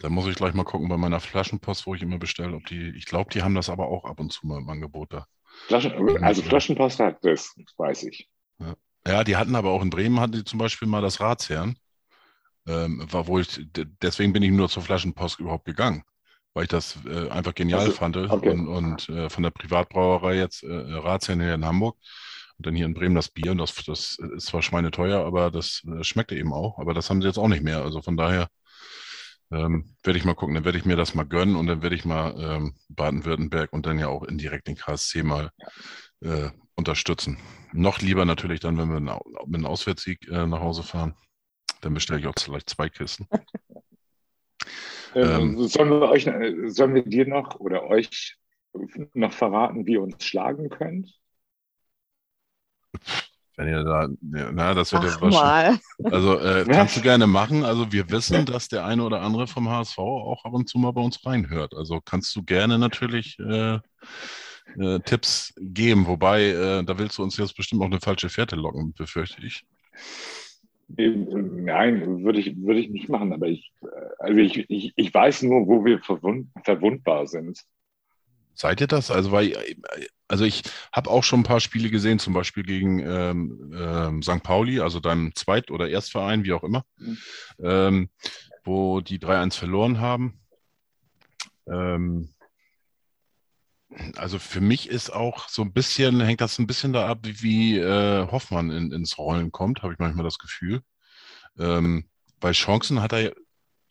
Da 0.00 0.08
muss 0.10 0.26
ich 0.26 0.36
gleich 0.36 0.54
mal 0.54 0.64
gucken 0.64 0.88
bei 0.88 0.96
meiner 0.96 1.20
Flaschenpost, 1.20 1.86
wo 1.86 1.94
ich 1.94 2.02
immer 2.02 2.18
bestelle, 2.18 2.54
ob 2.54 2.66
die, 2.66 2.90
ich 2.90 3.06
glaube, 3.06 3.30
die 3.30 3.42
haben 3.42 3.54
das 3.54 3.70
aber 3.70 3.88
auch 3.88 4.04
ab 4.04 4.20
und 4.20 4.32
zu 4.32 4.46
mal 4.46 4.58
im 4.58 4.68
Angebot 4.68 5.12
da. 5.12 5.26
Flaschen, 5.66 6.22
also 6.22 6.42
Flaschenpost 6.42 7.00
hat 7.00 7.24
das, 7.24 7.54
weiß 7.76 8.04
ich. 8.04 8.28
Ja, 9.06 9.24
die 9.24 9.36
hatten 9.36 9.54
aber 9.54 9.70
auch 9.70 9.82
in 9.82 9.90
Bremen, 9.90 10.20
hatten 10.20 10.32
die 10.32 10.44
zum 10.44 10.58
Beispiel 10.58 10.88
mal 10.88 11.00
das 11.00 11.20
Ratsherrn. 11.20 11.78
Ähm, 12.66 13.06
war 13.10 13.26
wohl, 13.26 13.44
deswegen 14.02 14.32
bin 14.32 14.42
ich 14.42 14.50
nur 14.50 14.68
zur 14.68 14.82
Flaschenpost 14.82 15.38
überhaupt 15.38 15.64
gegangen, 15.64 16.02
weil 16.52 16.64
ich 16.64 16.68
das 16.68 16.98
äh, 17.06 17.28
einfach 17.28 17.54
genial 17.54 17.80
Also, 17.80 17.92
fand. 17.92 18.16
okay. 18.16 18.50
Und, 18.50 18.66
und 18.66 19.08
äh, 19.08 19.30
von 19.30 19.42
der 19.42 19.50
Privatbrauerei 19.50 20.36
jetzt 20.36 20.62
äh, 20.64 20.72
Ratsherrn 20.72 21.40
hier 21.40 21.54
in 21.54 21.64
Hamburg 21.64 21.96
und 22.58 22.66
dann 22.66 22.74
hier 22.74 22.86
in 22.86 22.94
Bremen 22.94 23.14
das 23.14 23.28
Bier. 23.28 23.52
Und 23.52 23.58
das, 23.58 23.74
das 23.74 24.18
ist 24.18 24.46
zwar 24.46 24.62
schweineteuer, 24.62 25.24
aber 25.24 25.50
das 25.50 25.82
äh, 25.86 26.02
schmeckte 26.02 26.36
eben 26.36 26.52
auch. 26.52 26.78
Aber 26.78 26.94
das 26.94 27.08
haben 27.10 27.20
sie 27.22 27.28
jetzt 27.28 27.38
auch 27.38 27.48
nicht 27.48 27.62
mehr. 27.62 27.82
Also 27.82 28.02
von 28.02 28.16
daher 28.16 28.48
ähm, 29.52 29.94
werde 30.02 30.18
ich 30.18 30.24
mal 30.24 30.34
gucken. 30.34 30.54
Dann 30.54 30.64
werde 30.64 30.78
ich 30.78 30.84
mir 30.84 30.96
das 30.96 31.14
mal 31.14 31.24
gönnen 31.24 31.56
und 31.56 31.66
dann 31.66 31.82
werde 31.82 31.94
ich 31.94 32.04
mal 32.04 32.34
ähm, 32.38 32.74
Baden-Württemberg 32.88 33.72
und 33.72 33.86
dann 33.86 33.98
ja 33.98 34.08
auch 34.08 34.24
indirekt 34.24 34.66
den 34.66 34.76
KSC 34.76 35.22
mal 35.22 35.50
äh, 36.20 36.50
unterstützen. 36.74 37.38
Noch 37.72 38.00
lieber 38.00 38.24
natürlich 38.24 38.60
dann, 38.60 38.78
wenn 38.78 38.88
wir 38.88 39.00
mit 39.00 39.54
einem 39.54 39.66
Auswärtssieg 39.66 40.26
äh, 40.28 40.46
nach 40.46 40.60
Hause 40.60 40.82
fahren. 40.82 41.14
Dann 41.80 41.94
bestelle 41.94 42.20
ich 42.20 42.26
auch 42.26 42.34
vielleicht 42.38 42.70
zwei 42.70 42.88
Kisten. 42.88 43.26
Ähm, 45.14 45.56
Ähm. 45.56 45.68
sollen, 45.68 45.88
wir 45.88 46.10
euch, 46.10 46.24
sollen 46.74 46.94
wir 46.94 47.02
dir 47.02 47.26
noch 47.26 47.58
oder 47.58 47.84
euch 47.84 48.36
noch 49.14 49.32
verraten, 49.32 49.86
wie 49.86 49.92
ihr 49.92 50.02
uns 50.02 50.22
schlagen 50.22 50.68
könnt? 50.68 51.10
Wenn 53.56 53.68
ihr 53.68 53.82
da, 53.84 54.08
ja, 54.36 54.52
na, 54.52 54.74
das 54.74 54.92
wird 54.92 55.04
ja 55.04 55.10
Ach 55.16 55.22
wahrscheinlich. 55.22 55.80
mal. 56.02 56.12
Also 56.12 56.38
äh, 56.38 56.58
Ja. 56.58 56.64
kannst 56.74 56.96
du 56.96 57.00
gerne 57.00 57.26
machen. 57.26 57.64
Also 57.64 57.90
wir 57.90 58.10
wissen, 58.10 58.44
dass 58.44 58.68
der 58.68 58.84
eine 58.84 59.02
oder 59.02 59.22
andere 59.22 59.46
vom 59.46 59.70
HSV 59.70 59.98
auch 59.98 60.44
ab 60.44 60.52
und 60.52 60.68
zu 60.68 60.78
mal 60.78 60.92
bei 60.92 61.00
uns 61.00 61.24
reinhört. 61.24 61.74
Also 61.74 62.00
kannst 62.04 62.36
du 62.36 62.42
gerne 62.42 62.78
natürlich 62.78 63.38
äh, 63.38 63.78
äh, 64.78 65.00
Tipps 65.00 65.54
geben. 65.56 66.06
Wobei, 66.06 66.48
äh, 66.48 66.84
da 66.84 66.98
willst 66.98 67.16
du 67.16 67.22
uns 67.22 67.38
jetzt 67.38 67.56
bestimmt 67.56 67.80
auch 67.80 67.86
eine 67.86 68.00
falsche 68.00 68.28
Fährte 68.28 68.56
locken, 68.56 68.92
befürchte 68.92 69.40
ich. 69.46 69.64
Nein, 70.88 72.24
würde 72.24 72.38
ich, 72.38 72.56
würde 72.56 72.80
ich 72.80 72.90
nicht 72.90 73.08
machen, 73.08 73.32
aber 73.32 73.48
ich, 73.48 73.72
äh, 73.82 73.86
also 74.18 74.38
ich, 74.38 74.70
ich, 74.70 74.92
ich 74.94 75.12
weiß 75.12 75.42
nur, 75.42 75.66
wo 75.66 75.84
wir 75.84 76.00
verwund, 76.00 76.48
verwundbar 76.64 77.26
sind. 77.26 77.64
Seid 78.54 78.80
ihr 78.80 78.86
das? 78.86 79.10
Also, 79.10 79.32
weil, 79.32 79.54
also 80.28 80.44
ich 80.44 80.62
habe 80.92 81.10
auch 81.10 81.22
schon 81.24 81.40
ein 81.40 81.44
paar 81.44 81.60
Spiele 81.60 81.90
gesehen, 81.90 82.18
zum 82.18 82.32
Beispiel 82.32 82.62
gegen 82.62 83.00
ähm, 83.00 83.74
ähm, 83.76 84.22
St. 84.22 84.42
Pauli, 84.42 84.80
also 84.80 84.98
deinem 85.00 85.34
Zweit- 85.34 85.70
oder 85.70 85.88
Erstverein, 85.88 86.44
wie 86.44 86.52
auch 86.52 86.64
immer, 86.64 86.84
Mhm. 86.98 87.18
ähm, 87.62 88.10
wo 88.64 89.00
die 89.00 89.18
3-1 89.18 89.58
verloren 89.58 90.00
haben. 90.00 90.40
Ähm, 91.68 92.30
also 94.16 94.38
für 94.38 94.60
mich 94.60 94.88
ist 94.88 95.10
auch 95.10 95.48
so 95.48 95.62
ein 95.62 95.72
bisschen, 95.72 96.20
hängt 96.20 96.40
das 96.40 96.58
ein 96.58 96.66
bisschen 96.66 96.92
da 96.92 97.06
ab, 97.06 97.20
wie, 97.22 97.78
äh, 97.78 98.26
Hoffmann 98.30 98.70
in, 98.70 98.92
ins 98.92 99.18
Rollen 99.18 99.52
kommt, 99.52 99.82
habe 99.82 99.92
ich 99.92 99.98
manchmal 99.98 100.24
das 100.24 100.38
Gefühl. 100.38 100.82
Ähm, 101.58 102.08
weil 102.40 102.52
Chancen 102.52 103.00
hat 103.02 103.12
er 103.12 103.34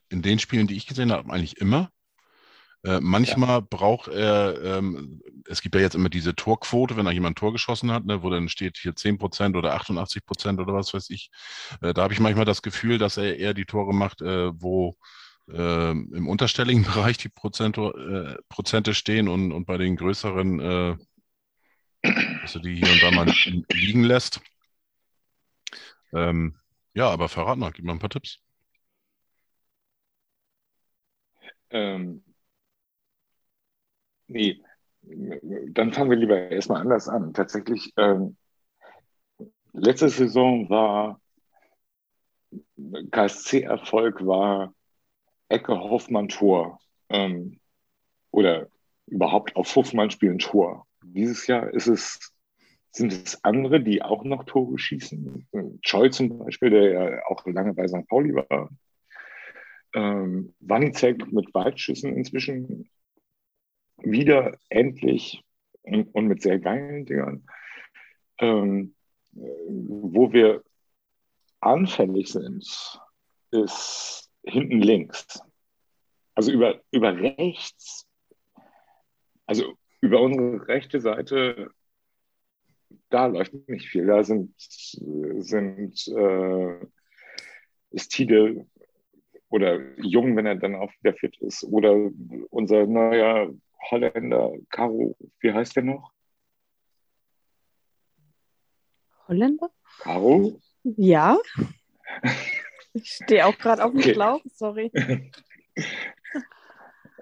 in 0.10 0.22
den 0.22 0.40
Spielen, 0.40 0.68
die 0.68 0.76
ich 0.76 0.88
gesehen 0.88 1.12
habe, 1.12 1.32
eigentlich 1.32 1.58
immer. 1.58 1.90
Äh, 2.84 3.00
manchmal 3.02 3.64
braucht 3.64 4.10
er, 4.10 4.62
ähm, 4.64 5.22
es 5.48 5.62
gibt 5.62 5.74
ja 5.74 5.82
jetzt 5.82 5.96
immer 5.96 6.10
diese 6.10 6.36
Torquote, 6.36 6.96
wenn 6.96 7.06
da 7.06 7.12
jemand 7.12 7.34
ein 7.34 7.40
Tor 7.40 7.52
geschossen 7.52 7.92
hat, 7.92 8.06
ne, 8.06 8.22
wo 8.22 8.30
dann 8.30 8.48
steht 8.48 8.78
hier 8.78 8.96
10% 8.96 9.56
oder 9.58 9.76
88% 9.76 10.62
oder 10.62 10.74
was 10.74 10.94
weiß 10.94 11.10
ich. 11.10 11.32
Äh, 11.82 11.94
da 11.96 12.04
habe 12.04 12.14
ich 12.14 12.20
manchmal 12.20 12.46
das 12.46 12.62
Gefühl, 12.62 13.00
dass 13.00 13.18
er 13.18 13.38
eher 13.38 13.56
die 13.56 13.66
Tore 13.66 13.94
macht, 13.94 14.22
äh, 14.22 14.52
wo 14.54 14.98
ähm, 15.52 16.12
im 16.14 16.28
unterstelligen 16.28 16.84
Bereich 16.96 17.18
die 17.18 17.30
Prozento, 17.30 17.92
äh, 17.98 18.38
Prozente 18.50 18.94
stehen 18.94 19.28
und, 19.28 19.52
und 19.52 19.66
bei 19.66 19.78
den 19.78 19.96
größeren, 19.96 20.60
äh, 20.60 20.98
dass 22.42 22.56
er 22.56 22.62
die 22.62 22.76
hier 22.76 22.92
und 22.92 23.04
da 23.04 23.12
mal 23.12 23.28
liegen 23.74 24.04
lässt. 24.04 24.42
Ähm, 26.14 26.56
ja, 26.94 27.10
aber 27.10 27.30
verrat 27.30 27.58
mal, 27.58 27.72
gib 27.72 27.86
mal 27.86 27.94
ein 27.94 28.00
paar 28.00 28.10
Tipps. 28.10 28.40
Ähm, 31.72 32.24
nee, 34.28 34.62
dann 35.02 35.94
fangen 35.94 36.10
wir 36.10 36.18
lieber 36.18 36.38
erstmal 36.52 36.82
anders 36.82 37.08
an. 37.10 37.34
Tatsächlich, 37.34 37.94
ähm, 37.98 38.38
letzte 39.74 40.10
Saison 40.10 40.70
war 40.70 41.20
KSC-Erfolg 43.12 44.26
war 44.26 44.75
Ecke 45.50 45.80
Hoffmann 45.80 46.28
Tor 46.28 46.80
ähm, 47.10 47.60
oder 48.32 48.68
überhaupt 49.08 49.56
auf 49.56 49.76
Hoffmann 49.76 50.12
spielen 50.12 50.40
Tor. 50.40 50.88
Dieses 51.04 51.48
Jahr 51.48 51.70
ist 51.72 51.88
es, 51.88 52.34
sind 52.92 53.14
es 53.14 53.44
andere, 53.44 53.82
die 53.82 54.02
auch 54.02 54.24
noch 54.24 54.44
Tore 54.46 54.78
schießen. 54.78 55.48
Choi 55.82 56.10
zum 56.10 56.40
Beispiel, 56.40 56.70
der 56.70 56.92
ja 56.92 57.26
auch 57.28 57.46
lange 57.46 57.74
bei 57.74 57.88
St. 57.88 58.08
Pauli 58.08 58.34
war. 58.34 58.70
Ähm, 59.94 60.54
Wanizek 60.60 61.32
mit 61.32 61.54
Weitschüssen 61.54 62.16
inzwischen 62.16 62.90
wieder 63.98 64.58
endlich 64.70 65.42
und, 65.84 66.14
und 66.14 66.28
mit 66.28 66.42
sehr 66.42 66.60
geilen 66.60 67.06
Dingern. 67.06 67.46
Ähm, 68.40 68.96
äh, 69.36 69.40
wo 69.68 70.34
wir 70.34 70.64
anfällig 71.62 72.32
sind, 72.32 73.00
ist 73.52 74.25
hinten 74.46 74.82
links. 74.82 75.42
Also 76.34 76.52
über, 76.52 76.82
über 76.92 77.18
rechts, 77.18 78.08
also 79.46 79.74
über 80.02 80.22
unsere 80.22 80.68
rechte 80.68 81.00
Seite, 81.00 81.72
da 83.10 83.28
läuft 83.28 83.54
nicht 83.70 83.88
viel. 83.88 84.08
Da 84.08 84.24
sind, 84.24 84.54
sind 84.58 86.08
äh, 86.08 86.86
ist 87.92 88.10
Tide 88.10 88.68
oder 89.50 89.80
Jung, 90.00 90.36
wenn 90.36 90.46
er 90.46 90.56
dann 90.56 90.76
auch 90.76 90.92
wieder 91.00 91.14
fit 91.14 91.38
ist. 91.38 91.64
Oder 91.64 92.12
unser 92.50 92.86
neuer 92.86 93.54
Holländer, 93.90 94.52
Caro, 94.70 95.16
wie 95.40 95.54
heißt 95.54 95.76
der 95.76 95.84
noch? 95.84 96.12
Holländer? 99.28 99.72
Caro? 100.00 100.60
Ja. 100.84 101.38
Ich 102.96 103.12
stehe 103.12 103.46
auch 103.46 103.58
gerade 103.58 103.84
auf 103.84 103.92
dem 103.92 104.00
Okay. 104.00 104.14
Schlauch, 104.14 104.42
sorry. 104.54 104.90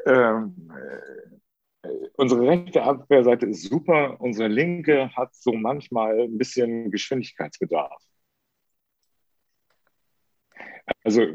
ähm, 0.06 0.72
äh, 1.82 1.90
unsere 2.16 2.48
rechte 2.48 2.84
Abwehrseite 2.84 3.48
ist 3.48 3.64
super, 3.64 4.22
unsere 4.22 4.48
linke 4.50 5.10
hat 5.16 5.34
so 5.34 5.52
manchmal 5.52 6.22
ein 6.22 6.38
bisschen 6.38 6.92
Geschwindigkeitsbedarf. 6.92 8.02
Also 11.04 11.26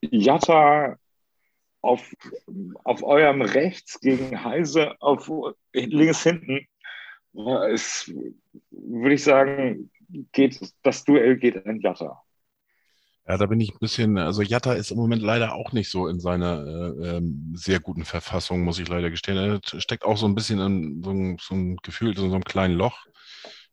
Jatta 0.00 0.96
auf, 1.82 2.14
auf 2.84 3.02
eurem 3.02 3.42
rechts 3.42 4.00
gegen 4.00 4.42
Heise 4.42 5.00
auf 5.00 5.30
links 5.74 6.22
hinten 6.22 6.66
ist, 7.70 8.10
würde 8.70 9.14
ich 9.14 9.22
sagen, 9.22 9.90
geht 10.32 10.58
das 10.82 11.04
Duell 11.04 11.36
geht 11.36 11.66
an 11.66 11.80
Jatta. 11.80 12.25
Ja, 13.28 13.36
da 13.36 13.46
bin 13.46 13.60
ich 13.60 13.72
ein 13.72 13.78
bisschen, 13.80 14.18
also 14.18 14.40
Jatta 14.42 14.74
ist 14.74 14.92
im 14.92 14.98
Moment 14.98 15.20
leider 15.20 15.54
auch 15.54 15.72
nicht 15.72 15.90
so 15.90 16.06
in 16.06 16.20
seiner 16.20 16.64
äh, 16.64 17.16
ähm, 17.16 17.52
sehr 17.56 17.80
guten 17.80 18.04
Verfassung, 18.04 18.62
muss 18.62 18.78
ich 18.78 18.88
leider 18.88 19.10
gestehen. 19.10 19.36
Er 19.36 19.80
steckt 19.80 20.04
auch 20.04 20.16
so 20.16 20.26
ein 20.26 20.36
bisschen 20.36 20.60
in 20.60 21.02
so 21.02 21.10
ein, 21.10 21.36
so 21.40 21.54
ein 21.56 21.76
Gefühl, 21.78 22.10
in 22.10 22.16
so 22.16 22.34
einem 22.34 22.44
kleinen 22.44 22.76
Loch. 22.76 23.04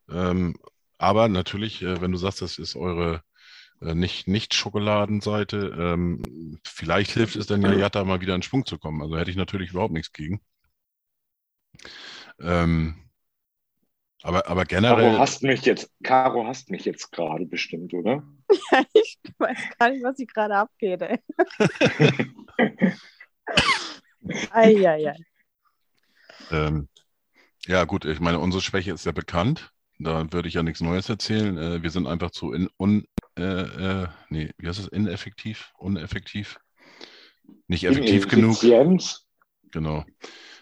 Ähm, 0.10 0.56
aber 0.98 1.28
natürlich, 1.28 1.84
äh, 1.84 2.02
wenn 2.02 2.12
du 2.12 2.18
sagst, 2.18 2.42
das 2.42 2.58
ist 2.58 2.76
eure 2.76 3.22
äh, 3.82 3.94
nicht, 3.94 4.28
nicht 4.28 4.56
Schokoladenseite, 4.56 5.76
ähm, 5.78 6.60
vielleicht 6.66 7.12
hilft 7.12 7.36
es 7.36 7.46
dann 7.46 7.62
ja 7.62 7.74
Jatta 7.74 8.04
mal 8.06 8.22
wieder 8.22 8.34
in 8.36 8.42
Schwung 8.42 8.66
zu 8.66 8.80
kommen. 8.80 9.04
Also 9.04 9.18
hätte 9.18 9.30
ich 9.30 9.38
natürlich 9.38 9.72
überhaupt 9.72 9.94
nichts 9.94 10.12
gegen. 10.14 10.42
Ähm, 12.40 13.03
aber, 14.24 14.48
aber 14.48 14.66
generell. 14.66 15.12
Caro 15.12 15.20
hasst 15.20 15.44
mich 15.44 15.64
jetzt, 15.66 15.92
Caro 16.04 16.46
hasst 16.48 16.72
mich 16.72 16.86
jetzt 16.86 17.12
gerade 17.12 17.46
bestimmt, 17.46 17.94
oder? 17.94 18.24
ich 18.94 19.20
weiß 19.38 19.58
gar 19.78 19.90
nicht, 19.90 20.04
was 20.04 20.18
hier 20.18 20.26
gerade 20.28 20.56
abgeht. 20.56 21.02
Ey. 21.02 21.20
Eieiei. 24.52 25.16
Ähm, 26.52 26.88
ja, 27.66 27.84
gut, 27.86 28.06
ich 28.06 28.20
meine, 28.20 28.40
unsere 28.40 28.62
Schwäche 28.62 28.94
ist 28.94 29.06
ja 29.06 29.12
bekannt. 29.12 29.72
Da 30.00 30.32
würde 30.32 30.48
ich 30.48 30.56
ja 30.56 30.64
nichts 30.64 30.82
Neues 30.82 31.08
erzählen. 31.10 31.58
Äh, 31.58 31.84
wir 31.84 31.90
sind 31.90 32.08
einfach 32.08 32.32
zu 32.32 32.52
in, 32.52 32.70
un, 32.78 33.06
äh, 33.38 33.44
äh, 33.44 34.08
nee, 34.30 34.52
wie 34.58 34.68
heißt 34.68 34.80
es? 34.80 34.88
Ineffektiv? 34.88 35.72
Uneffektiv? 35.78 36.60
Nicht 37.68 37.84
effektiv 37.84 38.28
genug. 38.28 38.58
Genau. 39.72 40.06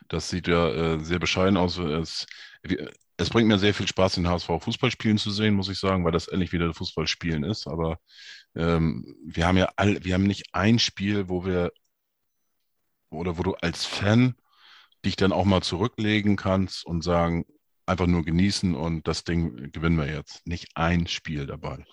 Das 0.07 0.29
sieht 0.29 0.47
ja 0.47 0.69
äh, 0.69 0.99
sehr 0.99 1.19
bescheiden 1.19 1.57
aus. 1.57 1.77
Es, 1.77 2.25
wir- 2.63 2.91
es 3.21 3.29
bringt 3.29 3.47
mir 3.47 3.59
sehr 3.59 3.73
viel 3.73 3.87
Spaß, 3.87 4.15
den 4.15 4.27
HSV 4.27 4.47
Fußball 4.59 4.91
spielen 4.91 5.17
zu 5.17 5.31
sehen, 5.31 5.55
muss 5.55 5.69
ich 5.69 5.79
sagen, 5.79 6.03
weil 6.05 6.11
das 6.11 6.27
endlich 6.27 6.51
wieder 6.51 6.73
Fußballspielen 6.73 7.43
ist. 7.43 7.67
Aber 7.67 7.99
ähm, 8.55 9.15
wir 9.25 9.47
haben 9.47 9.57
ja 9.57 9.69
all, 9.75 10.03
wir 10.03 10.13
haben 10.13 10.23
nicht 10.23 10.53
ein 10.53 10.79
Spiel, 10.79 11.29
wo 11.29 11.45
wir 11.45 11.71
oder 13.09 13.37
wo 13.37 13.43
du 13.43 13.53
als 13.55 13.85
Fan 13.85 14.35
dich 15.05 15.15
dann 15.15 15.31
auch 15.31 15.45
mal 15.45 15.61
zurücklegen 15.61 16.35
kannst 16.35 16.85
und 16.85 17.03
sagen, 17.03 17.45
einfach 17.85 18.07
nur 18.07 18.23
genießen 18.23 18.75
und 18.75 19.07
das 19.07 19.23
Ding 19.23 19.71
gewinnen 19.71 19.97
wir 19.97 20.07
jetzt. 20.07 20.45
Nicht 20.47 20.69
ein 20.75 21.07
Spiel 21.07 21.45
dabei. 21.45 21.85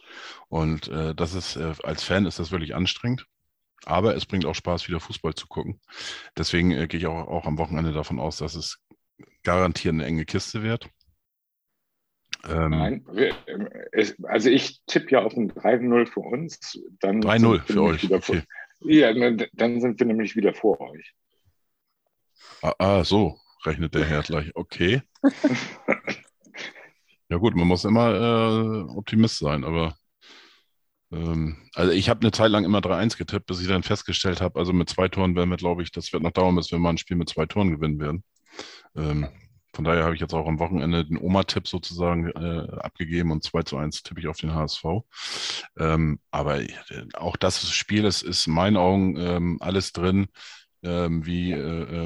Und 0.49 0.89
äh, 0.89 1.14
das 1.14 1.35
ist, 1.35 1.57
äh, 1.57 1.74
als 1.83 2.05
Fan 2.05 2.26
ist 2.26 2.39
das 2.39 2.51
wirklich 2.51 2.74
anstrengend. 2.74 3.26
Aber 3.85 4.14
es 4.16 4.26
bringt 4.26 4.45
auch 4.45 4.55
Spaß, 4.55 4.89
wieder 4.89 5.01
Fußball 5.01 5.35
zu 5.35 5.47
gucken. 5.47 5.81
Deswegen 6.37 6.72
äh, 6.72 6.87
gehe 6.89 7.01
ich 7.01 7.07
auch, 7.07 7.26
auch 7.29 7.47
am 7.47 7.59
Wochenende 7.59 7.93
davon 7.93 8.18
aus, 8.18 8.39
dass 8.39 8.55
es 8.55 8.79
garantiert 9.43 9.95
eine 9.95 10.05
enge 10.05 10.24
Kiste 10.24 10.62
wird. 10.62 10.89
Ähm, 12.49 12.70
Nein, 12.70 13.07
ähm, 13.47 13.68
also 14.24 14.49
ich 14.49 14.81
tippe 14.87 15.11
ja 15.11 15.22
auf 15.22 15.37
ein 15.37 15.51
3-0 15.53 16.07
für 16.07 16.20
uns. 16.20 16.79
Dann 17.01 17.20
3-0 17.20 17.39
sind 17.39 17.51
wir 17.53 17.61
für 17.74 17.83
euch. 17.83 18.03
wieder 18.03 18.20
Vor, 18.20 18.37
Okay. 18.81 18.99
ja, 18.99 19.12
ne, 19.12 19.49
dann 19.55 19.81
sind 19.81 19.99
wir 19.99 20.07
nämlich 20.07 20.37
wieder 20.37 20.55
vor 20.55 20.81
euch. 20.81 21.14
Ah, 22.62 22.74
ah, 22.79 23.05
so 23.05 23.39
rechnet 23.64 23.95
der 23.95 24.05
Herr 24.05 24.22
gleich. 24.22 24.51
Okay. 24.55 25.03
Ja 27.31 27.37
gut, 27.37 27.55
man 27.55 27.68
muss 27.68 27.85
immer 27.85 28.14
äh, 28.14 28.91
Optimist 28.97 29.39
sein, 29.39 29.62
aber 29.62 29.99
ähm, 31.12 31.68
also 31.74 31.93
ich 31.93 32.09
habe 32.09 32.20
eine 32.22 32.33
Zeit 32.33 32.51
lang 32.51 32.64
immer 32.64 32.79
3-1 32.79 33.18
getippt, 33.18 33.45
bis 33.45 33.61
ich 33.61 33.68
dann 33.68 33.83
festgestellt 33.83 34.41
habe, 34.41 34.59
also 34.59 34.72
mit 34.72 34.89
zwei 34.89 35.09
Toren 35.09 35.37
werden 35.37 35.51
wir, 35.51 35.59
glaube 35.59 35.83
ich, 35.83 35.93
das 35.93 36.11
wird 36.14 36.22
noch 36.22 36.31
dauern, 36.31 36.57
bis 36.57 36.70
wir 36.72 36.79
mal 36.79 36.89
ein 36.89 36.97
Spiel 36.97 37.18
mit 37.18 37.29
zwei 37.29 37.45
Toren 37.45 37.70
gewinnen 37.70 38.01
werden. 38.01 38.24
Ähm, 38.97 39.29
von 39.79 39.85
daher 39.85 40.03
habe 40.03 40.16
ich 40.16 40.20
jetzt 40.20 40.35
auch 40.35 40.49
am 40.49 40.59
Wochenende 40.59 41.05
den 41.05 41.18
Oma-Tipp 41.18 41.68
sozusagen 41.68 42.33
äh, 42.33 42.66
abgegeben 42.81 43.31
und 43.31 43.45
2 43.45 43.62
zu 43.62 43.76
1 43.76 44.03
tippe 44.03 44.18
ich 44.18 44.26
auf 44.26 44.39
den 44.39 44.53
HSV. 44.53 44.85
Ähm, 45.79 46.18
aber 46.33 46.62
äh, 46.62 46.68
auch 47.14 47.37
das 47.37 47.70
Spiel 47.70 48.05
ist, 48.05 48.22
ist 48.22 48.49
in 48.49 48.55
meinen 48.55 48.76
Augen 48.76 49.16
ähm, 49.16 49.59
alles 49.61 49.93
drin, 49.93 50.26
ähm, 50.83 51.24
wie 51.24 51.53
äh, 51.53 51.57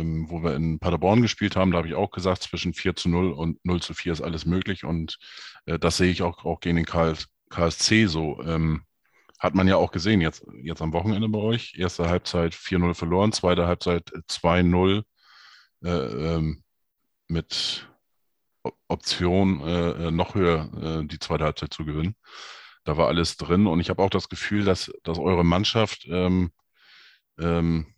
ähm, 0.01 0.27
wo 0.29 0.43
wir 0.43 0.55
in 0.55 0.81
Paderborn 0.81 1.23
gespielt 1.23 1.57
haben. 1.57 1.71
Da 1.71 1.79
habe 1.79 1.89
ich 1.89 1.95
auch 1.95 2.11
gesagt, 2.11 2.43
zwischen 2.43 2.75
4 2.75 2.95
zu 2.95 3.09
0 3.09 3.33
und 3.33 3.65
0 3.65 3.81
zu 3.81 3.95
4 3.95 4.13
ist 4.13 4.21
alles 4.21 4.45
möglich. 4.45 4.85
Und 4.85 5.17
äh, 5.65 5.79
das 5.79 5.97
sehe 5.97 6.11
ich 6.11 6.21
auch, 6.21 6.45
auch 6.45 6.61
gegen 6.61 6.77
den 6.77 6.85
KSC 6.85 8.05
so. 8.05 8.43
Ähm, 8.43 8.83
hat 9.39 9.55
man 9.55 9.67
ja 9.67 9.77
auch 9.77 9.93
gesehen 9.93 10.21
jetzt, 10.21 10.45
jetzt 10.63 10.83
am 10.83 10.93
Wochenende 10.93 11.31
bei 11.31 11.39
euch. 11.39 11.73
Erste 11.79 12.07
Halbzeit 12.07 12.53
4-0 12.53 12.93
verloren, 12.93 13.33
zweite 13.33 13.67
Halbzeit 13.67 14.11
2-0 14.29 15.05
äh, 15.85 15.89
ähm, 15.89 16.63
mit 17.33 17.89
Option, 18.89 19.61
äh, 19.63 20.09
äh, 20.09 20.11
noch 20.11 20.35
höher 20.35 20.71
äh, 21.03 21.07
die 21.07 21.19
zweite 21.19 21.45
Halbzeit 21.45 21.73
zu 21.73 21.85
gewinnen. 21.85 22.15
Da 22.85 22.97
war 22.97 23.09
alles 23.09 23.37
drin 23.37 23.67
und 23.67 23.81
ich 23.81 23.91
habe 23.91 24.03
auch 24.03 24.11
das 24.11 24.29
Gefühl, 24.29 24.65
dass, 24.65 24.93
dass 25.03 25.19
eure 25.19 25.45
Mannschaft 25.45 26.07
ähm, 26.09 26.53
ähm, 27.39 27.95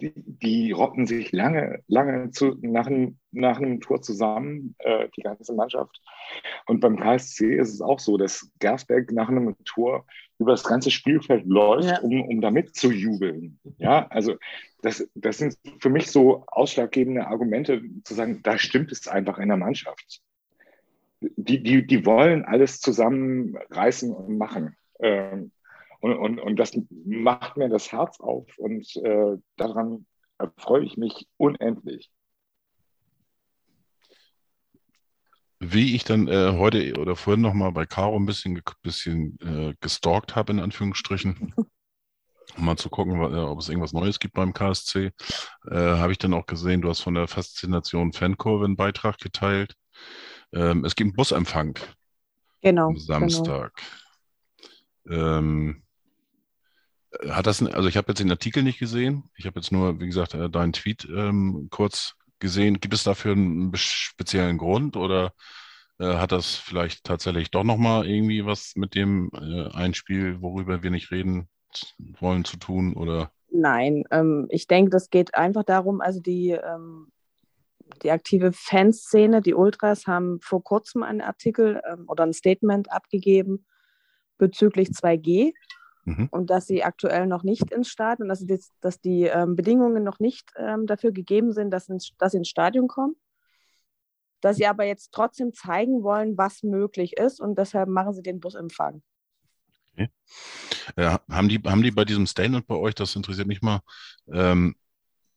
die, 0.00 0.12
die 0.16 0.72
rotten 0.72 1.06
sich 1.06 1.32
lange, 1.32 1.82
lange 1.86 2.30
zu, 2.30 2.56
nach, 2.60 2.86
einem, 2.86 3.18
nach 3.32 3.58
einem 3.58 3.80
Tor 3.80 4.02
zusammen, 4.02 4.74
äh, 4.78 5.08
die 5.16 5.22
ganze 5.22 5.52
Mannschaft. 5.54 6.00
Und 6.66 6.80
beim 6.80 6.98
KSC 6.98 7.56
ist 7.56 7.72
es 7.74 7.80
auch 7.80 7.98
so, 7.98 8.16
dass 8.16 8.50
Gersberg 8.58 9.12
nach 9.12 9.28
einem 9.28 9.56
Tor 9.64 10.06
über 10.38 10.52
das 10.52 10.64
ganze 10.64 10.90
Spielfeld 10.90 11.46
läuft, 11.46 11.88
Ja. 11.88 12.00
um, 12.00 12.22
um 12.22 12.40
da 12.40 12.50
mitzujubeln. 12.50 13.58
Ja, 13.78 14.06
also 14.08 14.36
das, 14.82 15.06
das 15.14 15.38
sind 15.38 15.58
für 15.80 15.90
mich 15.90 16.10
so 16.10 16.44
ausschlaggebende 16.46 17.26
Argumente, 17.26 17.82
zu 18.04 18.14
sagen, 18.14 18.40
da 18.42 18.58
stimmt 18.58 18.90
es 18.92 19.06
einfach 19.06 19.38
in 19.38 19.48
der 19.48 19.58
Mannschaft. 19.58 20.20
Die, 21.20 21.62
die, 21.62 21.86
die 21.86 22.06
wollen 22.06 22.44
alles 22.46 22.80
zusammenreißen 22.80 24.10
und 24.14 24.38
machen. 24.38 24.76
Ähm, 25.00 25.52
und, 26.00 26.16
und, 26.16 26.40
und 26.40 26.56
das 26.56 26.78
macht 27.04 27.56
mir 27.56 27.68
das 27.68 27.92
Herz 27.92 28.20
auf 28.20 28.46
und 28.58 28.96
äh, 28.96 29.36
daran 29.56 30.06
erfreue 30.38 30.84
ich 30.84 30.96
mich 30.96 31.28
unendlich. 31.36 32.10
wie 35.60 35.94
ich 35.94 36.04
dann 36.04 36.26
äh, 36.26 36.54
heute 36.56 36.94
oder 36.98 37.14
vorhin 37.14 37.42
nochmal 37.42 37.70
bei 37.70 37.84
Caro 37.84 38.16
ein 38.16 38.26
bisschen, 38.26 38.60
bisschen 38.82 39.38
äh, 39.40 39.74
gestalkt 39.80 40.34
habe, 40.34 40.52
in 40.52 40.60
Anführungsstrichen, 40.60 41.54
um 42.56 42.64
mal 42.64 42.76
zu 42.76 42.88
gucken, 42.88 43.20
ob 43.20 43.58
es 43.58 43.68
irgendwas 43.68 43.92
Neues 43.92 44.18
gibt 44.18 44.34
beim 44.34 44.54
KSC, 44.54 45.12
äh, 45.70 45.74
habe 45.74 46.12
ich 46.12 46.18
dann 46.18 46.32
auch 46.32 46.46
gesehen, 46.46 46.80
du 46.80 46.88
hast 46.88 47.00
von 47.00 47.14
der 47.14 47.28
Faszination 47.28 48.14
Fankurve 48.14 48.64
einen 48.64 48.76
Beitrag 48.76 49.18
geteilt. 49.18 49.74
Ähm, 50.52 50.84
es 50.84 50.96
gibt 50.96 51.08
einen 51.08 51.16
Busempfang 51.16 51.78
Genau. 52.62 52.88
am 52.88 52.98
Samstag. 52.98 53.82
Ähm, 55.08 55.82
hat 57.28 57.46
das, 57.46 57.62
also 57.62 57.88
ich 57.88 57.96
habe 57.96 58.08
jetzt 58.08 58.20
den 58.20 58.30
Artikel 58.30 58.62
nicht 58.62 58.78
gesehen. 58.78 59.30
Ich 59.36 59.46
habe 59.46 59.60
jetzt 59.60 59.72
nur, 59.72 60.00
wie 60.00 60.06
gesagt, 60.06 60.34
äh, 60.34 60.48
deinen 60.48 60.72
Tweet 60.72 61.08
ähm, 61.10 61.68
kurz 61.70 62.14
gesehen. 62.38 62.80
Gibt 62.80 62.94
es 62.94 63.04
dafür 63.04 63.32
einen 63.32 63.72
speziellen 63.74 64.58
Grund 64.58 64.96
oder 64.96 65.32
äh, 65.98 66.16
hat 66.16 66.32
das 66.32 66.54
vielleicht 66.54 67.04
tatsächlich 67.04 67.50
doch 67.50 67.64
nochmal 67.64 68.06
irgendwie 68.06 68.46
was 68.46 68.72
mit 68.76 68.94
dem 68.94 69.30
äh, 69.34 69.68
Einspiel, 69.74 70.40
worüber 70.40 70.82
wir 70.82 70.90
nicht 70.90 71.10
reden 71.10 71.48
wollen, 72.18 72.44
zu 72.44 72.56
tun? 72.56 72.94
Oder? 72.94 73.30
Nein, 73.50 74.04
ähm, 74.10 74.46
ich 74.50 74.66
denke, 74.66 74.90
das 74.90 75.10
geht 75.10 75.34
einfach 75.34 75.64
darum, 75.64 76.00
also 76.00 76.20
die, 76.20 76.50
ähm, 76.50 77.12
die 78.02 78.12
aktive 78.12 78.52
Fanszene, 78.52 79.42
die 79.42 79.54
Ultras, 79.54 80.06
haben 80.06 80.40
vor 80.40 80.62
kurzem 80.62 81.02
einen 81.02 81.20
Artikel 81.20 81.82
ähm, 81.90 82.04
oder 82.06 82.24
ein 82.24 82.32
Statement 82.32 82.90
abgegeben 82.92 83.66
bezüglich 84.38 84.88
2G 84.88 85.52
mhm. 86.04 86.28
und 86.30 86.50
dass 86.50 86.66
sie 86.66 86.82
aktuell 86.82 87.26
noch 87.26 87.42
nicht 87.42 87.70
ins 87.70 87.88
Stadion, 87.88 88.28
dass 88.28 88.40
die, 88.40 88.60
dass 88.80 89.00
die 89.00 89.24
ähm, 89.24 89.56
Bedingungen 89.56 90.02
noch 90.02 90.20
nicht 90.20 90.52
ähm, 90.56 90.86
dafür 90.86 91.12
gegeben 91.12 91.52
sind, 91.52 91.70
dass, 91.70 91.88
ins, 91.88 92.12
dass 92.18 92.32
sie 92.32 92.38
ins 92.38 92.48
Stadion 92.48 92.88
kommen. 92.88 93.16
Dass 94.40 94.56
sie 94.56 94.66
aber 94.66 94.84
jetzt 94.84 95.12
trotzdem 95.12 95.52
zeigen 95.52 96.02
wollen, 96.02 96.38
was 96.38 96.62
möglich 96.62 97.18
ist 97.18 97.40
und 97.40 97.58
deshalb 97.58 97.88
machen 97.88 98.14
sie 98.14 98.22
den 98.22 98.40
Busempfang. 98.40 99.02
Okay. 99.92 100.08
Äh, 100.96 101.18
haben, 101.30 101.48
die, 101.48 101.60
haben 101.64 101.82
die 101.82 101.90
bei 101.90 102.04
diesem 102.04 102.26
Statement 102.26 102.66
bei 102.66 102.76
euch, 102.76 102.94
das 102.94 103.16
interessiert 103.16 103.46
mich 103.46 103.60
mal, 103.60 103.80
ähm, 104.32 104.76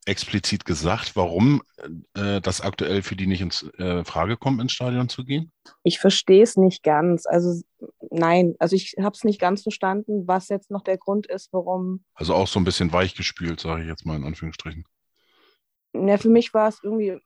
explizit 0.06 0.66
gesagt, 0.66 1.16
warum 1.16 1.64
äh, 2.16 2.42
das 2.42 2.62
aktuell 2.62 3.02
für 3.02 3.16
die 3.16 3.28
nicht 3.28 3.42
in 3.42 3.52
äh, 3.78 4.04
Frage 4.04 4.38
kommt, 4.38 4.62
ins 4.62 4.74
Stadion 4.74 5.10
zu 5.10 5.24
gehen? 5.24 5.52
Ich 5.84 6.00
verstehe 6.00 6.44
es 6.44 6.58
nicht 6.58 6.84
ganz. 6.84 7.26
Also 7.26 7.62
nein, 8.14 8.56
also 8.60 8.76
ich 8.76 8.96
habe 9.00 9.16
es 9.16 9.24
nicht 9.24 9.40
ganz 9.40 9.64
verstanden, 9.64 10.28
was 10.28 10.50
jetzt 10.50 10.72
noch 10.72 10.82
der 10.82 10.98
Grund 10.98 11.28
ist, 11.28 11.52
warum. 11.52 12.04
Also 12.14 12.34
auch 12.34 12.48
so 12.48 12.60
ein 12.60 12.64
bisschen 12.64 12.94
weichgespült, 12.94 13.60
sage 13.60 13.82
ich 13.82 13.88
jetzt 13.88 14.06
mal 14.06 14.16
in 14.16 14.24
Anführungsstrichen. 14.24 14.86
Ja, 15.94 16.18
für 16.18 16.30
mich 16.30 16.54
war 16.54 16.70
es 16.70 16.80
irgendwie 16.82 17.20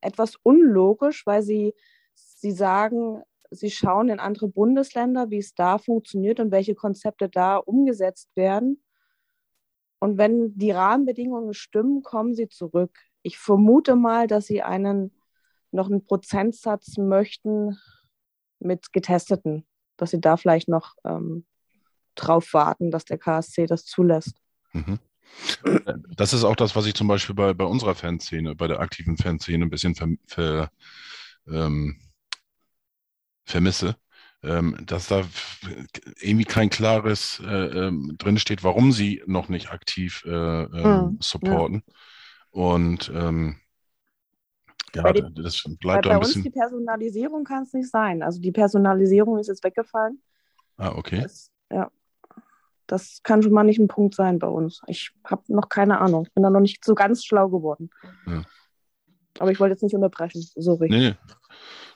etwas 0.00 0.36
unlogisch, 0.42 1.26
weil 1.26 1.42
sie, 1.42 1.74
sie 2.14 2.52
sagen, 2.52 3.22
sie 3.50 3.70
schauen 3.70 4.08
in 4.08 4.20
andere 4.20 4.48
Bundesländer, 4.48 5.30
wie 5.30 5.38
es 5.38 5.54
da 5.54 5.78
funktioniert 5.78 6.40
und 6.40 6.50
welche 6.50 6.74
Konzepte 6.74 7.28
da 7.28 7.56
umgesetzt 7.56 8.30
werden. 8.34 8.82
Und 9.98 10.18
wenn 10.18 10.56
die 10.56 10.70
Rahmenbedingungen 10.70 11.54
stimmen, 11.54 12.02
kommen 12.02 12.34
sie 12.34 12.48
zurück. 12.48 12.98
Ich 13.22 13.38
vermute 13.38 13.96
mal, 13.96 14.26
dass 14.26 14.46
sie 14.46 14.62
einen 14.62 15.12
noch 15.70 15.90
einen 15.90 16.04
Prozentsatz 16.04 16.96
möchten 16.98 17.78
mit 18.60 18.92
Getesteten, 18.92 19.66
dass 19.96 20.10
sie 20.10 20.20
da 20.20 20.36
vielleicht 20.36 20.68
noch 20.68 20.94
ähm, 21.04 21.44
drauf 22.14 22.52
warten, 22.52 22.90
dass 22.90 23.04
der 23.04 23.18
KSC 23.18 23.66
das 23.66 23.84
zulässt. 23.84 24.36
Mhm. 24.72 24.98
Das 26.14 26.32
ist 26.32 26.44
auch 26.44 26.54
das, 26.54 26.76
was 26.76 26.86
ich 26.86 26.94
zum 26.94 27.08
Beispiel 27.08 27.34
bei, 27.34 27.54
bei 27.54 27.64
unserer 27.64 27.94
Fanszene, 27.94 28.54
bei 28.54 28.68
der 28.68 28.80
aktiven 28.80 29.16
Fanszene 29.16 29.64
ein 29.64 29.70
bisschen 29.70 29.94
ver, 29.94 30.08
ver, 30.26 30.70
ähm, 31.48 31.98
vermisse 33.44 33.96
ähm, 34.44 34.76
dass 34.84 35.08
da 35.08 35.22
irgendwie 36.20 36.44
kein 36.44 36.70
klares 36.70 37.40
äh, 37.44 37.86
ähm, 37.86 38.14
drinsteht, 38.18 38.62
warum 38.62 38.92
sie 38.92 39.22
noch 39.26 39.48
nicht 39.48 39.70
aktiv 39.70 40.22
äh, 40.26 40.66
mhm, 40.66 41.18
supporten. 41.20 41.82
Ja. 41.86 41.94
Und 42.50 43.10
ähm, 43.14 43.56
ja, 44.94 45.12
die, 45.12 45.42
das 45.42 45.64
bleibt 45.80 46.04
bei, 46.04 46.10
bei 46.10 46.18
uns 46.18 46.34
die 46.34 46.50
Personalisierung 46.50 47.44
kann 47.44 47.64
es 47.64 47.72
nicht 47.72 47.90
sein. 47.90 48.22
Also 48.22 48.40
die 48.40 48.52
Personalisierung 48.52 49.38
ist 49.38 49.48
jetzt 49.48 49.64
weggefallen. 49.64 50.20
Ah, 50.76 50.92
okay. 50.94 51.22
Das, 51.22 51.50
ja. 51.70 51.90
Das 52.86 53.20
kann 53.22 53.42
schon 53.42 53.52
mal 53.52 53.64
nicht 53.64 53.78
ein 53.78 53.88
Punkt 53.88 54.14
sein 54.14 54.38
bei 54.38 54.46
uns. 54.46 54.82
Ich 54.86 55.12
habe 55.24 55.42
noch 55.48 55.68
keine 55.68 56.00
Ahnung. 56.00 56.24
Ich 56.26 56.34
bin 56.34 56.42
da 56.42 56.50
noch 56.50 56.60
nicht 56.60 56.84
so 56.84 56.94
ganz 56.94 57.24
schlau 57.24 57.48
geworden. 57.48 57.90
Ja. 58.26 58.42
Aber 59.38 59.50
ich 59.50 59.58
wollte 59.58 59.72
jetzt 59.72 59.82
nicht 59.82 59.94
unterbrechen. 59.94 60.44
Sorry. 60.54 60.88
Nee, 60.90 61.14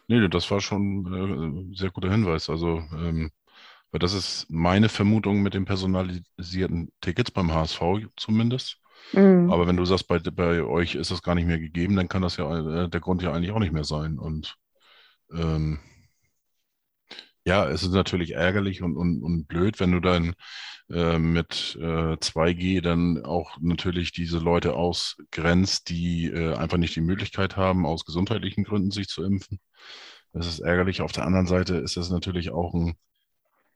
Nee, 0.09 0.27
das 0.29 0.51
war 0.51 0.61
schon 0.61 1.03
ein 1.03 1.73
äh, 1.73 1.77
sehr 1.77 1.91
guter 1.91 2.11
Hinweis. 2.11 2.49
Also, 2.49 2.79
ähm, 2.93 3.31
weil 3.91 3.99
das 4.01 4.15
ist 4.15 4.47
meine 4.49 4.89
Vermutung 4.89 5.43
mit 5.43 5.53
den 5.53 5.67
personalisierten 5.67 6.91
Tickets 7.03 7.31
beim 7.31 7.53
HSV 7.53 7.81
zumindest. 8.17 8.79
Mhm. 9.13 9.51
Aber 9.51 9.67
wenn 9.67 9.77
du 9.77 9.85
sagst, 9.85 10.09
bei, 10.09 10.19
bei 10.19 10.63
euch 10.63 10.95
ist 10.95 11.11
das 11.11 11.23
gar 11.23 11.35
nicht 11.35 11.47
mehr 11.47 11.59
gegeben, 11.59 11.97
dann 11.97 12.09
kann 12.09 12.23
das 12.23 12.37
ja 12.37 12.85
äh, 12.85 12.89
der 12.89 13.01
Grund 13.01 13.23
ja 13.23 13.33
eigentlich 13.33 13.53
auch 13.53 13.59
nicht 13.59 13.73
mehr 13.73 13.85
sein. 13.85 14.19
Und 14.19 14.57
ähm, 15.33 15.79
ja, 17.45 17.67
es 17.69 17.83
ist 17.83 17.93
natürlich 17.93 18.33
ärgerlich 18.33 18.83
und, 18.83 18.97
und, 18.97 19.23
und 19.23 19.47
blöd, 19.47 19.81
wenn 19.81 19.93
du 19.93 20.01
dann 20.01 20.35
äh, 20.91 21.19
mit 21.19 21.79
äh, 21.81 22.17
2G 22.17 22.83
dann 22.83 23.25
auch 23.25 23.57
natürlich 23.61 24.13
diese 24.13 24.39
Leute 24.39 24.75
ausgrenzt, 24.75 25.89
die 25.89 26.27
äh, 26.27 26.55
einfach 26.55 26.77
nicht 26.77 26.95
die 26.95 27.01
Möglichkeit 27.01 27.57
haben, 27.57 27.87
aus 27.87 28.05
gesundheitlichen 28.05 28.65
Gründen 28.65 28.91
sich 28.91 29.09
zu 29.09 29.23
impfen. 29.25 29.61
Das 30.33 30.47
ist 30.47 30.61
ärgerlich. 30.61 31.01
Auf 31.01 31.13
der 31.13 31.25
anderen 31.25 31.47
Seite 31.47 31.77
ist 31.77 31.97
das 31.97 32.11
natürlich 32.11 32.51
auch 32.51 32.75
ein 32.75 32.97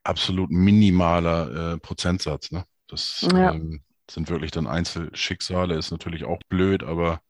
absolut 0.03 0.51
minimaler 0.51 1.75
äh, 1.75 1.79
Prozentsatz. 1.79 2.51
Ne? 2.51 2.64
Das 2.89 3.27
ja. 3.33 3.53
ähm, 3.53 3.83
sind 4.11 4.28
wirklich 4.28 4.50
dann 4.50 4.66
Einzelschicksale, 4.66 5.76
ist 5.76 5.90
natürlich 5.90 6.24
auch 6.24 6.40
blöd, 6.48 6.82
aber 6.82 7.20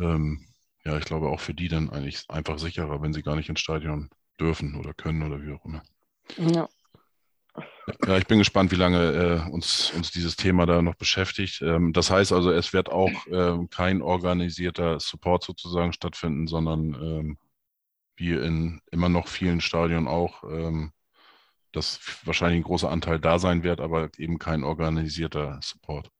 ähm, 0.00 0.46
ja, 0.84 0.96
ich 0.98 1.04
glaube 1.04 1.28
auch 1.28 1.40
für 1.40 1.54
die 1.54 1.68
dann 1.68 1.90
eigentlich 1.90 2.24
einfach 2.28 2.58
sicherer, 2.58 3.02
wenn 3.02 3.12
sie 3.12 3.22
gar 3.22 3.36
nicht 3.36 3.48
ins 3.48 3.60
Stadion 3.60 4.10
dürfen 4.40 4.76
oder 4.76 4.94
können 4.94 5.22
oder 5.22 5.42
wie 5.42 5.52
auch 5.52 5.64
immer. 5.64 5.82
Ja. 6.36 6.68
Ja, 8.06 8.18
ich 8.18 8.26
bin 8.26 8.38
gespannt, 8.38 8.70
wie 8.70 8.76
lange 8.76 9.44
äh, 9.46 9.50
uns, 9.50 9.92
uns 9.96 10.10
dieses 10.10 10.36
Thema 10.36 10.66
da 10.66 10.82
noch 10.82 10.94
beschäftigt. 10.94 11.62
Ähm, 11.62 11.92
das 11.92 12.10
heißt 12.10 12.32
also, 12.32 12.50
es 12.50 12.72
wird 12.72 12.90
auch 12.90 13.10
ähm, 13.30 13.68
kein 13.70 14.02
organisierter 14.02 15.00
Support 15.00 15.42
sozusagen 15.42 15.92
stattfinden, 15.92 16.46
sondern 16.46 16.94
ähm, 16.94 17.38
wie 18.16 18.32
in 18.32 18.80
immer 18.90 19.08
noch 19.08 19.28
vielen 19.28 19.60
Stadien 19.60 20.06
auch, 20.06 20.44
ähm, 20.44 20.92
dass 21.78 22.00
wahrscheinlich 22.24 22.60
ein 22.60 22.64
großer 22.64 22.90
Anteil 22.90 23.20
da 23.20 23.38
sein 23.38 23.62
wird, 23.62 23.80
aber 23.80 24.10
eben 24.18 24.38
kein 24.38 24.64
organisierter 24.64 25.60
Support. 25.62 26.10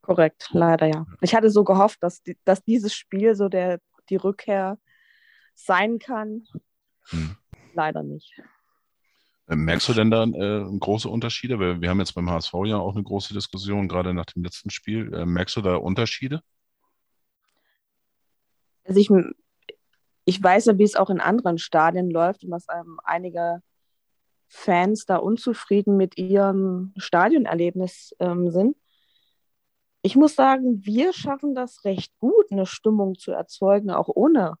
Korrekt, 0.00 0.48
leider 0.52 0.86
ja. 0.86 1.06
Ich 1.20 1.34
hatte 1.34 1.50
so 1.50 1.62
gehofft, 1.62 2.02
dass, 2.02 2.22
die, 2.22 2.36
dass 2.44 2.64
dieses 2.64 2.94
Spiel 2.94 3.34
so 3.36 3.48
der, 3.48 3.80
die 4.08 4.16
Rückkehr 4.16 4.78
sein 5.54 5.98
kann. 5.98 6.46
Hm. 7.10 7.36
Leider 7.74 8.02
nicht. 8.02 8.32
Äh, 9.46 9.56
merkst 9.56 9.88
du 9.88 9.92
denn 9.92 10.10
da 10.10 10.24
äh, 10.24 10.78
große 10.78 11.08
Unterschiede? 11.08 11.60
Wir, 11.60 11.80
wir 11.80 11.90
haben 11.90 12.00
jetzt 12.00 12.14
beim 12.14 12.30
HSV 12.30 12.52
ja 12.64 12.78
auch 12.78 12.94
eine 12.94 13.04
große 13.04 13.34
Diskussion, 13.34 13.88
gerade 13.88 14.14
nach 14.14 14.26
dem 14.26 14.42
letzten 14.42 14.70
Spiel. 14.70 15.12
Äh, 15.12 15.26
merkst 15.26 15.56
du 15.56 15.60
da 15.60 15.76
Unterschiede? 15.76 16.40
Also 18.84 18.98
ich, 18.98 19.10
ich 20.24 20.42
weiß 20.42 20.66
ja, 20.66 20.78
wie 20.78 20.84
es 20.84 20.96
auch 20.96 21.10
in 21.10 21.20
anderen 21.20 21.58
Stadien 21.58 22.10
läuft 22.10 22.42
und 22.42 22.50
dass 22.50 22.66
ähm, 22.74 22.98
einige 23.04 23.62
Fans 24.54 25.06
da 25.06 25.16
unzufrieden 25.16 25.96
mit 25.96 26.18
ihrem 26.18 26.92
Stadionerlebnis 26.98 28.14
ähm, 28.20 28.50
sind. 28.50 28.76
Ich 30.02 30.14
muss 30.14 30.34
sagen, 30.34 30.84
wir 30.84 31.14
schaffen 31.14 31.54
das 31.54 31.86
recht 31.86 32.12
gut, 32.18 32.52
eine 32.52 32.66
Stimmung 32.66 33.16
zu 33.16 33.32
erzeugen, 33.32 33.90
auch 33.90 34.10
ohne 34.14 34.58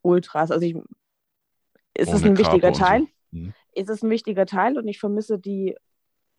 Ultras. 0.00 0.50
Also 0.50 0.64
ich, 0.64 0.76
ist 1.92 2.10
es 2.10 2.24
ein 2.24 2.38
wichtiger 2.38 2.72
Teil? 2.72 3.02
So. 3.30 3.38
Mhm. 3.38 3.54
Ist 3.74 3.90
es 3.90 4.02
ein 4.02 4.08
wichtiger 4.08 4.46
Teil 4.46 4.78
und 4.78 4.88
ich 4.88 4.98
vermisse 4.98 5.38
die 5.38 5.76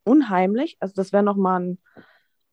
unheimlich. 0.03 0.77
Also 0.79 0.95
das 0.95 1.13
wäre 1.13 1.23
nochmal 1.23 1.61
ein 1.61 1.79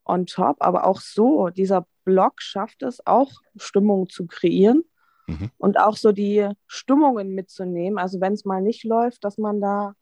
on 0.04 0.26
top, 0.26 0.58
aber 0.60 0.84
auch 0.84 1.00
so, 1.00 1.48
dieser 1.48 1.86
Blog 2.04 2.42
schafft 2.42 2.82
es 2.82 3.04
auch, 3.06 3.32
Stimmung 3.56 4.10
zu 4.10 4.26
kreieren 4.26 4.84
mhm. 5.26 5.50
und 5.58 5.78
auch 5.78 5.96
so 5.96 6.12
die 6.12 6.48
Stimmungen 6.66 7.34
mitzunehmen. 7.34 7.98
Also 7.98 8.20
wenn 8.20 8.32
es 8.32 8.44
mal 8.44 8.62
nicht 8.62 8.84
läuft, 8.84 9.24
dass 9.24 9.38
man 9.38 9.60
da 9.60 9.88
ein 9.88 9.94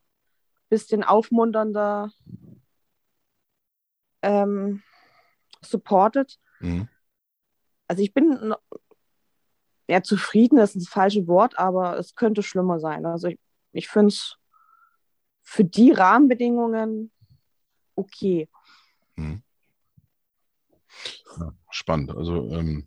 bisschen 0.69 1.05
aufmunternder 1.05 2.11
ähm, 4.23 4.83
supportet. 5.61 6.39
Mhm. 6.61 6.89
Also 7.87 8.03
ich 8.03 8.15
bin 8.15 8.55
ja, 9.87 10.03
zufrieden 10.03 10.59
ist 10.59 10.77
das 10.77 10.89
falsche 10.89 11.27
Wort, 11.27 11.59
aber 11.59 11.99
es 11.99 12.15
könnte 12.15 12.43
schlimmer 12.43 12.81
sein. 12.81 13.05
Also 13.05 13.29
ich, 13.29 13.39
ich 13.73 13.89
finde 13.89 14.09
es 14.09 14.39
für 15.43 15.65
die 15.65 15.93
Rahmenbedingungen 15.93 17.11
okay. 17.95 18.49
Hm. 19.17 19.43
Ja, 21.39 21.53
spannend. 21.71 22.17
Also 22.17 22.49
ähm, 22.51 22.87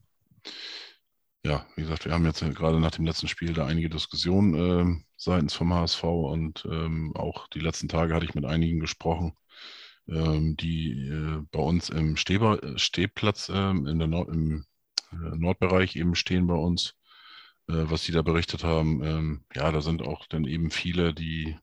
ja, 1.47 1.65
wie 1.75 1.81
gesagt, 1.81 2.05
wir 2.05 2.13
haben 2.13 2.25
jetzt 2.25 2.41
gerade 2.41 2.79
nach 2.79 2.91
dem 2.91 3.05
letzten 3.05 3.27
Spiel 3.27 3.53
da 3.53 3.65
einige 3.65 3.89
Diskussionen 3.89 4.99
äh, 4.99 5.03
seitens 5.15 5.53
vom 5.53 5.73
HSV 5.73 6.03
und 6.03 6.67
ähm, 6.69 7.15
auch 7.15 7.47
die 7.47 7.59
letzten 7.59 7.87
Tage 7.87 8.13
hatte 8.13 8.25
ich 8.25 8.35
mit 8.35 8.45
einigen 8.45 8.79
gesprochen, 8.79 9.33
ähm, 10.09 10.57
die 10.57 11.07
äh, 11.07 11.41
bei 11.51 11.59
uns 11.59 11.89
im 11.89 12.17
Stehbar, 12.17 12.59
Stehplatz 12.77 13.49
ähm, 13.53 13.87
in 13.87 13.99
der 13.99 14.07
Nord, 14.09 14.29
im 14.29 14.65
äh, 15.11 15.15
Nordbereich 15.37 15.95
eben 15.95 16.15
stehen 16.15 16.47
bei 16.47 16.55
uns, 16.55 16.95
äh, 17.69 17.73
was 17.89 18.03
die 18.03 18.11
da 18.11 18.21
berichtet 18.23 18.63
haben. 18.65 19.03
Ähm, 19.03 19.45
ja, 19.55 19.71
da 19.71 19.81
sind 19.81 20.01
auch 20.01 20.27
dann 20.27 20.45
eben 20.45 20.69
viele, 20.71 21.13
die 21.13 21.57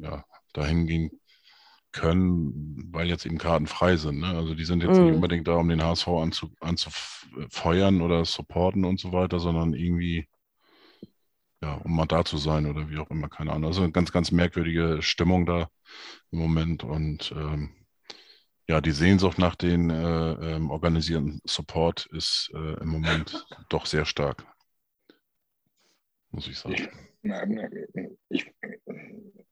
ja, 0.00 0.24
dahin 0.52 0.86
gehen 0.86 1.10
können, 1.94 2.90
weil 2.92 3.08
jetzt 3.08 3.26
eben 3.26 3.38
Karten 3.38 3.66
frei 3.68 3.96
sind. 3.96 4.20
Ne? 4.20 4.28
Also 4.28 4.54
die 4.54 4.64
sind 4.66 4.82
jetzt 4.82 5.00
nicht 5.00 5.12
Mhm. 5.12 5.14
unbedingt 5.14 5.48
da, 5.48 5.54
um 5.56 5.68
den 5.68 5.82
HSV 5.82 6.08
anzu, 6.22 6.52
anzufeuern 6.60 8.02
oder 8.02 8.24
supporten 8.26 8.84
und 8.84 9.00
so 9.00 9.12
weiter, 9.12 9.40
sondern 9.40 9.74
irgendwie, 9.74 10.28
ja, 11.62 11.74
um 11.76 11.96
mal 11.96 12.06
da 12.06 12.24
zu 12.24 12.36
sein 12.38 12.66
oder 12.66 12.90
wie 12.90 12.98
auch 12.98 13.10
immer, 13.10 13.28
keine 13.28 13.52
Ahnung. 13.52 13.66
Also 13.70 13.82
eine 13.82 13.92
ganz, 13.92 14.12
ganz 14.12 14.30
merkwürdige 14.30 15.02
Stimmung 15.02 15.46
da 15.46 15.68
im 16.30 16.38
Moment 16.40 16.84
und 16.84 17.32
ähm, 17.36 17.70
ja, 18.68 18.80
die 18.80 18.92
Sehnsucht 18.92 19.38
nach 19.38 19.56
den 19.56 19.90
äh, 19.90 20.32
ähm, 20.56 20.70
organisierten 20.70 21.40
Support 21.46 22.06
ist 22.12 22.50
äh, 22.54 22.80
im 22.82 22.88
Moment 22.88 23.46
doch 23.70 23.86
sehr 23.86 24.04
stark, 24.06 24.46
muss 26.30 26.46
ich 26.48 26.58
sagen. 26.58 26.88
Ich, 28.28 28.52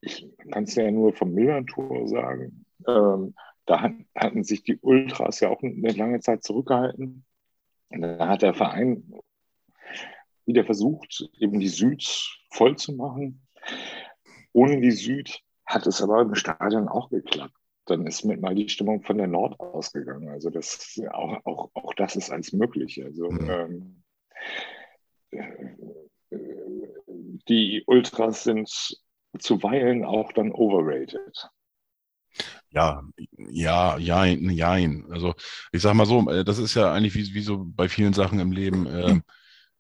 ich 0.01 0.32
kann 0.51 0.65
es 0.65 0.75
ja 0.75 0.91
nur 0.91 1.15
vom 1.15 1.33
Millantor 1.33 2.09
sagen. 2.09 2.65
Ähm, 2.87 3.35
da 3.67 3.81
hat, 3.81 3.93
hatten 4.17 4.45
sich 4.45 4.63
die 4.63 4.79
Ultras 4.79 5.41
ja 5.41 5.51
auch 5.51 5.63
eine 5.63 5.93
lange 5.93 6.21
Zeit 6.21 6.43
zurückgehalten. 6.43 7.25
Und 7.91 8.03
da 8.03 8.29
hat 8.29 8.43
der 8.43 8.55
Verein 8.55 9.13
wieder 10.47 10.65
versucht, 10.65 11.31
eben 11.39 11.61
die 11.61 11.69
Süd 11.69 12.03
voll 12.51 12.77
zu 12.77 12.93
machen. 12.95 13.47
Ohne 14.53 14.81
die 14.81 14.91
Süd 14.91 15.41
hat 15.67 15.87
es 15.87 16.03
aber 16.03 16.21
im 16.23 16.35
Stadion 16.35 16.89
auch 16.89 17.11
geklappt. 17.11 17.55
Dann 17.87 18.07
ist 18.07 18.25
mit 18.25 18.41
mal 18.41 18.55
die 18.55 18.69
Stimmung 18.69 19.03
von 19.03 19.19
der 19.19 19.27
Nord 19.27 19.59
ausgegangen. 19.61 20.29
Also 20.29 20.51
das 20.51 21.01
auch, 21.11 21.45
auch, 21.45 21.71
auch 21.75 21.95
das 21.95 22.17
ist 22.17 22.31
alles 22.31 22.53
möglich. 22.53 23.03
Also 23.05 23.31
Mhm. 23.31 23.51
ähm, 23.51 24.03
äh, 25.31 25.47
die 27.49 27.83
Ultras 27.87 28.45
sind 28.45 28.71
zuweilen 29.39 30.05
auch 30.05 30.33
dann 30.33 30.53
overrated. 30.53 31.49
Ja, 32.71 33.03
ja, 33.51 33.99
jein, 33.99 34.49
jein. 34.51 35.07
Also 35.11 35.35
ich 35.73 35.83
sag 35.83 35.95
mal 35.95 36.07
so, 36.07 36.31
äh, 36.31 36.45
das 36.45 36.59
ist 36.59 36.75
ja 36.75 36.93
eigentlich 36.93 37.15
wie, 37.15 37.35
wie 37.35 37.43
so 37.43 37.65
bei 37.67 37.89
vielen 37.89 38.15
Sachen 38.15 38.39
im 38.39 38.53
Leben, 38.53 38.87
äh, 38.87 39.21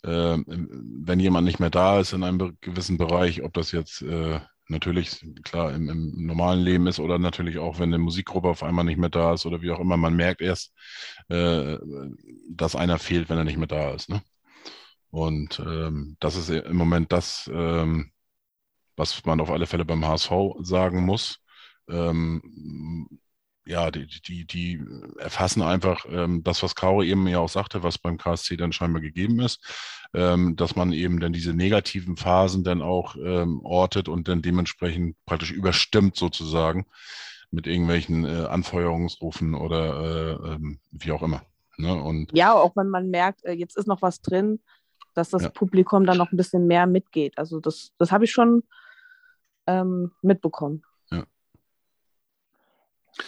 äh, 0.05 0.39
wenn 0.47 1.21
jemand 1.21 1.47
nicht 1.47 1.61
mehr 1.61 1.71
da 1.71 2.01
ist 2.01 2.13
in 2.13 2.23
einem 2.23 2.57
gewissen 2.61 2.99
Bereich, 2.99 3.43
ob 3.43 3.55
das 3.55 3.73
jetzt 3.73 4.03
äh, 4.03 4.41
natürlich 4.69 5.25
klar 5.45 5.73
im, 5.73 5.89
im 5.89 6.27
normalen 6.27 6.61
Leben 6.61 6.87
ist 6.87 6.99
oder 6.99 7.19
natürlich 7.19 7.59
auch, 7.59 7.79
wenn 7.79 7.91
eine 7.91 7.99
Musikgruppe 7.99 8.49
auf 8.49 8.63
einmal 8.63 8.85
nicht 8.85 8.99
mehr 8.99 9.11
da 9.11 9.35
ist 9.35 9.47
oder 9.47 9.63
wie 9.63 9.71
auch 9.71 9.81
immer, 9.81 9.97
man 9.97 10.15
merkt 10.15 10.43
erst, 10.43 10.75
äh, 11.29 11.79
dass 12.51 12.77
einer 12.77 12.99
fehlt, 12.99 13.31
wenn 13.31 13.39
er 13.39 13.45
nicht 13.45 13.59
mehr 13.59 13.67
da 13.69 13.93
ist. 13.93 14.11
Ne? 14.11 14.23
Und 15.11 15.61
ähm, 15.61 16.17
das 16.21 16.37
ist 16.37 16.51
im 16.51 16.77
Moment 16.77 17.13
das, 17.13 17.51
ähm, 17.53 18.13
was 18.97 19.25
man 19.25 19.41
auf 19.41 19.51
alle 19.51 19.67
Fälle 19.67 19.85
beim 19.85 20.07
HSV 20.07 20.31
sagen 20.61 21.05
muss. 21.05 21.39
Ähm, 21.89 23.09
ja, 23.65 23.91
die, 23.91 24.07
die, 24.07 24.45
die 24.45 24.85
erfassen 25.19 25.63
einfach 25.63 26.05
ähm, 26.09 26.43
das, 26.43 26.63
was 26.63 26.75
Caro 26.75 27.03
eben 27.03 27.27
ja 27.29 27.39
auch 27.39 27.49
sagte, 27.49 27.83
was 27.83 27.99
beim 27.99 28.19
KSC 28.19 28.57
dann 28.57 28.73
scheinbar 28.73 29.01
gegeben 29.01 29.41
ist, 29.41 29.61
ähm, 30.15 30.57
dass 30.57 30.75
man 30.75 30.93
eben 30.93 31.21
dann 31.21 31.33
diese 31.33 31.55
negativen 31.55 32.17
Phasen 32.17 32.65
dann 32.65 32.83
auch 32.83 33.15
ähm, 33.17 33.61
ortet 33.65 34.09
und 34.09 34.27
dann 34.27 34.43
dementsprechend 34.43 35.17
praktisch 35.27 35.53
überstimmt 35.53 36.17
sozusagen 36.17 36.87
mit 37.53 37.67
irgendwelchen 37.67 38.25
äh, 38.25 38.47
Anfeuerungsrufen 38.47 39.55
oder 39.55 40.41
äh, 40.41 40.55
ähm, 40.55 40.81
wie 40.91 41.13
auch 41.13 41.23
immer. 41.23 41.43
Ne? 41.77 41.95
Und 41.95 42.37
Ja, 42.37 42.55
auch 42.55 42.75
wenn 42.77 42.89
man 42.89 43.11
merkt, 43.11 43.45
äh, 43.45 43.53
jetzt 43.53 43.77
ist 43.77 43.87
noch 43.87 44.03
was 44.03 44.21
drin, 44.21 44.61
dass 45.15 45.31
das 45.31 45.43
Ja. 45.43 45.49
Publikum 45.51 46.05
dann 46.05 46.19
noch 46.19 46.33
ein 46.33 46.37
bisschen 46.37 46.67
mehr 46.67 46.87
mitgeht. 46.87 47.37
Also 47.37 47.61
das, 47.61 47.93
das 47.99 48.11
habe 48.11 48.25
ich 48.25 48.33
schon 48.33 48.65
ähm, 49.67 50.13
mitbekommen. 50.23 50.85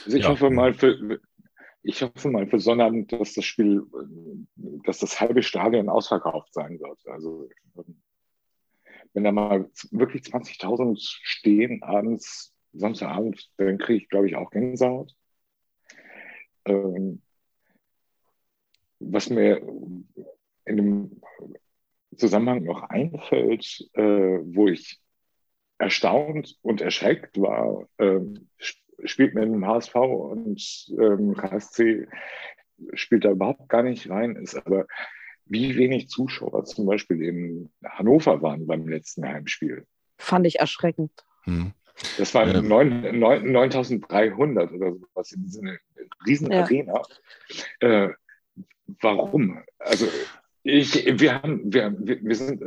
Also 0.05 0.17
ich 0.17 0.25
Ja. 0.25 0.31
hoffe 0.31 0.51
mal 0.51 0.75
für, 0.75 1.21
ich 1.83 2.03
hoffe 2.03 2.31
mal 2.31 2.47
für 2.47 2.59
Sonnabend, 2.59 3.13
dass 3.13 3.35
das 3.35 3.45
Spiel, 3.45 3.87
dass 4.57 4.99
das 4.99 5.21
halbe 5.21 5.43
Stadion 5.43 5.89
ausverkauft 5.89 6.53
sein 6.55 6.81
wird. 6.81 7.07
Also 7.07 7.49
wenn 9.13 9.25
da 9.25 9.33
mal 9.33 9.71
wirklich 9.91 10.23
20.000 10.23 10.99
stehen 10.99 11.83
abends, 11.83 12.55
Samstagabend, 12.73 13.51
dann 13.57 13.79
kriege 13.79 14.03
ich, 14.03 14.09
glaube 14.09 14.27
ich, 14.27 14.35
auch 14.35 14.51
Gänsehaut. 14.51 15.15
Ähm, 16.65 17.23
was 18.99 19.31
mir 19.31 19.59
in 20.65 20.77
dem 20.77 21.21
Zusammenhang 22.17 22.65
noch 22.65 22.83
einfällt, 22.83 23.89
äh, 23.93 24.03
wo 24.03 24.67
ich 24.69 25.01
erstaunt 25.85 26.57
und 26.63 26.81
erschreckt 26.81 27.41
war, 27.41 27.87
ähm, 27.99 28.49
sp- 28.59 28.81
spielt 29.05 29.35
mit 29.35 29.45
dem 29.45 29.67
HSV 29.67 29.95
und 29.97 30.87
ähm, 30.99 31.35
KSC 31.37 32.07
spielt 32.95 33.25
da 33.25 33.31
überhaupt 33.31 33.69
gar 33.69 33.83
nicht 33.83 34.09
rein, 34.09 34.37
ist 34.37 34.55
aber 34.57 34.87
wie 35.47 35.77
wenig 35.77 36.09
Zuschauer 36.09 36.65
zum 36.65 36.87
Beispiel 36.87 37.23
in 37.23 37.71
Hannover 37.85 38.41
waren 38.43 38.67
beim 38.67 38.89
letzten 38.89 39.27
Heimspiel. 39.27 39.87
Fand 40.19 40.47
ich 40.47 40.59
erschreckend. 40.61 41.13
hm. 41.45 41.73
Das 42.19 42.35
waren 42.35 42.57
Ähm. 42.57 42.67
neun- 42.69 43.19
neun- 43.21 43.53
9300 43.53 44.73
oder 44.73 44.95
sowas 44.95 45.31
in 45.33 45.43
dieser 45.45 45.63
riesen 46.27 46.51
Ja. 46.51 46.63
Arena. 46.65 47.03
Äh, 47.81 48.09
warum? 49.01 49.63
Also 49.79 50.09
ich, 50.65 51.21
wir 51.21 51.41
haben, 51.43 51.73
wir, 51.73 51.95
wir, 51.99 52.21
wir 52.23 52.35
sind, 52.35 52.65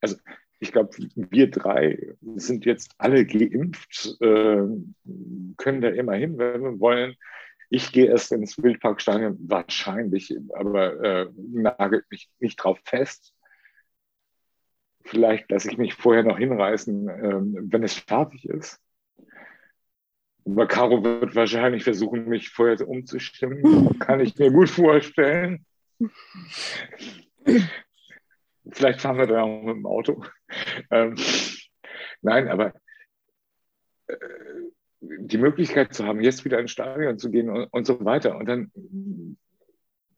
also 0.00 0.16
ich 0.58 0.72
glaube, 0.72 0.96
wir 1.14 1.50
drei 1.50 2.14
sind 2.36 2.64
jetzt 2.64 2.92
alle 2.98 3.26
geimpft, 3.26 4.16
äh, 4.20 4.62
können 5.56 5.80
da 5.80 5.88
immer 5.88 6.14
hin, 6.14 6.38
wenn 6.38 6.62
wir 6.62 6.80
wollen. 6.80 7.14
Ich 7.68 7.92
gehe 7.92 8.06
erst 8.06 8.32
ins 8.32 8.62
Wildparkstadion, 8.62 9.36
wahrscheinlich, 9.48 10.34
aber 10.54 11.02
äh, 11.02 11.26
nagelt 11.36 12.04
mich 12.10 12.30
nicht 12.38 12.56
drauf 12.56 12.78
fest. 12.84 13.34
Vielleicht 15.02 15.50
lasse 15.50 15.70
ich 15.70 15.78
mich 15.78 15.94
vorher 15.94 16.22
noch 16.22 16.38
hinreißen, 16.38 17.08
ähm, 17.08 17.68
wenn 17.70 17.82
es 17.82 17.94
fertig 17.94 18.48
ist. 18.48 18.80
Aber 20.44 20.66
Caro 20.66 21.02
wird 21.02 21.34
wahrscheinlich 21.34 21.82
versuchen, 21.82 22.28
mich 22.28 22.50
vorher 22.50 22.88
umzustimmen. 22.88 23.98
Kann 23.98 24.20
ich 24.20 24.38
mir 24.38 24.50
gut 24.50 24.70
vorstellen. 24.70 25.66
Vielleicht 28.70 29.00
fahren 29.00 29.18
wir 29.18 29.26
da 29.26 29.42
auch 29.42 29.62
mit 29.62 29.76
dem 29.76 29.86
Auto. 29.86 30.22
Ähm, 30.90 31.16
nein, 32.22 32.48
aber 32.48 32.72
äh, 34.06 34.16
die 35.00 35.38
Möglichkeit 35.38 35.94
zu 35.94 36.06
haben, 36.06 36.20
jetzt 36.20 36.44
wieder 36.44 36.58
ins 36.60 36.70
Stadion 36.70 37.18
zu 37.18 37.30
gehen 37.30 37.50
und, 37.50 37.66
und 37.66 37.86
so 37.86 38.04
weiter. 38.04 38.36
Und 38.36 38.46
dann 38.46 38.70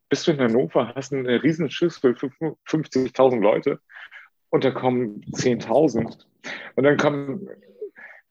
bist 0.08 0.26
du 0.26 0.32
in 0.32 0.40
Hannover, 0.40 0.94
hast 0.94 1.12
eine 1.12 1.42
riesen 1.42 1.70
Schüssel 1.70 2.14
für 2.16 2.28
50.000 2.66 3.40
Leute 3.40 3.80
und 4.50 4.64
da 4.64 4.70
kommen 4.70 5.22
10.000. 5.32 6.24
Und 6.76 6.84
dann 6.84 6.96
kommen, 6.96 7.48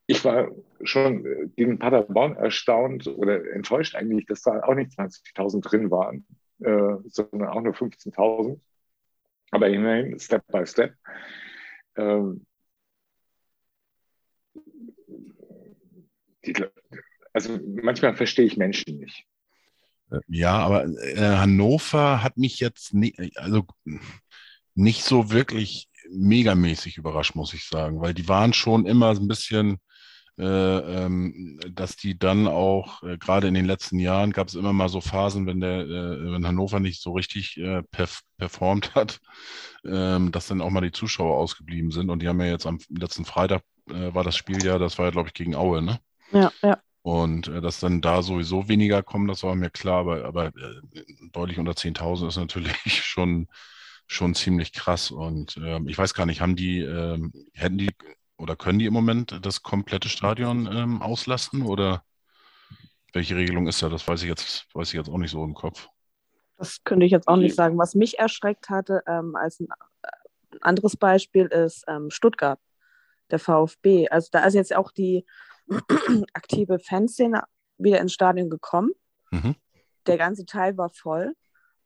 ich 0.07 0.23
war 0.25 0.49
schon 0.83 1.53
gegen 1.55 1.77
Paderborn 1.79 2.35
erstaunt 2.35 3.07
oder 3.07 3.51
enttäuscht 3.51 3.95
eigentlich, 3.95 4.25
dass 4.25 4.41
da 4.41 4.63
auch 4.63 4.73
nicht 4.73 4.91
20.000 4.91 5.61
drin 5.61 5.91
waren, 5.91 6.25
äh, 6.59 6.97
sondern 7.09 7.49
auch 7.49 7.61
nur 7.61 7.73
15.000. 7.73 8.59
Aber 9.51 9.69
immerhin, 9.69 10.19
Step 10.19 10.45
by 10.47 10.65
Step. 10.65 10.93
Ähm, 11.97 12.45
die, 16.45 16.55
also 17.33 17.59
manchmal 17.81 18.15
verstehe 18.15 18.45
ich 18.45 18.57
Menschen 18.57 18.99
nicht. 18.99 19.25
Ja, 20.27 20.57
aber 20.59 20.85
äh, 20.85 21.35
Hannover 21.37 22.23
hat 22.23 22.37
mich 22.37 22.59
jetzt 22.59 22.93
nie, 22.93 23.13
also 23.35 23.65
nicht 24.73 25.03
so 25.03 25.31
wirklich 25.31 25.89
megamäßig 26.09 26.97
überrascht, 26.97 27.35
muss 27.35 27.53
ich 27.53 27.65
sagen, 27.65 27.99
weil 27.99 28.13
die 28.13 28.29
waren 28.29 28.53
schon 28.53 28.85
immer 28.85 29.09
ein 29.09 29.27
bisschen, 29.27 29.73
äh, 29.73 29.77
dass 30.37 31.95
die 31.95 32.17
dann 32.17 32.47
auch, 32.47 33.01
äh, 33.03 33.17
gerade 33.17 33.47
in 33.47 33.55
den 33.55 33.65
letzten 33.65 33.97
Jahren 33.97 34.31
gab 34.31 34.47
es 34.47 34.55
immer 34.55 34.71
mal 34.71 34.87
so 34.87 35.01
Phasen, 35.01 35.47
wenn 35.47 35.59
der, 35.59 35.81
äh, 35.81 36.31
wenn 36.31 36.45
Hannover 36.45 36.79
nicht 36.79 37.01
so 37.01 37.13
richtig 37.13 37.57
äh, 37.57 37.81
perf 37.83 38.21
performt 38.37 38.93
hat, 38.93 39.19
ähm, 39.83 40.31
dass 40.31 40.47
dann 40.47 40.61
auch 40.61 40.69
mal 40.69 40.81
die 40.81 40.91
Zuschauer 40.91 41.35
ausgeblieben 41.37 41.89
sind. 41.89 42.11
Und 42.11 42.21
die 42.21 42.27
haben 42.27 42.39
ja 42.39 42.47
jetzt 42.47 42.67
am 42.67 42.77
letzten 42.89 43.25
Freitag 43.25 43.63
äh, 43.89 44.13
war 44.13 44.23
das 44.23 44.35
Spiel 44.35 44.63
ja, 44.63 44.77
das 44.77 44.97
war 44.97 45.05
ja, 45.05 45.11
glaube 45.11 45.29
ich, 45.29 45.33
gegen 45.33 45.55
Aue, 45.55 45.81
ne? 45.81 45.99
Ja, 46.31 46.51
ja. 46.61 46.77
Und 47.01 47.47
äh, 47.47 47.61
dass 47.61 47.79
dann 47.79 48.01
da 48.01 48.21
sowieso 48.21 48.67
weniger 48.67 49.01
kommen, 49.01 49.27
das 49.27 49.43
war 49.43 49.55
mir 49.55 49.69
klar, 49.69 49.99
aber, 50.01 50.25
aber 50.25 50.47
äh, 50.47 51.03
deutlich 51.31 51.57
unter 51.57 51.73
10.000 51.73 52.27
ist 52.27 52.37
natürlich 52.37 52.75
schon, 53.05 53.47
schon 54.07 54.35
ziemlich 54.35 54.73
krass. 54.73 55.11
Und 55.11 55.57
äh, 55.57 55.79
ich 55.87 55.97
weiß 55.97 56.13
gar 56.13 56.25
nicht, 56.25 56.41
haben 56.41 56.55
die, 56.55 56.81
ähm, 56.81 57.31
hätten 57.53 57.77
die 57.77 57.91
oder 58.37 58.55
können 58.55 58.79
die 58.79 58.85
im 58.85 58.93
Moment 58.93 59.39
das 59.41 59.63
komplette 59.63 60.09
Stadion 60.09 60.67
ähm, 60.71 61.01
auslasten 61.01 61.63
oder 61.63 62.03
welche 63.13 63.35
Regelung 63.35 63.67
ist 63.67 63.81
da? 63.81 63.89
Das 63.89 64.07
weiß 64.07 64.21
ich 64.21 64.29
jetzt, 64.29 64.67
weiß 64.73 64.89
ich 64.89 64.93
jetzt 64.93 65.09
auch 65.09 65.17
nicht 65.17 65.31
so 65.31 65.43
im 65.43 65.53
Kopf. 65.53 65.89
Das 66.57 66.83
könnte 66.83 67.05
ich 67.05 67.11
jetzt 67.11 67.27
auch 67.27 67.37
nicht 67.37 67.55
sagen. 67.55 67.77
Was 67.77 67.95
mich 67.95 68.19
erschreckt 68.19 68.69
hatte, 68.69 69.03
ähm, 69.07 69.35
als 69.35 69.59
ein 69.59 69.67
äh, 70.03 70.07
anderes 70.61 70.97
Beispiel 70.97 71.45
ist 71.47 71.83
ähm, 71.87 72.09
Stuttgart, 72.09 72.59
der 73.31 73.39
VfB. 73.39 74.07
Also 74.09 74.29
da 74.31 74.43
ist 74.45 74.55
jetzt 74.55 74.75
auch 74.75 74.91
die 74.91 75.25
aktive 76.33 76.79
Fanszene 76.79 77.43
wieder 77.77 77.99
ins 77.99 78.13
Stadion 78.13 78.49
gekommen. 78.49 78.91
Mhm. 79.31 79.55
Der 80.07 80.17
ganze 80.17 80.45
Teil 80.45 80.77
war 80.77 80.89
voll. 80.89 81.35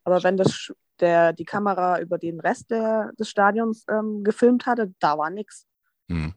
Aber 0.04 0.22
wenn 0.22 0.36
das, 0.36 0.72
der, 1.00 1.32
die 1.32 1.44
Kamera 1.44 2.00
über 2.00 2.18
den 2.18 2.40
Rest 2.40 2.70
der, 2.70 3.12
des 3.18 3.28
Stadions 3.28 3.84
ähm, 3.88 4.24
gefilmt 4.24 4.66
hatte, 4.66 4.94
da 5.00 5.18
war 5.18 5.30
nichts. 5.30 5.66
Mhm. 6.08 6.34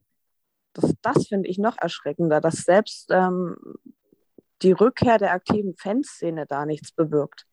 Das, 0.75 0.93
das 1.01 1.27
finde 1.27 1.49
ich 1.49 1.57
noch 1.57 1.77
erschreckender, 1.77 2.41
dass 2.41 2.57
selbst 2.57 3.09
ähm, 3.09 3.55
die 4.61 4.73
Rückkehr 4.73 5.17
der 5.17 5.31
aktiven 5.31 5.75
Fanszene 5.75 6.45
da 6.45 6.65
nichts 6.65 6.91
bewirkt. 6.91 7.45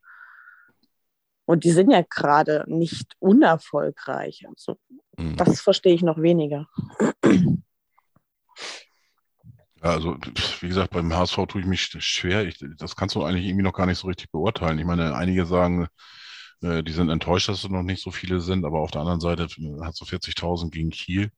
Und 1.44 1.64
die 1.64 1.70
sind 1.70 1.90
ja 1.90 2.02
gerade 2.08 2.64
nicht 2.66 3.14
unerfolgreich. 3.18 4.46
Also, 4.48 4.78
mhm. 5.16 5.36
Das 5.36 5.60
verstehe 5.60 5.94
ich 5.94 6.02
noch 6.02 6.20
weniger. 6.20 6.68
Ja, 9.82 9.90
also 9.90 10.16
wie 10.60 10.68
gesagt, 10.68 10.92
beim 10.92 11.12
HSV 11.12 11.36
tue 11.48 11.60
ich 11.60 11.66
mich 11.66 11.82
schwer. 11.82 12.46
Ich, 12.46 12.64
das 12.78 12.94
kannst 12.94 13.16
du 13.16 13.24
eigentlich 13.24 13.46
irgendwie 13.46 13.64
noch 13.64 13.72
gar 13.72 13.86
nicht 13.86 13.98
so 13.98 14.06
richtig 14.06 14.30
beurteilen. 14.30 14.78
Ich 14.78 14.84
meine, 14.84 15.14
einige 15.16 15.44
sagen, 15.44 15.88
äh, 16.62 16.82
die 16.82 16.92
sind 16.92 17.10
enttäuscht, 17.10 17.48
dass 17.48 17.64
es 17.64 17.70
noch 17.70 17.82
nicht 17.82 18.02
so 18.02 18.10
viele 18.10 18.40
sind, 18.40 18.64
aber 18.64 18.80
auf 18.80 18.90
der 18.90 19.00
anderen 19.02 19.20
Seite 19.20 19.48
hat 19.82 19.96
so 19.96 20.04
40.000 20.04 20.70
gegen 20.70 20.90
Kiel. 20.90 21.30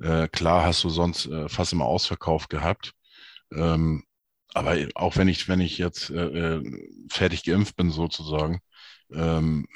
Äh, 0.00 0.28
klar 0.28 0.64
hast 0.64 0.84
du 0.84 0.90
sonst 0.90 1.26
äh, 1.26 1.48
fast 1.48 1.72
immer 1.72 1.86
Ausverkauf 1.86 2.48
gehabt. 2.48 2.92
Ähm, 3.52 4.04
aber 4.54 4.76
auch 4.94 5.16
wenn 5.16 5.28
ich, 5.28 5.48
wenn 5.48 5.60
ich 5.60 5.78
jetzt 5.78 6.10
äh, 6.10 6.56
äh, 6.56 6.86
fertig 7.10 7.44
geimpft 7.44 7.76
bin, 7.76 7.90
sozusagen, 7.90 8.60
ähm, 9.12 9.66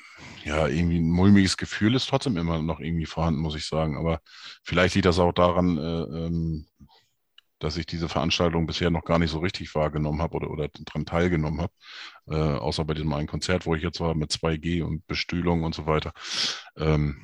ja, 0.45 0.67
irgendwie 0.69 0.99
ein 0.99 1.11
mulmiges 1.11 1.57
Gefühl 1.57 1.95
ist 1.95 2.09
trotzdem 2.09 2.37
immer 2.37 2.61
noch 2.63 2.81
irgendwie 2.81 3.07
vorhanden, 3.07 3.41
muss 3.41 3.55
ich 3.55 3.67
sagen. 3.67 3.97
Aber 3.97 4.21
vielleicht 4.65 4.95
liegt 4.95 5.07
das 5.07 5.19
auch 5.19 5.33
daran, 5.33 5.79
äh, 5.79 5.83
ähm, 6.27 6.67
dass 7.63 7.77
ich 7.77 7.87
diese 7.87 8.09
Veranstaltung 8.09 8.67
bisher 8.67 8.91
noch 8.91 9.05
gar 9.05 9.19
nicht 9.19 9.31
so 9.31 9.39
richtig 9.39 9.75
wahrgenommen 9.75 10.21
habe 10.21 10.37
oder, 10.37 10.51
oder 10.51 10.69
daran 10.69 11.07
teilgenommen 11.07 11.61
habe. 11.61 11.73
Äh, 12.27 12.59
außer 12.59 12.85
bei 12.85 12.95
diesem 12.95 13.13
einen 13.13 13.29
Konzert, 13.29 13.67
wo 13.67 13.75
ich 13.75 13.83
jetzt 13.83 14.01
war 14.01 14.15
mit 14.15 14.33
2G 14.33 14.83
und 14.83 15.07
Bestühlung 15.07 15.65
und 15.65 15.75
so 15.75 15.87
weiter. 15.87 16.13
Ähm, 16.77 17.21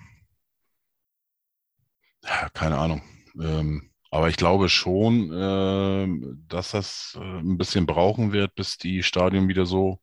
ja, 2.24 2.48
keine 2.50 2.78
Ahnung. 2.78 3.02
Ähm, 3.40 3.90
aber 4.10 4.28
ich 4.28 4.36
glaube 4.36 4.68
schon, 4.68 5.32
äh, 5.32 6.08
dass 6.48 6.70
das 6.72 7.16
äh, 7.20 7.40
ein 7.40 7.58
bisschen 7.58 7.86
brauchen 7.86 8.32
wird, 8.32 8.54
bis 8.54 8.78
die 8.78 9.02
Stadien 9.02 9.48
wieder 9.48 9.66
so 9.66 10.00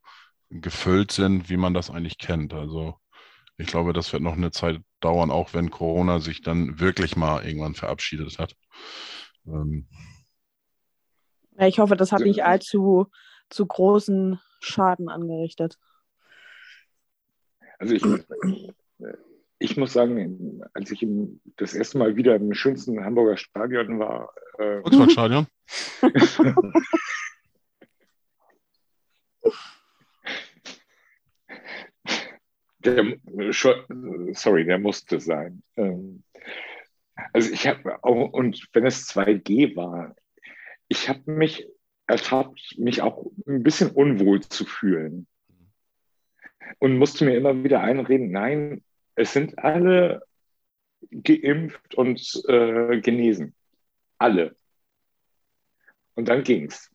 gefüllt 0.49 1.11
sind, 1.11 1.49
wie 1.49 1.57
man 1.57 1.73
das 1.73 1.89
eigentlich 1.89 2.17
kennt. 2.17 2.53
Also 2.53 2.99
ich 3.57 3.67
glaube, 3.67 3.93
das 3.93 4.11
wird 4.13 4.23
noch 4.23 4.33
eine 4.33 4.51
Zeit 4.51 4.81
dauern, 4.99 5.31
auch 5.31 5.53
wenn 5.53 5.71
Corona 5.71 6.19
sich 6.19 6.41
dann 6.41 6.79
wirklich 6.79 7.15
mal 7.15 7.45
irgendwann 7.45 7.75
verabschiedet 7.75 8.37
hat. 8.39 8.55
Ähm, 9.47 9.87
ja, 11.57 11.67
ich 11.67 11.79
hoffe, 11.79 11.95
das 11.95 12.11
hat 12.11 12.21
nicht 12.21 12.43
allzu 12.43 13.07
zu 13.49 13.65
großen 13.65 14.39
Schaden 14.59 15.09
angerichtet. 15.09 15.77
Also 17.77 17.93
ich, 17.93 18.03
ich 19.59 19.77
muss 19.77 19.93
sagen, 19.93 20.61
als 20.73 20.91
ich 20.91 21.05
das 21.57 21.73
erste 21.73 21.97
Mal 21.97 22.15
wieder 22.15 22.35
im 22.35 22.53
schönsten 22.53 23.03
Hamburger 23.03 23.37
Stadion 23.37 23.99
war. 23.99 24.33
Äh, 24.57 24.81
Volksparkstadion? 24.81 25.47
der, 32.79 33.17
sorry, 34.33 34.65
der 34.65 34.79
musste 34.79 35.19
sein. 35.19 35.63
Ähm, 35.75 36.23
also 37.33 37.51
ich 37.51 37.67
habe 37.67 38.03
auch, 38.03 38.31
und 38.33 38.67
wenn 38.73 38.85
es 38.85 39.07
2G 39.09 39.75
war, 39.75 40.15
ich 40.87 41.09
habe 41.09 41.31
mich 41.31 41.67
ertappt, 42.07 42.75
mich 42.77 43.01
auch 43.01 43.31
ein 43.47 43.63
bisschen 43.63 43.91
unwohl 43.91 44.41
zu 44.41 44.65
fühlen. 44.65 45.27
Und 46.79 46.97
musste 46.97 47.25
mir 47.25 47.35
immer 47.35 47.63
wieder 47.63 47.81
einreden, 47.81 48.31
nein, 48.31 48.83
es 49.15 49.33
sind 49.33 49.57
alle 49.59 50.23
geimpft 51.11 51.95
und 51.95 52.43
äh, 52.47 52.99
genesen. 53.01 53.55
Alle. 54.17 54.55
Und 56.15 56.27
dann 56.27 56.43
ging's. 56.43 56.91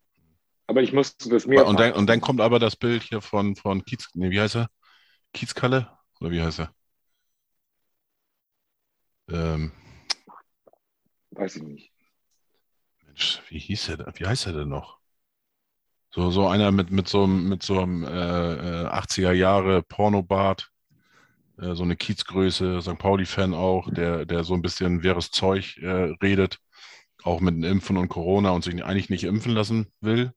Aber 0.66 0.82
ich 0.82 0.92
musste 0.92 1.28
das 1.28 1.46
mir. 1.46 1.66
Und 1.66 1.78
dann, 1.78 1.92
und 1.92 2.06
dann 2.06 2.20
kommt 2.20 2.40
aber 2.40 2.58
das 2.58 2.76
Bild 2.76 3.02
hier 3.02 3.20
von, 3.20 3.56
von 3.56 3.84
Kiez, 3.84 4.08
nee, 4.14 4.30
wie 4.30 4.40
heißt 4.40 4.56
er? 4.56 4.70
Kiezkalle? 5.32 5.90
Oder 6.20 6.30
wie 6.30 6.42
heißt 6.42 6.60
er? 6.60 6.74
Ähm, 9.28 9.72
Weiß 11.30 11.56
ich 11.56 11.62
nicht. 11.62 11.89
Wie 13.48 13.58
hieß 13.58 13.90
er 13.90 14.12
Wie 14.14 14.26
heißt 14.26 14.46
er 14.46 14.52
denn 14.52 14.68
noch? 14.68 14.98
So, 16.12 16.30
so 16.30 16.48
einer 16.48 16.72
mit, 16.72 16.90
mit 16.90 17.08
so, 17.08 17.26
mit 17.26 17.62
so 17.62 17.80
einem 17.80 18.02
äh, 18.02 18.06
80er 18.06 19.30
äh, 19.30 19.34
Jahre 19.34 19.82
Pornobart, 19.82 20.70
äh, 21.58 21.74
so 21.74 21.84
eine 21.84 21.96
Kiezgröße, 21.96 22.82
St. 22.82 22.98
Pauli-Fan 22.98 23.54
auch, 23.54 23.88
der, 23.92 24.26
der 24.26 24.42
so 24.42 24.54
ein 24.54 24.62
bisschen 24.62 25.04
wehres 25.04 25.30
Zeug 25.30 25.78
äh, 25.78 26.12
redet, 26.20 26.58
auch 27.22 27.40
mit 27.40 27.64
Impfen 27.64 27.96
und 27.96 28.08
Corona 28.08 28.50
und 28.50 28.64
sich 28.64 28.84
eigentlich 28.84 29.08
nicht 29.08 29.24
impfen 29.24 29.52
lassen 29.52 29.92
will. 30.00 30.32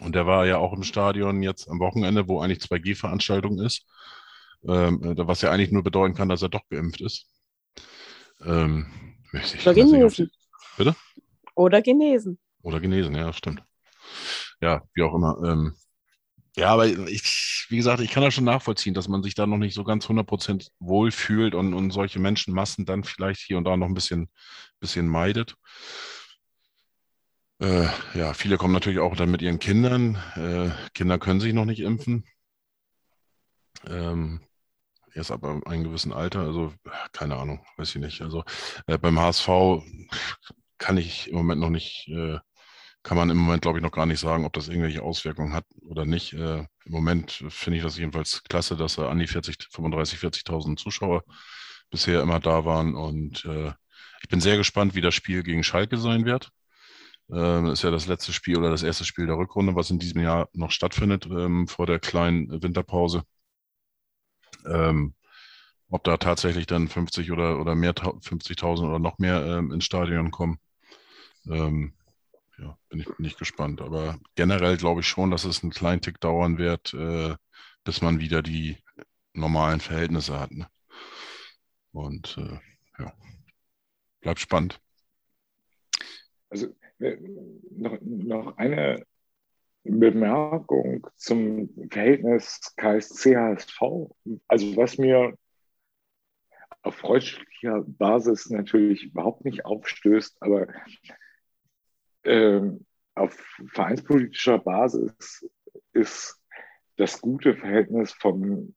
Und 0.00 0.14
der 0.14 0.26
war 0.26 0.44
ja 0.44 0.58
auch 0.58 0.74
im 0.74 0.82
Stadion 0.82 1.42
jetzt 1.42 1.68
am 1.68 1.78
Wochenende, 1.78 2.28
wo 2.28 2.40
eigentlich 2.40 2.58
2G-Veranstaltung 2.58 3.60
ist, 3.60 3.86
ähm, 4.66 5.00
was 5.16 5.40
ja 5.40 5.50
eigentlich 5.50 5.70
nur 5.70 5.84
bedeuten 5.84 6.14
kann, 6.14 6.28
dass 6.28 6.42
er 6.42 6.48
doch 6.50 6.68
geimpft 6.68 7.00
ist. 7.00 7.26
Ähm, 8.44 8.86
ich, 9.32 9.66
Oder 9.66 9.74
genesen. 9.74 10.30
Bitte? 10.76 10.94
Oder 11.54 11.82
genesen. 11.82 12.38
Oder 12.62 12.80
genesen, 12.80 13.14
ja, 13.14 13.32
stimmt. 13.32 13.62
Ja, 14.60 14.82
wie 14.94 15.02
auch 15.02 15.14
immer. 15.14 15.38
Ähm, 15.44 15.74
ja, 16.56 16.68
aber 16.68 16.86
ich, 16.86 17.66
wie 17.68 17.76
gesagt, 17.76 18.00
ich 18.00 18.10
kann 18.10 18.22
das 18.22 18.34
schon 18.34 18.44
nachvollziehen, 18.44 18.94
dass 18.94 19.08
man 19.08 19.22
sich 19.22 19.34
da 19.34 19.46
noch 19.46 19.58
nicht 19.58 19.74
so 19.74 19.82
ganz 19.82 20.06
100% 20.06 20.70
wohlfühlt 20.78 21.54
und, 21.54 21.74
und 21.74 21.90
solche 21.90 22.20
Menschenmassen 22.20 22.86
dann 22.86 23.02
vielleicht 23.02 23.40
hier 23.40 23.58
und 23.58 23.64
da 23.64 23.76
noch 23.76 23.88
ein 23.88 23.94
bisschen, 23.94 24.30
bisschen 24.78 25.08
meidet. 25.08 25.56
Äh, 27.60 27.88
ja, 28.14 28.34
viele 28.34 28.56
kommen 28.56 28.72
natürlich 28.72 29.00
auch 29.00 29.16
dann 29.16 29.30
mit 29.30 29.42
ihren 29.42 29.58
Kindern. 29.58 30.16
Äh, 30.36 30.70
Kinder 30.94 31.18
können 31.18 31.40
sich 31.40 31.52
noch 31.52 31.64
nicht 31.64 31.80
impfen. 31.80 32.24
Ähm, 33.86 34.40
erst 35.12 35.30
ab 35.30 35.44
einem 35.44 35.84
gewissen 35.84 36.12
Alter, 36.12 36.40
also 36.40 36.72
keine 37.12 37.36
Ahnung, 37.36 37.64
weiß 37.76 37.94
ich 37.94 38.00
nicht. 38.00 38.22
Also 38.22 38.44
äh, 38.86 38.98
beim 38.98 39.18
HSV 39.18 39.48
kann 40.78 40.96
ich 40.96 41.28
im 41.28 41.36
Moment 41.36 41.60
noch 41.60 41.70
nicht, 41.70 42.08
äh, 42.08 42.38
kann 43.02 43.16
man 43.16 43.30
im 43.30 43.36
Moment, 43.38 43.62
glaube 43.62 43.78
ich, 43.78 43.82
noch 43.82 43.92
gar 43.92 44.06
nicht 44.06 44.20
sagen, 44.20 44.44
ob 44.44 44.52
das 44.54 44.68
irgendwelche 44.68 45.02
Auswirkungen 45.02 45.52
hat 45.52 45.66
oder 45.82 46.06
nicht. 46.06 46.32
Äh, 46.34 46.60
Im 46.86 46.92
Moment 46.92 47.44
finde 47.48 47.78
ich 47.78 47.84
das 47.84 47.98
jedenfalls 47.98 48.42
klasse, 48.44 48.76
dass 48.76 48.96
da 48.96 49.08
an 49.10 49.18
die 49.18 49.26
40, 49.26 49.68
35, 49.70 50.18
40.000 50.18 50.76
Zuschauer 50.76 51.24
bisher 51.90 52.22
immer 52.22 52.40
da 52.40 52.64
waren. 52.64 52.94
Und 52.94 53.44
äh, 53.44 53.72
ich 54.22 54.28
bin 54.28 54.40
sehr 54.40 54.56
gespannt, 54.56 54.94
wie 54.94 55.00
das 55.02 55.14
Spiel 55.14 55.42
gegen 55.42 55.64
Schalke 55.64 55.98
sein 55.98 56.24
wird. 56.24 56.50
Ähm, 57.30 57.66
ist 57.66 57.82
ja 57.82 57.90
das 57.90 58.06
letzte 58.06 58.32
Spiel 58.32 58.58
oder 58.58 58.70
das 58.70 58.82
erste 58.82 59.04
Spiel 59.04 59.26
der 59.26 59.36
Rückrunde, 59.36 59.74
was 59.74 59.90
in 59.90 59.98
diesem 59.98 60.22
Jahr 60.22 60.48
noch 60.52 60.70
stattfindet, 60.70 61.26
ähm, 61.26 61.66
vor 61.68 61.86
der 61.86 61.98
kleinen 61.98 62.62
Winterpause. 62.62 63.22
Ähm, 64.66 65.14
ob 65.94 66.02
da 66.02 66.16
tatsächlich 66.16 66.66
dann 66.66 66.88
50 66.88 67.30
oder, 67.30 67.60
oder 67.60 67.76
mehr 67.76 67.94
50.000 67.94 68.84
oder 68.84 68.98
noch 68.98 69.20
mehr 69.20 69.46
ähm, 69.46 69.70
ins 69.70 69.84
Stadion 69.84 70.32
kommen. 70.32 70.58
Ähm, 71.48 71.92
ja, 72.58 72.76
bin 72.88 72.98
ich 72.98 73.06
nicht 73.18 73.38
gespannt. 73.38 73.80
Aber 73.80 74.18
generell 74.34 74.76
glaube 74.76 75.02
ich 75.02 75.06
schon, 75.06 75.30
dass 75.30 75.44
es 75.44 75.62
einen 75.62 75.70
kleinen 75.70 76.00
Tick 76.00 76.18
dauern 76.18 76.58
wird, 76.58 76.94
äh, 76.94 77.36
bis 77.84 78.02
man 78.02 78.18
wieder 78.18 78.42
die 78.42 78.76
normalen 79.34 79.78
Verhältnisse 79.78 80.40
hat. 80.40 80.50
Ne? 80.50 80.66
Und 81.92 82.38
äh, 82.38 82.58
ja, 83.00 83.12
bleibt 84.20 84.40
spannend. 84.40 84.80
Also 86.50 86.74
äh, 86.98 87.18
noch, 87.70 87.98
noch 88.00 88.56
eine 88.56 89.06
Bemerkung 89.84 91.06
zum 91.14 91.70
Verhältnis 91.88 92.74
KSC-HSV. 92.78 93.80
Also 94.48 94.76
was 94.76 94.98
mir 94.98 95.38
auf 96.84 96.96
freundschaftlicher 96.96 97.82
Basis 97.86 98.50
natürlich 98.50 99.04
überhaupt 99.04 99.44
nicht 99.44 99.64
aufstößt, 99.64 100.36
aber 100.40 100.68
ähm, 102.24 102.86
auf 103.14 103.34
vereinspolitischer 103.68 104.58
Basis 104.58 105.48
ist 105.92 106.40
das 106.96 107.20
gute 107.20 107.56
Verhältnis 107.56 108.12
vom 108.12 108.74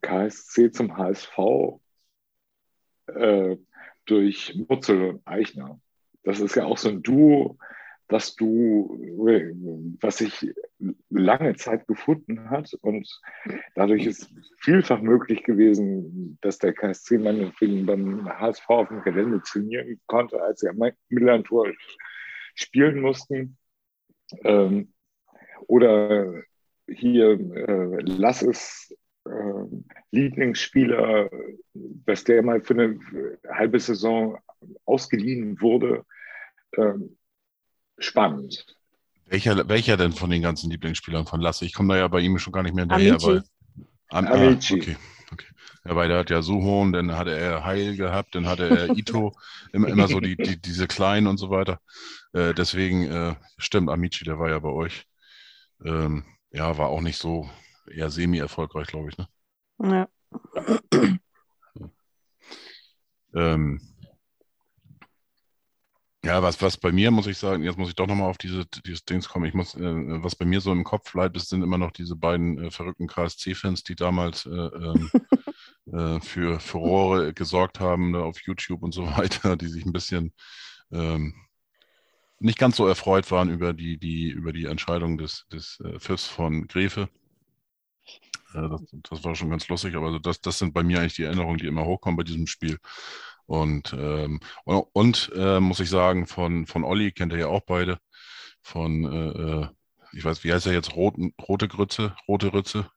KSC 0.00 0.70
zum 0.70 0.96
HSV 0.96 1.38
äh, 3.06 3.56
durch 4.04 4.54
Mutzel 4.68 5.10
und 5.10 5.26
Eichner. 5.26 5.80
Das 6.24 6.40
ist 6.40 6.54
ja 6.54 6.64
auch 6.64 6.78
so 6.78 6.90
ein 6.90 7.02
Duo, 7.02 7.56
was 8.12 8.36
du, 8.36 8.96
was 10.00 10.18
sich 10.18 10.54
lange 11.10 11.56
Zeit 11.56 11.86
gefunden 11.86 12.50
hat 12.50 12.72
und 12.82 13.08
dadurch 13.74 14.06
ist 14.06 14.30
vielfach 14.58 15.00
möglich 15.00 15.42
gewesen, 15.42 16.38
dass 16.42 16.58
der 16.58 16.74
KSC 16.74 17.18
meinetwegen 17.18 17.86
beim 17.86 18.28
HSV 18.28 18.68
auf 18.68 18.88
dem 18.88 19.02
Gelände 19.02 19.42
trainieren 19.42 20.00
konnte, 20.06 20.40
als 20.42 20.60
sie 20.60 20.68
am 20.68 20.80
Millantor 21.08 21.72
spielen 22.54 23.00
mussten. 23.00 23.56
Ähm, 24.44 24.92
oder 25.66 26.42
hier 26.86 27.32
äh, 27.32 28.02
lass 28.02 28.42
es 28.42 28.94
äh, 29.24 29.30
Lieblingsspieler, 30.10 31.30
dass 31.74 32.24
der 32.24 32.42
mal 32.42 32.60
für 32.60 32.74
eine 32.74 32.98
halbe 33.48 33.78
Saison 33.80 34.38
ausgeliehen 34.84 35.60
wurde. 35.60 36.04
Ähm, 36.76 37.16
spannend. 38.04 38.66
Welcher, 39.26 39.68
welcher 39.68 39.96
denn 39.96 40.12
von 40.12 40.30
den 40.30 40.42
ganzen 40.42 40.70
Lieblingsspielern 40.70 41.26
von 41.26 41.40
Lasse? 41.40 41.64
Ich 41.64 41.72
komme 41.72 41.94
da 41.94 42.00
ja 42.00 42.08
bei 42.08 42.20
ihm 42.20 42.38
schon 42.38 42.52
gar 42.52 42.62
nicht 42.62 42.74
mehr 42.74 42.82
hinterher. 42.82 43.14
Amici. 43.14 43.40
Am, 44.08 44.26
ah, 44.26 44.30
Amici. 44.30 44.74
okay, 44.74 44.96
okay. 45.32 45.46
Ja, 45.84 45.96
weil 45.96 46.08
der 46.08 46.18
hat 46.18 46.30
ja 46.30 46.42
Suhon, 46.42 46.92
dann 46.92 47.16
hatte 47.16 47.36
er 47.36 47.64
Heil 47.64 47.96
gehabt, 47.96 48.34
dann 48.34 48.46
hatte 48.46 48.68
er 48.68 48.96
Ito, 48.96 49.34
immer, 49.72 49.88
immer 49.88 50.06
so 50.06 50.20
die, 50.20 50.36
die, 50.36 50.60
diese 50.60 50.86
kleinen 50.86 51.26
und 51.26 51.38
so 51.38 51.50
weiter. 51.50 51.80
Äh, 52.32 52.52
deswegen, 52.54 53.04
äh, 53.10 53.34
stimmt, 53.56 53.88
Amici, 53.88 54.24
der 54.24 54.38
war 54.38 54.50
ja 54.50 54.58
bei 54.58 54.68
euch. 54.68 55.06
Ähm, 55.84 56.24
ja, 56.50 56.76
war 56.76 56.88
auch 56.88 57.00
nicht 57.00 57.18
so 57.18 57.48
eher 57.90 58.10
semi-erfolgreich, 58.10 58.88
glaube 58.88 59.08
ich. 59.08 59.18
Ne? 59.18 59.28
Ja. 59.80 60.08
Ähm, 63.34 63.80
ja, 66.24 66.42
was, 66.42 66.62
was 66.62 66.76
bei 66.76 66.92
mir, 66.92 67.10
muss 67.10 67.26
ich 67.26 67.38
sagen, 67.38 67.64
jetzt 67.64 67.78
muss 67.78 67.88
ich 67.88 67.96
doch 67.96 68.06
nochmal 68.06 68.30
auf 68.30 68.38
diese, 68.38 68.64
dieses 68.86 69.04
Dings 69.04 69.28
kommen. 69.28 69.46
Ich 69.46 69.54
muss, 69.54 69.74
äh, 69.74 70.22
was 70.22 70.36
bei 70.36 70.44
mir 70.44 70.60
so 70.60 70.70
im 70.70 70.84
Kopf 70.84 71.12
bleibt, 71.12 71.36
das 71.36 71.48
sind 71.48 71.62
immer 71.62 71.78
noch 71.78 71.90
diese 71.90 72.14
beiden 72.14 72.58
äh, 72.58 72.70
verrückten 72.70 73.08
KSC-Fans, 73.08 73.82
die 73.82 73.96
damals 73.96 74.46
äh, 74.46 74.50
ähm, 74.50 75.10
äh, 75.92 76.20
für 76.20 76.60
Furore 76.60 77.32
gesorgt 77.34 77.80
haben 77.80 78.14
auf 78.14 78.40
YouTube 78.42 78.82
und 78.82 78.92
so 78.92 79.04
weiter, 79.16 79.56
die 79.56 79.66
sich 79.66 79.84
ein 79.84 79.92
bisschen 79.92 80.32
ähm, 80.92 81.34
nicht 82.38 82.58
ganz 82.58 82.76
so 82.76 82.86
erfreut 82.86 83.30
waren 83.30 83.50
über 83.50 83.72
die, 83.72 83.98
die, 83.98 84.28
über 84.30 84.52
die 84.52 84.66
Entscheidung 84.66 85.18
des, 85.18 85.46
des 85.52 85.80
äh, 85.80 85.98
Pfiffs 85.98 86.26
von 86.26 86.68
Gräfe. 86.68 87.08
Äh, 88.54 88.68
das, 88.68 88.82
das, 89.10 89.24
war 89.24 89.34
schon 89.34 89.50
ganz 89.50 89.68
lustig, 89.68 89.94
aber 89.96 90.20
das, 90.20 90.40
das 90.40 90.58
sind 90.58 90.74
bei 90.74 90.82
mir 90.82 91.00
eigentlich 91.00 91.14
die 91.14 91.24
Erinnerungen, 91.24 91.58
die 91.58 91.66
immer 91.66 91.84
hochkommen 91.84 92.16
bei 92.16 92.24
diesem 92.24 92.46
Spiel. 92.46 92.78
Und, 93.46 93.94
ähm, 93.98 94.40
und, 94.64 95.30
äh, 95.34 95.60
muss 95.60 95.80
ich 95.80 95.90
sagen, 95.90 96.26
von, 96.26 96.66
von 96.66 96.84
Olli 96.84 97.12
kennt 97.12 97.32
ihr 97.32 97.40
ja 97.40 97.46
auch 97.48 97.62
beide. 97.66 97.98
Von, 98.62 99.04
äh, 99.04 99.62
äh 99.62 99.68
ich 100.14 100.24
weiß, 100.24 100.44
wie 100.44 100.52
heißt 100.52 100.66
er 100.66 100.74
jetzt? 100.74 100.94
Roten, 100.94 101.32
rote 101.48 101.68
Grütze, 101.68 102.14
rote 102.28 102.52
Rütze. 102.52 102.90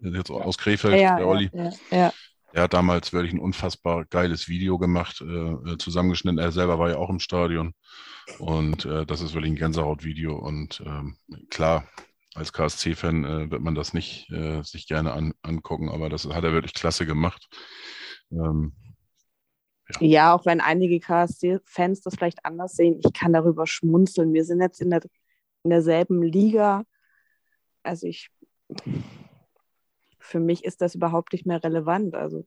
Jetzt 0.00 0.30
aus 0.30 0.58
Krefeld, 0.58 1.00
ja, 1.00 1.16
der 1.16 1.26
Olli. 1.28 1.50
Ja, 1.52 1.70
ja. 1.90 2.12
Der 2.54 2.62
hat 2.62 2.74
damals 2.74 3.12
wirklich 3.12 3.32
ein 3.32 3.38
unfassbar 3.38 4.04
geiles 4.06 4.48
Video 4.48 4.78
gemacht, 4.78 5.20
äh, 5.20 5.24
äh, 5.24 5.78
zusammengeschnitten. 5.78 6.38
Er 6.38 6.50
selber 6.50 6.78
war 6.78 6.90
ja 6.90 6.96
auch 6.96 7.10
im 7.10 7.20
Stadion. 7.20 7.74
Und 8.38 8.84
äh, 8.84 9.06
das 9.06 9.20
ist 9.20 9.34
wirklich 9.34 9.52
ein 9.52 9.56
Gänsehaut-Video. 9.56 10.36
Und 10.36 10.82
ähm, 10.84 11.18
klar, 11.50 11.86
als 12.34 12.52
KSC-Fan 12.52 13.24
äh, 13.24 13.50
wird 13.50 13.62
man 13.62 13.74
das 13.74 13.92
nicht 13.92 14.30
äh, 14.30 14.62
sich 14.62 14.86
gerne 14.86 15.12
an, 15.12 15.34
angucken, 15.42 15.88
aber 15.88 16.08
das 16.08 16.26
hat 16.26 16.44
er 16.44 16.52
wirklich 16.52 16.74
klasse 16.74 17.06
gemacht. 17.06 17.48
Ähm, 18.30 18.72
ja. 20.00 20.06
ja. 20.06 20.34
auch 20.34 20.46
wenn 20.46 20.60
einige 20.60 21.00
KSC-Fans 21.00 22.02
das 22.02 22.14
vielleicht 22.14 22.44
anders 22.44 22.74
sehen, 22.74 23.00
ich 23.04 23.12
kann 23.12 23.32
darüber 23.32 23.66
schmunzeln. 23.66 24.32
Wir 24.32 24.44
sind 24.44 24.60
jetzt 24.60 24.80
in, 24.80 24.90
der, 24.90 25.02
in 25.64 25.70
derselben 25.70 26.22
Liga. 26.22 26.84
Also 27.82 28.06
ich, 28.06 28.30
für 30.18 30.40
mich 30.40 30.64
ist 30.64 30.80
das 30.80 30.94
überhaupt 30.94 31.32
nicht 31.32 31.46
mehr 31.46 31.62
relevant. 31.62 32.14
Also 32.14 32.44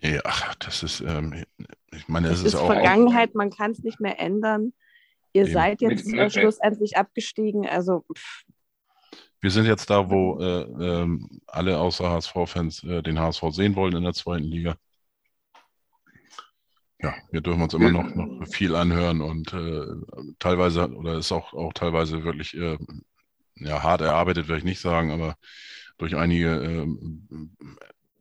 ja, 0.00 0.22
das 0.60 0.82
ist, 0.82 1.00
ähm, 1.00 1.44
ich 1.92 2.08
meine, 2.08 2.28
es 2.28 2.40
ist, 2.40 2.46
ist 2.46 2.54
auch. 2.54 2.66
Vergangenheit, 2.66 3.34
man 3.34 3.50
kann 3.50 3.72
es 3.72 3.82
nicht 3.82 4.00
mehr 4.00 4.20
ändern. 4.20 4.72
Ihr 5.32 5.44
eben. 5.44 5.52
seid 5.52 5.80
jetzt 5.80 6.12
äh, 6.12 6.30
schlussendlich 6.30 6.96
abgestiegen. 6.96 7.66
Also. 7.66 8.04
Pff. 8.14 8.44
Wir 9.40 9.50
sind 9.50 9.66
jetzt 9.66 9.88
da, 9.88 10.10
wo 10.10 10.38
äh, 10.40 10.62
äh, 10.62 11.18
alle 11.46 11.78
außer 11.78 12.10
HSV-Fans 12.10 12.82
äh, 12.84 13.02
den 13.02 13.20
HSV 13.20 13.44
sehen 13.50 13.76
wollen 13.76 13.96
in 13.96 14.02
der 14.02 14.12
zweiten 14.12 14.44
Liga. 14.44 14.76
Ja, 17.00 17.14
wir 17.30 17.40
dürfen 17.40 17.62
uns 17.62 17.74
immer 17.74 17.90
noch, 17.90 18.12
noch 18.14 18.46
viel 18.48 18.74
anhören 18.74 19.20
und 19.20 19.52
äh, 19.52 19.86
teilweise, 20.40 20.88
oder 20.92 21.18
ist 21.18 21.30
auch, 21.30 21.52
auch 21.54 21.72
teilweise 21.72 22.24
wirklich 22.24 22.56
äh, 22.56 22.76
ja, 23.54 23.82
hart 23.82 24.00
erarbeitet, 24.00 24.48
werde 24.48 24.58
ich 24.58 24.64
nicht 24.64 24.80
sagen, 24.80 25.12
aber 25.12 25.36
durch 25.96 26.16
einige 26.16 26.86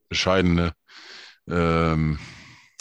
bescheidene 0.10 0.74
ähm, 1.48 2.20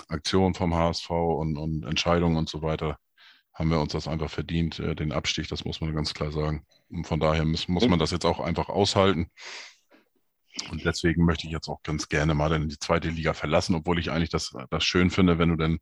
Aktionen 0.08 0.54
vom 0.54 0.74
HSV 0.74 1.10
und, 1.10 1.56
und, 1.56 1.84
Entscheidungen 1.84 2.36
und 2.36 2.48
so 2.48 2.62
weiter 2.62 2.98
haben 3.52 3.70
wir 3.70 3.80
uns 3.80 3.92
das 3.92 4.06
einfach 4.06 4.30
verdient, 4.30 4.78
äh, 4.78 4.94
den 4.94 5.12
Abstieg, 5.12 5.48
das 5.48 5.64
muss 5.64 5.80
man 5.80 5.94
ganz 5.94 6.12
klar 6.12 6.30
sagen. 6.30 6.66
Und 6.90 7.06
von 7.06 7.20
daher 7.20 7.44
muss, 7.44 7.68
muss 7.68 7.88
man 7.88 7.98
das 7.98 8.10
jetzt 8.10 8.26
auch 8.26 8.38
einfach 8.38 8.68
aushalten. 8.68 9.30
Und 10.70 10.84
deswegen 10.84 11.24
möchte 11.24 11.46
ich 11.46 11.52
jetzt 11.52 11.68
auch 11.68 11.82
ganz 11.82 12.08
gerne 12.08 12.34
mal 12.34 12.52
in 12.52 12.68
die 12.68 12.78
zweite 12.78 13.08
Liga 13.08 13.34
verlassen, 13.34 13.74
obwohl 13.74 13.98
ich 13.98 14.10
eigentlich 14.10 14.30
das, 14.30 14.52
das 14.70 14.84
schön 14.84 15.10
finde, 15.10 15.38
wenn 15.38 15.50
du 15.50 15.56
dann 15.56 15.78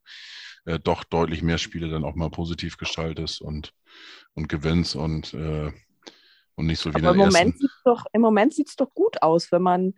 äh, 0.66 0.78
doch 0.78 1.04
deutlich 1.04 1.42
mehr 1.42 1.58
Spiele 1.58 1.88
dann 1.88 2.04
auch 2.04 2.14
mal 2.14 2.30
positiv 2.30 2.76
gestaltest 2.76 3.40
und, 3.40 3.72
und 4.34 4.48
gewinnst 4.48 4.96
und, 4.96 5.34
äh, 5.34 5.70
und 6.56 6.66
nicht 6.66 6.80
so 6.80 6.90
wie 6.90 6.98
Aber 6.98 7.12
im 7.12 7.18
Moment, 7.18 7.58
sieht's 7.58 7.82
doch, 7.84 8.04
im 8.12 8.20
Moment 8.20 8.54
sieht 8.54 8.68
es 8.68 8.76
doch 8.76 8.92
gut 8.94 9.22
aus, 9.22 9.52
wenn 9.52 9.62
man 9.62 9.94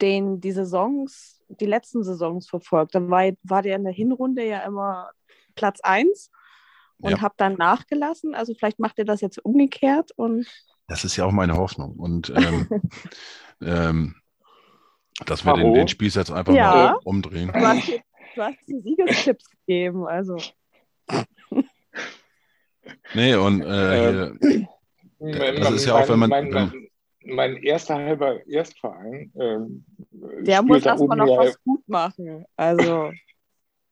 den, 0.00 0.40
die 0.40 0.52
Saisons, 0.52 1.42
die 1.48 1.66
letzten 1.66 2.02
Saisons 2.04 2.48
verfolgt. 2.48 2.94
Dann 2.94 3.10
war, 3.10 3.30
war 3.42 3.62
der 3.62 3.76
in 3.76 3.84
der 3.84 3.92
Hinrunde 3.92 4.46
ja 4.46 4.60
immer 4.60 5.10
Platz 5.54 5.80
1 5.80 6.30
und 7.00 7.10
ja. 7.10 7.20
habe 7.20 7.34
dann 7.36 7.54
nachgelassen. 7.54 8.34
Also 8.34 8.54
vielleicht 8.54 8.78
macht 8.78 8.98
ihr 8.98 9.04
das 9.04 9.20
jetzt 9.20 9.38
umgekehrt 9.38 10.12
und. 10.16 10.46
Das 10.88 11.04
ist 11.04 11.16
ja 11.16 11.24
auch 11.26 11.32
meine 11.32 11.56
Hoffnung. 11.56 11.92
Und 11.96 12.32
ähm, 12.34 12.68
ähm, 13.62 14.14
dass 15.26 15.44
wir 15.44 15.54
den, 15.54 15.74
den 15.74 15.88
Spieß 15.88 16.14
jetzt 16.14 16.32
einfach 16.32 16.54
ja. 16.54 16.72
mal 16.72 16.98
umdrehen. 17.04 17.52
Du 17.52 17.60
hast, 17.60 17.88
du 18.34 18.42
hast 18.42 18.58
die 18.66 18.80
Siegestipps 18.80 19.44
gegeben, 19.50 20.06
also. 20.06 20.38
Nee, 23.14 23.34
und 23.34 23.62
äh, 23.62 24.32
hier, 24.40 24.66
äh, 25.20 25.60
das 25.60 25.72
ist 25.72 25.86
ja 25.86 25.96
auch, 25.96 26.08
wenn 26.08 26.18
man. 26.18 26.30
Mein, 26.30 26.50
mein, 26.50 26.72
mein 27.24 27.56
erster 27.56 27.96
halber 27.96 28.46
Erstverein. 28.46 29.32
Ähm, 29.38 29.84
Der 30.40 30.62
muss 30.62 30.86
erstmal 30.86 31.18
noch 31.18 31.36
was 31.36 31.62
gut 31.62 31.86
machen. 31.88 32.44
Also. 32.56 33.12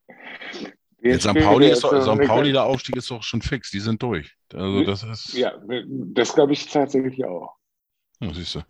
Jetzt 1.08 1.24
St. 1.28 1.34
Pauli, 1.34 1.70
ist 1.70 1.80
St. 1.80 2.26
Pauli, 2.26 2.52
der 2.52 2.64
Aufstieg 2.64 2.96
ist 2.96 3.10
doch 3.10 3.22
schon 3.22 3.42
fix, 3.42 3.70
die 3.70 3.80
sind 3.80 4.02
durch. 4.02 4.34
Also 4.52 4.84
das 4.84 5.02
ist. 5.02 5.34
Ja, 5.34 5.52
das 5.88 6.34
glaube 6.34 6.52
ich 6.52 6.66
tatsächlich 6.66 7.24
auch. 7.24 7.56
Ja, 8.20 8.32
siehst 8.32 8.56
du. 8.56 8.62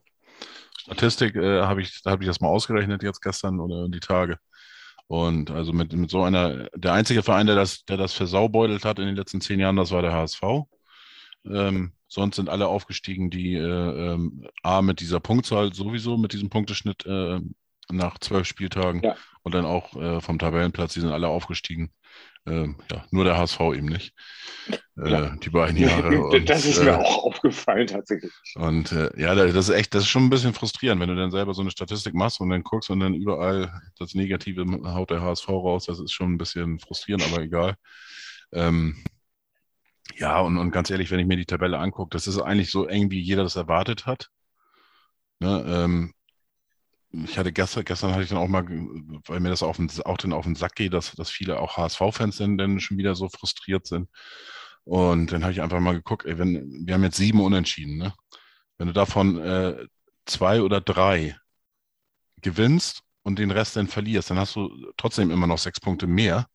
Statistik 0.78 1.34
äh, 1.34 1.62
habe 1.62 1.82
ich, 1.82 2.02
da 2.02 2.12
habe 2.12 2.22
ich 2.22 2.28
das 2.28 2.40
mal 2.40 2.48
ausgerechnet 2.48 3.02
jetzt 3.02 3.20
gestern 3.20 3.60
oder 3.60 3.88
die 3.88 4.00
Tage. 4.00 4.38
Und 5.08 5.50
also 5.50 5.72
mit, 5.72 5.92
mit 5.92 6.10
so 6.10 6.22
einer, 6.22 6.68
der 6.74 6.92
einzige 6.92 7.22
Verein, 7.22 7.46
der 7.46 7.56
das, 7.56 7.84
der 7.84 7.96
das 7.96 8.12
versaubeutelt 8.12 8.84
hat 8.84 8.98
in 8.98 9.06
den 9.06 9.16
letzten 9.16 9.40
zehn 9.40 9.60
Jahren, 9.60 9.76
das 9.76 9.90
war 9.90 10.02
der 10.02 10.12
HSV. 10.12 10.42
Ähm, 11.44 11.92
sonst 12.08 12.36
sind 12.36 12.48
alle 12.48 12.66
aufgestiegen, 12.66 13.30
die 13.30 13.54
äh, 13.54 13.60
ähm, 14.12 14.46
A 14.62 14.82
mit 14.82 15.00
dieser 15.00 15.20
Punktzahl 15.20 15.72
sowieso, 15.72 16.16
mit 16.16 16.32
diesem 16.32 16.50
Punkteschnitt 16.50 17.06
äh, 17.06 17.40
nach 17.90 18.18
zwölf 18.18 18.46
Spieltagen 18.46 19.02
ja. 19.02 19.16
Und 19.46 19.54
dann 19.54 19.64
auch 19.64 19.94
äh, 19.94 20.20
vom 20.20 20.40
Tabellenplatz, 20.40 20.94
die 20.94 21.00
sind 21.00 21.12
alle 21.12 21.28
aufgestiegen. 21.28 21.92
Ähm, 22.46 22.78
ja, 22.90 23.04
nur 23.12 23.22
der 23.22 23.36
HSV 23.38 23.60
eben 23.76 23.86
nicht. 23.86 24.12
Äh, 24.98 25.08
ja. 25.08 25.36
Die 25.36 25.50
beiden 25.50 25.76
Jahre. 25.76 26.20
Und, 26.30 26.50
das 26.50 26.64
ist 26.64 26.82
mir 26.82 26.90
äh, 26.90 26.94
auch 26.94 27.22
aufgefallen 27.22 27.86
tatsächlich. 27.86 28.32
Und 28.56 28.90
äh, 28.90 29.08
ja, 29.16 29.36
das 29.36 29.54
ist 29.54 29.68
echt, 29.68 29.94
das 29.94 30.02
ist 30.02 30.08
schon 30.08 30.24
ein 30.24 30.30
bisschen 30.30 30.52
frustrierend, 30.52 31.00
wenn 31.00 31.10
du 31.10 31.14
dann 31.14 31.30
selber 31.30 31.54
so 31.54 31.60
eine 31.60 31.70
Statistik 31.70 32.12
machst 32.12 32.40
und 32.40 32.50
dann 32.50 32.64
guckst 32.64 32.90
und 32.90 32.98
dann 32.98 33.14
überall 33.14 33.72
das 34.00 34.14
Negative 34.14 34.66
haut 34.92 35.10
der 35.10 35.22
HSV 35.22 35.48
raus. 35.48 35.86
Das 35.86 36.00
ist 36.00 36.12
schon 36.12 36.32
ein 36.32 36.38
bisschen 36.38 36.80
frustrierend, 36.80 37.24
aber 37.32 37.40
egal. 37.40 37.76
Ähm, 38.52 38.96
ja, 40.16 40.40
und, 40.40 40.58
und 40.58 40.72
ganz 40.72 40.90
ehrlich, 40.90 41.12
wenn 41.12 41.20
ich 41.20 41.26
mir 41.26 41.36
die 41.36 41.46
Tabelle 41.46 41.78
angucke, 41.78 42.10
das 42.10 42.26
ist 42.26 42.40
eigentlich 42.40 42.72
so 42.72 42.86
eng, 42.86 43.12
wie 43.12 43.20
jeder 43.20 43.44
das 43.44 43.54
erwartet 43.54 44.06
hat. 44.06 44.28
Ne, 45.38 45.64
ähm, 45.68 46.14
ich 47.24 47.38
hatte 47.38 47.52
gestern, 47.52 47.84
gestern 47.84 48.12
hatte 48.12 48.22
ich 48.22 48.28
dann 48.28 48.38
auch 48.38 48.48
mal, 48.48 48.64
weil 48.66 49.40
mir 49.40 49.50
das 49.50 49.62
auf 49.62 49.76
den, 49.76 49.90
auch 50.04 50.16
dann 50.16 50.32
auf 50.32 50.44
den 50.44 50.54
Sack 50.54 50.74
geht, 50.74 50.92
dass, 50.92 51.12
dass 51.12 51.30
viele 51.30 51.60
auch 51.60 51.76
HSV-Fans 51.76 52.36
dann, 52.38 52.58
dann 52.58 52.80
schon 52.80 52.98
wieder 52.98 53.14
so 53.14 53.28
frustriert 53.28 53.86
sind. 53.86 54.08
Und 54.84 55.32
dann 55.32 55.42
habe 55.42 55.52
ich 55.52 55.62
einfach 55.62 55.80
mal 55.80 55.94
geguckt, 55.94 56.26
ey, 56.26 56.38
wenn, 56.38 56.86
wir 56.86 56.94
haben 56.94 57.02
jetzt 57.02 57.16
sieben 57.16 57.40
Unentschieden, 57.40 57.96
ne? 57.96 58.14
Wenn 58.78 58.88
du 58.88 58.92
davon 58.92 59.38
äh, 59.38 59.86
zwei 60.26 60.62
oder 60.62 60.80
drei 60.80 61.36
gewinnst 62.42 63.02
und 63.22 63.38
den 63.38 63.50
Rest 63.50 63.76
dann 63.76 63.88
verlierst, 63.88 64.30
dann 64.30 64.38
hast 64.38 64.54
du 64.54 64.70
trotzdem 64.96 65.30
immer 65.30 65.46
noch 65.46 65.58
sechs 65.58 65.80
Punkte 65.80 66.06
mehr. 66.06 66.46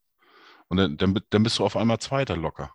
Und 0.68 0.78
dann, 0.78 0.96
dann, 0.96 1.20
dann 1.28 1.42
bist 1.42 1.58
du 1.58 1.64
auf 1.64 1.76
einmal 1.76 1.98
Zweiter 1.98 2.36
locker. 2.36 2.74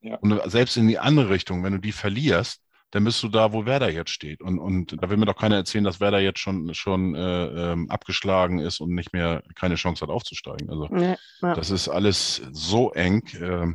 Ja. 0.00 0.16
Und 0.16 0.40
selbst 0.50 0.76
in 0.76 0.86
die 0.86 0.98
andere 0.98 1.30
Richtung, 1.30 1.64
wenn 1.64 1.72
du 1.72 1.80
die 1.80 1.92
verlierst, 1.92 2.62
dann 2.92 3.04
bist 3.04 3.22
du 3.22 3.28
da, 3.28 3.52
wo 3.52 3.66
Werder 3.66 3.90
jetzt 3.90 4.10
steht. 4.10 4.40
Und, 4.40 4.58
und 4.58 5.02
da 5.02 5.10
will 5.10 5.16
mir 5.16 5.26
doch 5.26 5.36
keiner 5.36 5.56
erzählen, 5.56 5.84
dass 5.84 6.00
Werder 6.00 6.20
jetzt 6.20 6.38
schon, 6.38 6.72
schon 6.74 7.14
äh, 7.14 7.72
ähm, 7.72 7.90
abgeschlagen 7.90 8.60
ist 8.60 8.80
und 8.80 8.94
nicht 8.94 9.12
mehr 9.12 9.42
keine 9.54 9.74
Chance 9.74 10.02
hat 10.02 10.10
aufzusteigen. 10.10 10.70
Also 10.70 10.88
ja, 10.94 11.16
ja. 11.42 11.54
das 11.54 11.70
ist 11.70 11.88
alles 11.88 12.42
so 12.52 12.92
eng. 12.92 13.22
Äh, 13.40 13.72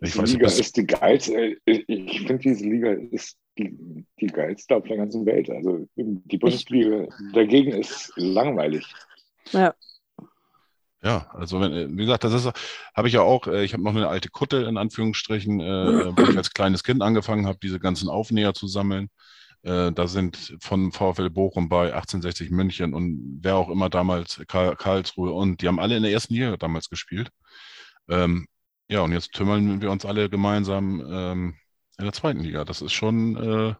ich 0.00 0.12
die 0.12 0.18
weiß, 0.18 0.32
Liga 0.32 0.46
ist 0.46 0.76
die 0.76 0.86
geilste. 0.86 1.56
Ich 1.64 2.18
finde, 2.18 2.38
diese 2.38 2.64
Liga 2.64 2.92
ist 2.92 3.36
die, 3.58 4.04
die 4.20 4.26
geilste 4.26 4.76
auf 4.76 4.84
der 4.84 4.96
ganzen 4.96 5.24
Welt. 5.26 5.48
Also 5.50 5.88
die 5.96 6.38
Bundesliga 6.38 7.06
dagegen 7.32 7.72
ist 7.72 8.12
langweilig. 8.16 8.86
Ja. 9.52 9.74
Ja, 11.04 11.28
also 11.34 11.60
wenn, 11.60 11.72
äh, 11.72 11.88
wie 11.90 11.96
gesagt, 12.04 12.24
das 12.24 12.32
ist, 12.32 12.50
habe 12.94 13.08
ich 13.08 13.14
ja 13.14 13.20
auch, 13.20 13.46
äh, 13.46 13.62
ich 13.64 13.74
habe 13.74 13.82
noch 13.82 13.94
eine 13.94 14.08
alte 14.08 14.30
Kutte 14.30 14.62
in 14.62 14.78
Anführungsstrichen, 14.78 15.60
äh, 15.60 16.16
wo 16.16 16.22
ich 16.30 16.36
als 16.36 16.52
kleines 16.54 16.82
Kind 16.82 17.02
angefangen 17.02 17.46
habe, 17.46 17.58
diese 17.62 17.78
ganzen 17.78 18.08
Aufnäher 18.08 18.54
zu 18.54 18.66
sammeln. 18.68 19.10
Äh, 19.62 19.92
da 19.92 20.06
sind 20.08 20.56
von 20.60 20.92
VfL 20.92 21.30
Bochum 21.30 21.68
bei 21.68 21.92
1860 21.94 22.50
München 22.50 22.94
und 22.94 23.40
wer 23.42 23.56
auch 23.56 23.68
immer 23.70 23.90
damals, 23.90 24.42
Karl, 24.48 24.76
Karlsruhe 24.76 25.32
und 25.32 25.60
die 25.62 25.68
haben 25.68 25.80
alle 25.80 25.96
in 25.96 26.02
der 26.02 26.12
ersten 26.12 26.34
Liga 26.34 26.56
damals 26.56 26.88
gespielt. 26.90 27.30
Ähm, 28.08 28.46
ja, 28.88 29.00
und 29.02 29.12
jetzt 29.12 29.32
tümmeln 29.32 29.82
wir 29.82 29.90
uns 29.90 30.04
alle 30.06 30.30
gemeinsam 30.30 31.00
ähm, 31.10 31.54
in 31.98 32.04
der 32.04 32.12
zweiten 32.14 32.40
Liga. 32.40 32.64
Das 32.64 32.82
ist 32.82 32.92
schon, 32.92 33.36
äh, 33.36 33.74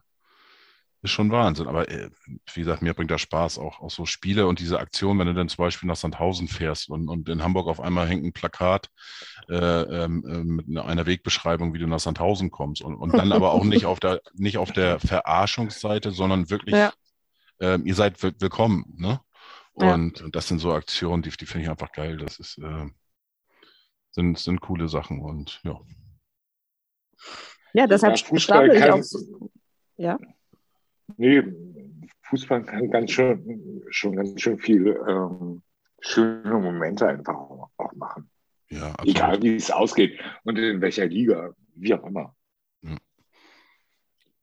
ist 1.05 1.11
schon 1.11 1.31
Wahnsinn. 1.31 1.67
Aber 1.67 1.89
äh, 1.89 2.09
wie 2.53 2.59
gesagt, 2.59 2.81
mir 2.81 2.93
bringt 2.93 3.11
das 3.11 3.21
Spaß, 3.21 3.57
auch, 3.57 3.79
auch 3.79 3.89
so 3.89 4.05
Spiele 4.05 4.47
und 4.47 4.59
diese 4.59 4.79
Aktion, 4.79 5.17
wenn 5.17 5.27
du 5.27 5.33
dann 5.33 5.47
zum 5.47 5.63
Beispiel 5.63 5.87
nach 5.87 5.95
Sandhausen 5.95 6.47
fährst 6.47 6.89
und, 6.89 7.07
und 7.07 7.29
in 7.29 7.43
Hamburg 7.43 7.67
auf 7.67 7.79
einmal 7.79 8.07
hängt 8.07 8.25
ein 8.25 8.33
Plakat 8.33 8.89
äh, 9.47 9.55
ähm, 9.55 10.25
äh, 10.27 10.43
mit 10.43 10.77
einer 10.77 11.05
Wegbeschreibung, 11.05 11.73
wie 11.73 11.79
du 11.79 11.87
nach 11.87 11.99
Sandhausen 11.99 12.51
kommst. 12.51 12.81
Und, 12.81 12.95
und 12.95 13.13
dann 13.13 13.31
aber 13.31 13.51
auch 13.53 13.63
nicht 13.63 13.85
auf 13.85 13.99
der, 13.99 14.21
nicht 14.33 14.57
auf 14.57 14.71
der 14.71 14.99
Verarschungsseite, 14.99 16.11
sondern 16.11 16.49
wirklich, 16.49 16.75
ja. 16.75 16.91
äh, 17.59 17.79
ihr 17.79 17.95
seid 17.95 18.21
willkommen. 18.21 18.93
Ne? 18.97 19.21
Und, 19.73 20.19
ja. 20.19 20.25
und, 20.25 20.35
das 20.35 20.47
sind 20.47 20.59
so 20.59 20.73
Aktionen, 20.73 21.23
die, 21.23 21.29
die 21.29 21.45
finde 21.45 21.63
ich 21.63 21.69
einfach 21.69 21.91
geil. 21.91 22.17
Das 22.17 22.39
ist, 22.39 22.57
äh, 22.57 22.89
sind, 24.11 24.39
sind 24.39 24.61
coole 24.61 24.89
Sachen 24.89 25.21
und 25.21 25.61
ja. 25.63 25.79
Ja, 27.73 27.87
deshalb 27.87 28.17
Fußball 28.17 28.73
ich 28.73 28.83
auch. 28.89 29.01
Ja. 29.97 30.17
Nee, 31.17 31.43
Fußball 32.23 32.63
kann 32.63 32.89
ganz 32.89 33.11
schön, 33.11 33.83
schon 33.89 34.15
ganz 34.15 34.41
schön 34.41 34.57
viel 34.57 34.99
ähm, 35.07 35.61
schöne 36.01 36.59
Momente 36.59 37.07
einfach 37.07 37.35
auch 37.35 37.93
machen. 37.95 38.29
Ja, 38.69 38.91
absolut. 38.91 39.15
Egal 39.15 39.41
wie 39.43 39.55
es 39.55 39.71
ausgeht 39.71 40.19
und 40.43 40.57
in 40.57 40.81
welcher 40.81 41.05
Liga, 41.05 41.53
wie 41.75 41.93
auch 41.93 42.03
immer. 42.03 42.35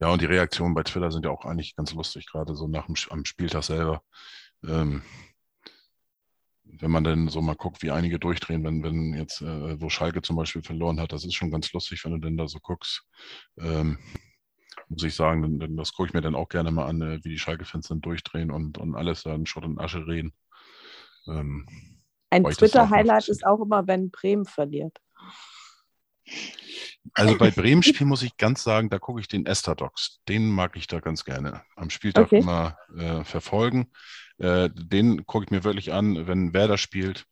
Ja, 0.03 0.09
und 0.09 0.21
die 0.21 0.27
Reaktionen 0.27 0.75
bei 0.75 0.83
Twitter 0.83 1.13
sind 1.13 1.25
ja 1.25 1.31
auch 1.31 1.45
eigentlich 1.45 1.77
ganz 1.77 1.95
lustig, 1.95 2.27
gerade 2.27 2.57
so 2.57 2.67
nach 2.67 2.87
dem 2.87 2.97
am 3.11 3.25
Spieltag 3.25 3.63
selber. 3.63 4.03
Ähm, 4.67 5.01
wenn 6.65 6.91
man 6.91 7.05
dann 7.05 7.29
so 7.29 7.41
mal 7.41 7.55
guckt, 7.55 7.85
wie 7.85 7.93
einige 7.93 8.19
durchdrehen, 8.19 8.65
wenn, 8.65 8.83
wenn 8.83 9.15
jetzt, 9.15 9.43
äh, 9.43 9.81
wo 9.81 9.91
Schalke 9.91 10.21
zum 10.21 10.35
Beispiel 10.35 10.65
verloren 10.65 10.99
hat, 10.99 11.13
das 11.13 11.25
ist 11.25 11.35
schon 11.35 11.53
ganz 11.53 11.73
lustig, 11.73 12.05
wenn 12.05 12.15
du 12.15 12.19
denn 12.19 12.37
da 12.37 12.49
so 12.49 12.59
guckst. 12.59 13.05
Ähm, 13.61 13.97
muss 14.93 15.03
ich 15.03 15.15
sagen, 15.15 15.59
denn, 15.59 15.77
das 15.77 15.93
gucke 15.93 16.09
ich 16.09 16.15
mir 16.15 16.21
dann 16.21 16.35
auch 16.35 16.49
gerne 16.49 16.71
mal 16.71 16.87
an, 16.87 17.03
äh, 17.03 17.25
wie 17.25 17.31
die 17.31 17.39
Schalke-Fans 17.39 17.89
dann 17.89 18.01
durchdrehen 18.01 18.51
und, 18.51 18.79
und 18.79 18.95
alles 18.95 19.23
dann 19.23 19.47
Schott 19.47 19.65
und 19.65 19.81
Asche 19.81 20.07
reden. 20.07 20.33
Ähm, 21.27 21.67
Ein 22.31 22.45
Twitter-Highlight 22.45 23.29
ist 23.29 23.45
auch 23.47 23.61
immer, 23.61 23.87
wenn 23.87 24.11
Bremen 24.11 24.45
verliert. 24.45 24.99
Also 27.15 27.37
bei 27.37 27.51
Bremen-Spiel 27.51 28.07
muss 28.07 28.23
ich 28.23 28.37
ganz 28.37 28.63
sagen, 28.63 28.91
da 28.91 28.99
gucke 28.99 29.21
ich 29.21 29.29
den 29.29 29.47
Esther-Docs. 29.47 30.21
Den 30.29 30.51
mag 30.51 30.77
ich 30.77 30.87
da 30.87 31.01
ganz 31.01 31.25
gerne. 31.25 31.63
Am 31.77 31.91
Spieltag 31.91 32.27
okay. 32.27 32.39
immer 32.39 32.77
äh, 32.97 33.25
verfolgen. 33.25 33.91
Äh, 34.39 34.71
den 34.73 35.27
gucke 35.27 35.45
ich 35.45 35.51
mir 35.51 35.65
wirklich 35.65 35.93
an, 35.93 36.27
wenn 36.27 36.55
Werder 36.55 36.79
spielt. 36.79 37.27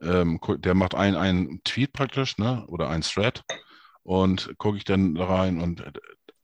Ähm, 0.00 0.40
der 0.58 0.74
macht 0.74 0.94
einen, 0.94 1.16
einen 1.16 1.62
Tweet 1.64 1.92
praktisch, 1.92 2.38
ne? 2.38 2.64
Oder 2.68 2.88
einen 2.88 3.02
Thread. 3.02 3.44
Und 4.02 4.54
gucke 4.58 4.78
ich 4.78 4.84
dann 4.84 5.16
rein 5.16 5.60
und 5.60 5.80
äh, 5.80 5.92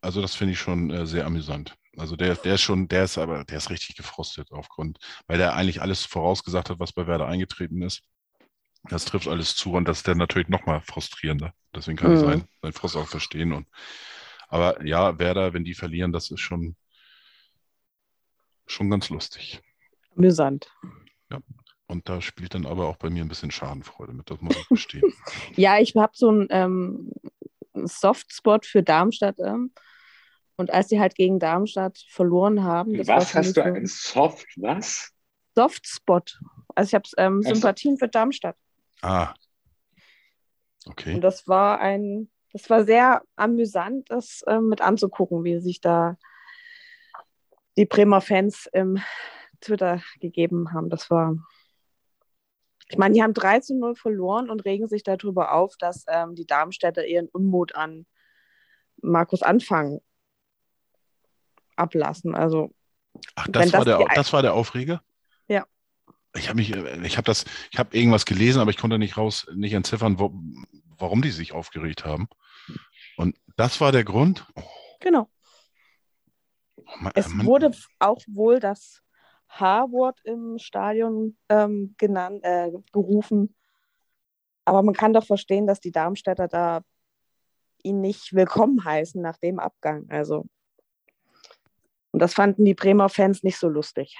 also 0.07 0.23
das 0.23 0.37
finde 0.37 0.53
ich 0.53 0.61
schon 0.61 0.91
äh, 0.91 1.05
sehr 1.05 1.27
amüsant. 1.27 1.77
Also 1.97 2.15
der, 2.15 2.37
der 2.37 2.55
ist 2.55 2.63
schon, 2.63 2.87
der 2.89 3.05
ist 3.05 3.19
aber, 3.19 3.45
der 3.45 3.59
ist 3.59 3.71
richtig 3.71 3.97
gefrustet 3.97 4.53
aufgrund, 4.53 4.99
weil 5.27 5.39
der 5.39 5.57
eigentlich 5.57 5.83
alles 5.83 6.05
vorausgesagt 6.05 6.71
hat, 6.71 6.79
was 6.79 6.93
bei 6.93 7.07
Werder 7.07 7.27
eingetreten 7.27 7.83
ist. 7.83 8.03
Das 8.85 9.05
trifft 9.05 9.27
alles 9.27 9.57
zu 9.57 9.73
und 9.73 9.89
das 9.89 9.99
ist 9.99 10.09
dann 10.09 10.19
natürlich 10.19 10.49
nochmal 10.49 10.81
frustrierender. 10.81 11.53
Deswegen 11.75 11.97
kann 11.97 12.11
mhm. 12.11 12.17
ich 12.17 12.21
seinen, 12.21 12.45
seinen 12.63 12.73
Frust 12.73 12.97
auch 12.97 13.09
verstehen. 13.09 13.53
Und, 13.53 13.67
aber 14.49 14.85
ja, 14.87 15.19
Werder, 15.19 15.53
wenn 15.55 15.65
die 15.65 15.75
verlieren, 15.75 16.13
das 16.13 16.31
ist 16.31 16.41
schon, 16.41 16.77
schon 18.67 18.89
ganz 18.89 19.11
lustig. 19.11 19.61
Amüsant. 20.17 20.71
Ja. 21.33 21.41
Und 21.89 22.09
da 22.09 22.21
spielt 22.21 22.55
dann 22.55 22.67
aber 22.67 22.87
auch 22.87 22.97
bei 22.97 23.11
mir 23.11 23.25
ein 23.25 23.29
bisschen 23.29 23.51
Schadenfreude 23.51 24.13
mit, 24.13 24.31
das 24.31 24.41
muss 24.41 24.57
ich 24.57 24.67
verstehen. 24.67 25.03
ja, 25.57 25.79
ich 25.79 25.97
habe 25.97 26.13
so 26.15 26.29
einen 26.29 26.47
ähm, 26.51 27.13
Softspot 27.75 28.67
für 28.67 28.85
Darmstadt. 28.85 29.39
Ähm, 29.41 29.73
und 30.57 30.73
als 30.73 30.89
sie 30.89 31.01
halt 31.01 31.15
gegen 31.15 31.39
Darmstadt 31.39 32.05
verloren 32.09 32.65
haben. 32.65 32.99
was 33.07 33.35
hast 33.35 33.57
du, 33.57 33.63
so 33.63 33.63
ein 33.63 33.87
Soft, 33.87 34.47
was? 34.57 35.13
Softspot. 35.55 36.41
Also 36.75 36.89
ich 36.89 36.95
habe 36.95 37.09
ähm, 37.19 37.43
Sympathien 37.43 37.99
für 37.99 38.09
Darmstadt. 38.09 38.57
Ah. 39.03 39.35
Okay. 40.87 41.15
Und 41.15 41.21
das 41.23 41.49
war 41.49 41.81
ein, 41.81 42.31
das 42.53 42.69
war 42.71 42.85
sehr 42.85 43.23
amüsant, 43.37 44.11
das 44.11 44.43
äh, 44.43 44.61
mit 44.61 44.81
anzugucken, 44.81 45.45
wie 45.45 45.59
sich 45.61 45.81
da 45.81 46.17
die 47.77 47.87
Bremer 47.87 48.21
Fans 48.21 48.69
im 48.73 48.99
Twitter 49.61 50.03
gegeben 50.21 50.73
haben. 50.73 50.91
Das 50.91 51.11
war. 51.11 51.37
Ich 52.89 52.99
meine, 52.99 53.15
die 53.15 53.23
haben 53.23 53.33
13-0 53.33 53.97
verloren 53.97 54.49
und 54.49 54.65
regen 54.65 54.87
sich 54.87 55.03
darüber 55.03 55.53
auf, 55.53 55.77
dass 55.77 56.05
ähm, 56.07 56.37
die 56.37 56.47
Darmstädter 56.47 57.05
ihren 57.05 57.29
Unmut 57.29 57.75
an 57.75 58.07
Markus 59.03 59.43
Anfang 59.43 60.01
ablassen. 61.77 62.35
Also 62.35 62.70
Ach, 63.35 63.47
das, 63.48 63.73
war, 63.73 63.85
das, 63.85 63.98
der, 63.98 64.09
das 64.15 64.32
war 64.32 64.43
der 64.43 64.55
Aufreger? 64.55 65.03
Ja. 65.48 65.65
Ich 66.36 66.48
habe 66.48 66.57
mich, 66.57 66.74
ich 66.74 67.16
habe 67.16 67.24
das, 67.24 67.44
ich 67.70 67.78
habe 67.78 67.97
irgendwas 67.97 68.27
gelesen, 68.27 68.61
aber 68.61 68.70
ich 68.70 68.78
konnte 68.78 68.98
nicht 68.98 69.16
raus, 69.16 69.47
nicht 69.55 69.73
entziffern, 69.73 70.19
wo, 70.19 70.32
warum 70.98 71.23
die 71.23 71.31
sich 71.31 71.53
aufgeregt 71.53 72.05
haben. 72.05 72.28
Und 73.16 73.36
das 73.57 73.81
war 73.81 73.93
der 73.93 74.05
Grund. 74.05 74.47
Oh. 74.55 74.62
Genau. 75.01 75.28
Oh, 76.77 76.82
man, 77.01 77.12
es 77.15 77.28
man, 77.28 77.47
wurde 77.47 77.70
auch 77.98 78.20
wohl 78.27 78.61
das 78.61 79.03
H-Wort 79.48 80.20
im 80.24 80.59
Stadion 80.59 81.36
ähm, 81.48 81.94
genannt, 81.98 82.40
äh, 82.43 82.70
gerufen. 82.93 83.55
Aber 84.65 84.82
man 84.82 84.94
kann 84.94 85.12
doch 85.12 85.24
verstehen, 85.24 85.66
dass 85.66 85.81
die 85.81 85.93
Darmstädter 85.93 86.48
da 86.48 86.82
ihn 87.82 88.01
nicht 88.01 88.35
willkommen 88.35 88.85
heißen 88.85 89.23
nach 89.23 89.39
dem 89.39 89.59
Abgang. 89.59 90.07
Also 90.09 90.47
und 92.16 92.20
das 92.20 92.32
fanden 92.32 92.64
die 92.64 92.72
Bremer 92.72 93.10
Fans 93.10 93.43
nicht 93.43 93.59
so 93.59 93.68
lustig. 93.68 94.16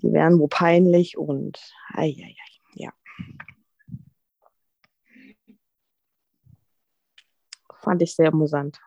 Die 0.00 0.10
wären 0.10 0.38
wo 0.38 0.48
peinlich 0.48 1.18
und 1.18 1.60
ai, 1.88 2.16
ai, 2.16 2.34
ai, 2.34 2.60
ja. 2.72 2.92
Fand 7.82 8.00
ich 8.00 8.14
sehr 8.14 8.28
amüsant. 8.28 8.80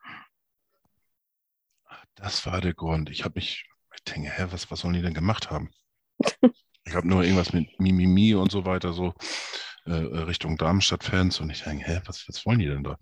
Das 2.15 2.47
war 2.47 2.59
der 2.59 2.73
Grund. 2.73 3.11
Ich 3.11 3.23
habe 3.23 3.35
mich, 3.35 3.69
ich 3.93 4.03
denke, 4.05 4.31
hä, 4.31 4.47
was, 4.49 4.71
was 4.71 4.79
sollen 4.79 4.95
die 4.95 5.03
denn 5.03 5.13
gemacht 5.13 5.51
haben? 5.51 5.69
ich 6.85 6.95
habe 6.95 7.07
nur 7.07 7.21
irgendwas 7.21 7.53
mit 7.53 7.79
Mimimi 7.79 8.33
und 8.33 8.51
so 8.51 8.65
weiter 8.65 8.93
so 8.93 9.13
äh, 9.85 9.93
Richtung 9.93 10.57
Darmstadt-Fans 10.57 11.39
und 11.39 11.49
ich 11.49 11.63
denke, 11.63 11.85
hä, 11.85 12.01
was, 12.05 12.25
was 12.27 12.45
wollen 12.45 12.59
die 12.59 12.67
denn 12.67 12.83
da? 12.83 12.97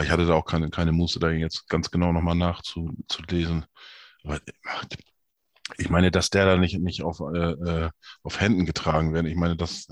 Ich 0.00 0.10
hatte 0.10 0.26
da 0.26 0.34
auch 0.34 0.44
keine, 0.44 0.70
keine 0.70 0.92
Muße, 0.92 1.18
da 1.18 1.30
jetzt 1.30 1.68
ganz 1.68 1.90
genau 1.90 2.12
nochmal 2.12 2.34
nachzulesen. 2.34 3.64
Aber 4.24 4.40
ich 5.78 5.90
meine, 5.90 6.10
dass 6.10 6.30
der 6.30 6.46
da 6.46 6.56
nicht, 6.56 6.78
nicht 6.78 7.02
auf, 7.02 7.20
äh, 7.20 7.52
äh 7.52 7.90
auf 8.22 8.40
Händen 8.40 8.66
getragen 8.66 9.14
wird. 9.14 9.26
Ich 9.26 9.36
meine, 9.36 9.56
das. 9.56 9.88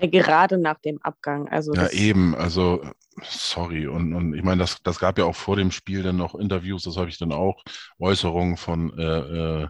Ja, 0.00 0.08
gerade 0.08 0.58
nach 0.58 0.80
dem 0.80 1.00
Abgang. 1.02 1.48
Also 1.48 1.74
ja, 1.74 1.88
eben. 1.90 2.34
Also, 2.34 2.84
sorry. 3.22 3.86
Und, 3.86 4.14
und 4.14 4.34
ich 4.34 4.42
meine, 4.42 4.60
das, 4.60 4.82
das 4.82 4.98
gab 4.98 5.18
ja 5.18 5.24
auch 5.24 5.36
vor 5.36 5.56
dem 5.56 5.70
Spiel 5.70 6.02
dann 6.02 6.16
noch 6.16 6.34
Interviews, 6.34 6.84
das 6.84 6.96
habe 6.96 7.08
ich 7.08 7.18
dann 7.18 7.32
auch, 7.32 7.62
Äußerungen 7.98 8.56
von 8.56 8.96
äh, 8.98 9.62
äh 9.62 9.68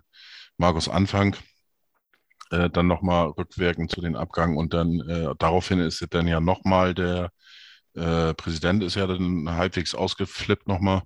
Markus 0.59 0.89
Anfang 0.89 1.36
äh, 2.51 2.70
dann 2.70 2.86
nochmal 2.86 3.28
rückwirkend 3.28 3.90
zu 3.90 4.01
den 4.01 4.16
Abgang 4.16 4.56
und 4.56 4.74
dann 4.74 5.01
äh, 5.09 5.35
daraufhin 5.39 5.81
ist 5.81 6.05
dann 6.10 6.27
ja 6.28 6.40
nochmal 6.40 6.94
der 6.94 7.31
äh, 7.94 8.35
Präsident 8.35 8.82
ist 8.82 8.94
ja 8.97 9.06
dann 9.06 9.51
halbwegs 9.51 9.94
ausgeflippt 9.94 10.68
nochmal. 10.68 11.02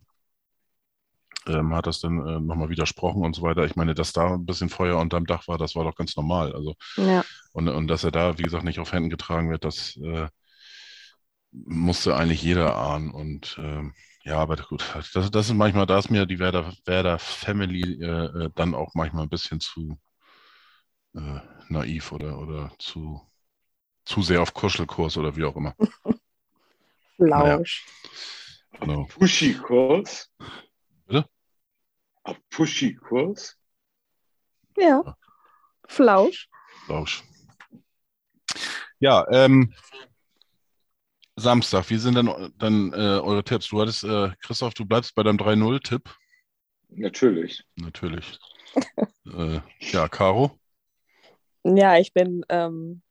Ähm, 1.47 1.75
hat 1.75 1.87
das 1.87 2.01
dann 2.01 2.19
äh, 2.27 2.41
nochmal 2.41 2.69
widersprochen 2.69 3.25
und 3.25 3.35
so 3.35 3.43
weiter. 3.43 3.65
Ich 3.65 3.77
meine, 3.77 3.95
dass 3.95 4.12
da 4.12 4.35
ein 4.35 4.45
bisschen 4.45 4.69
Feuer 4.69 4.99
unterm 4.99 5.27
Dach 5.27 5.49
war, 5.49 5.57
das 5.57 5.75
war 5.75 5.85
doch 5.85 5.95
ganz 5.95 6.17
normal. 6.17 6.53
Also, 6.53 6.75
Ja. 6.97 7.25
und, 7.53 7.69
und 7.69 7.89
dass 7.89 8.05
er 8.05 8.11
da, 8.11 8.39
wie 8.39 8.43
gesagt, 8.43 8.65
nicht 8.65 8.79
auf 8.79 8.93
Händen 8.93 9.11
getragen 9.11 9.51
wird, 9.51 9.65
das 9.65 9.97
äh, 9.97 10.29
musste 11.53 12.17
eigentlich 12.17 12.43
jeder 12.43 12.77
ahnen. 12.77 13.11
Und 13.11 13.57
ähm, 13.61 13.95
ja, 14.25 14.39
aber 14.39 14.57
gut, 14.57 14.85
das, 15.15 15.31
das 15.31 15.47
ist 15.49 15.55
manchmal, 15.55 15.87
da 15.87 15.99
ist 15.99 16.11
mir 16.11 16.27
die 16.27 16.39
Werder, 16.39 16.73
Werder 16.85 17.19
Family 17.19 18.03
äh, 18.03 18.47
äh, 18.47 18.51
dann 18.55 18.75
auch 18.75 18.95
manchmal 18.95 19.25
ein 19.25 19.31
bisschen 19.31 19.61
zu 19.61 19.99
äh, 21.15 21.41
naiv 21.69 22.12
oder, 22.12 22.39
oder 22.39 22.73
zu, 22.78 23.20
zu 24.05 24.23
sehr 24.23 24.43
auf 24.43 24.55
Kuschelkurs 24.55 25.16
oder 25.16 25.37
wie 25.37 25.45
auch 25.45 25.57
immer. 25.57 25.74
Flausch. 27.16 27.87
Genau. 28.78 29.05
Pushy-Kurs. 29.05 30.31
Bitte? 31.07 31.28
Auf 32.23 32.39
Pushy-Kurs. 32.51 33.57
Ja. 34.77 35.16
Flausch. 35.87 36.49
Lausch. 36.89 37.23
Ja, 39.01 39.27
ähm, 39.31 39.74
Samstag, 41.37 41.89
wie 41.91 41.97
sind 41.97 42.15
denn 42.15 42.53
dann 42.59 42.93
äh, 42.93 42.97
eure 42.97 43.43
Tipps? 43.43 43.69
Du 43.69 43.81
hattest, 43.81 44.05
äh, 44.05 44.31
Christoph, 44.41 44.74
du 44.74 44.85
bleibst 44.85 45.15
bei 45.15 45.23
deinem 45.23 45.39
3-0-Tipp. 45.39 46.03
Natürlich. 46.91 47.65
Natürlich. 47.77 48.39
äh, 49.27 49.61
ja, 49.81 50.09
Caro. 50.09 50.60
Ja, 51.65 51.99
ich 51.99 52.12
bin 52.12 52.45
ähm, 52.49 53.03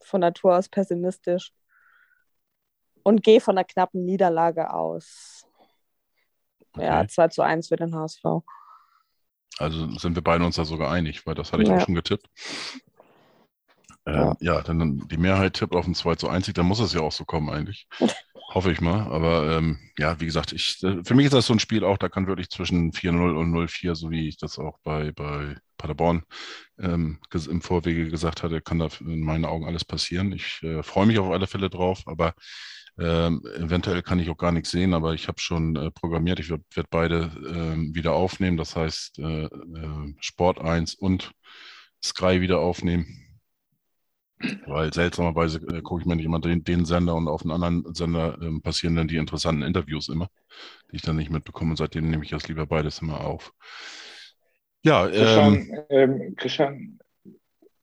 von 0.00 0.20
Natur 0.20 0.56
aus 0.56 0.68
pessimistisch 0.68 1.52
und 3.02 3.22
gehe 3.22 3.40
von 3.40 3.56
einer 3.56 3.64
knappen 3.64 4.04
Niederlage 4.04 4.72
aus. 4.72 5.46
Ja, 6.76 7.00
Okay. 7.00 7.08
2 7.08 7.28
zu 7.28 7.42
1 7.42 7.68
für 7.68 7.76
den 7.76 7.94
HSV. 7.94 8.24
Also 9.58 9.90
sind 9.98 10.14
wir 10.14 10.22
beide 10.22 10.44
uns 10.44 10.56
da 10.56 10.64
sogar 10.64 10.90
einig, 10.90 11.26
weil 11.26 11.34
das 11.34 11.52
hatte 11.52 11.62
ich 11.62 11.68
Ja. 11.68 11.76
auch 11.76 11.80
schon 11.84 11.94
getippt. 11.94 12.26
Ähm, 14.06 14.14
Ja. 14.14 14.36
ja. 14.40 14.62
dann 14.62 15.06
die 15.08 15.18
Mehrheit 15.18 15.54
tippt 15.54 15.74
auf 15.74 15.86
ein 15.86 15.94
2 15.94 16.14
zu 16.14 16.28
1, 16.28 16.50
dann 16.54 16.66
muss 16.66 16.80
es 16.80 16.94
ja 16.94 17.00
auch 17.02 17.12
so 17.12 17.24
kommen 17.24 17.50
eigentlich. 17.50 17.86
Hoffe 18.54 18.70
ich 18.70 18.80
mal. 18.80 19.00
Aber 19.10 19.56
ähm, 19.56 19.78
ja, 19.98 20.20
wie 20.20 20.26
gesagt, 20.26 20.52
ich, 20.52 20.82
äh, 20.82 21.02
für 21.04 21.14
mich 21.14 21.26
ist 21.26 21.34
das 21.34 21.46
so 21.46 21.54
ein 21.54 21.58
Spiel 21.58 21.84
auch, 21.84 21.96
da 21.96 22.08
kann 22.08 22.26
wirklich 22.26 22.50
zwischen 22.50 22.92
4-0 22.92 23.34
und 23.34 23.52
0-4, 23.52 23.94
so 23.94 24.10
wie 24.10 24.28
ich 24.28 24.36
das 24.36 24.58
auch 24.58 24.78
bei, 24.82 25.12
bei 25.12 25.56
Paderborn 25.78 26.22
ähm, 26.78 27.18
im 27.32 27.62
Vorwege 27.62 28.10
gesagt 28.10 28.42
hatte, 28.42 28.60
kann 28.60 28.78
da 28.78 28.88
in 29.00 29.20
meinen 29.20 29.46
Augen 29.46 29.66
alles 29.66 29.84
passieren. 29.84 30.32
Ich 30.32 30.60
äh, 30.62 30.82
freue 30.82 31.06
mich 31.06 31.18
auf 31.18 31.30
alle 31.30 31.46
Fälle 31.46 31.70
drauf, 31.70 32.02
aber 32.06 32.34
ähm, 32.98 33.42
eventuell 33.56 34.02
kann 34.02 34.18
ich 34.18 34.28
auch 34.28 34.36
gar 34.36 34.52
nichts 34.52 34.70
sehen, 34.70 34.92
aber 34.92 35.14
ich 35.14 35.28
habe 35.28 35.40
schon 35.40 35.76
äh, 35.76 35.90
programmiert, 35.90 36.38
ich 36.38 36.50
werde 36.50 36.64
werd 36.74 36.90
beide 36.90 37.32
ähm, 37.48 37.94
wieder 37.94 38.12
aufnehmen, 38.12 38.58
das 38.58 38.76
heißt 38.76 39.18
äh, 39.18 39.44
äh, 39.44 40.14
Sport 40.20 40.60
1 40.60 40.94
und 40.96 41.32
Sky 42.04 42.42
wieder 42.42 42.58
aufnehmen. 42.58 43.31
Weil 44.66 44.92
seltsamerweise 44.92 45.58
äh, 45.68 45.82
gucke 45.82 46.00
ich 46.00 46.06
mir 46.06 46.16
nicht 46.16 46.24
immer 46.24 46.40
den, 46.40 46.64
den 46.64 46.84
Sender 46.84 47.14
und 47.14 47.28
auf 47.28 47.42
einem 47.42 47.52
anderen 47.52 47.94
Sender 47.94 48.38
ähm, 48.40 48.62
passieren 48.62 48.96
dann 48.96 49.08
die 49.08 49.16
interessanten 49.16 49.62
Interviews 49.62 50.08
immer, 50.08 50.28
die 50.90 50.96
ich 50.96 51.02
dann 51.02 51.16
nicht 51.16 51.30
mitbekomme. 51.30 51.70
Und 51.70 51.76
seitdem 51.76 52.10
nehme 52.10 52.24
ich 52.24 52.30
das 52.30 52.48
lieber 52.48 52.66
beides 52.66 53.00
immer 53.00 53.20
auf. 53.20 53.52
Ja, 54.84 55.08
ähm, 55.08 55.12
Christian, 55.12 55.84
ähm, 55.90 56.34
Christian 56.36 56.98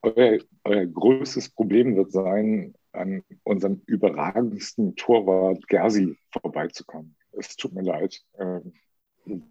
euer, 0.01 0.39
euer 0.63 0.85
größtes 0.85 1.49
Problem 1.49 1.95
wird 1.95 2.11
sein, 2.11 2.73
an 2.91 3.23
unserem 3.43 3.81
überragendsten 3.85 4.95
Torwart 4.95 5.67
Gersi 5.67 6.17
vorbeizukommen. 6.31 7.15
Es 7.31 7.55
tut 7.55 7.73
mir 7.73 7.83
leid. 7.83 8.21
Ähm, 8.39 8.73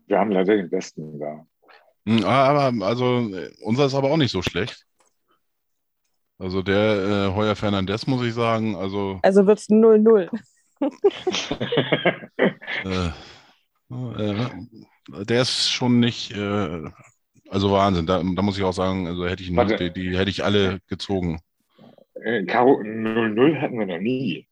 wir 0.07 0.19
haben 0.19 0.33
leider 0.33 0.57
den 0.57 0.71
Besten 0.71 1.19
da. 1.19 1.47
mh, 2.05 2.27
aber 2.27 2.85
also 2.85 3.31
äh, 3.35 3.51
unser 3.61 3.87
ist 3.87 3.95
aber 3.95 4.11
auch 4.11 4.17
nicht 4.17 4.33
so 4.33 4.43
schlecht. 4.43 4.88
Also 6.39 6.63
der 6.63 7.31
äh, 7.31 7.35
Heuer 7.35 7.57
Fernandez, 7.57 8.07
muss 8.07 8.25
ich 8.25 8.33
sagen, 8.35 8.77
also 8.77 9.19
Also 9.23 9.47
wird 9.47 9.59
es 9.59 9.69
0-0. 9.69 10.29
äh, 12.85 13.09
äh, 13.91 15.25
der 15.25 15.43
ist 15.43 15.69
schon 15.71 15.99
nicht, 15.99 16.31
äh, 16.33 16.85
also 17.51 17.73
Wahnsinn. 17.73 18.07
Da, 18.07 18.19
da 18.23 18.43
muss 18.43 18.57
ich 18.57 18.63
auch 18.65 18.73
sagen, 18.73 19.09
also 19.09 19.27
hätte 19.27 19.43
ich 19.43 19.55
Warte. 19.57 19.91
die, 19.91 19.93
die 20.13 20.17
hätte 20.17 20.31
ich 20.31 20.45
alle 20.45 20.79
gezogen. 20.87 21.41
Äh, 22.15 22.45
Caro, 22.45 22.81
0-0 22.83 23.61
hatten 23.61 23.79
wir 23.79 23.87
noch 23.87 23.99
nie. 23.99 24.47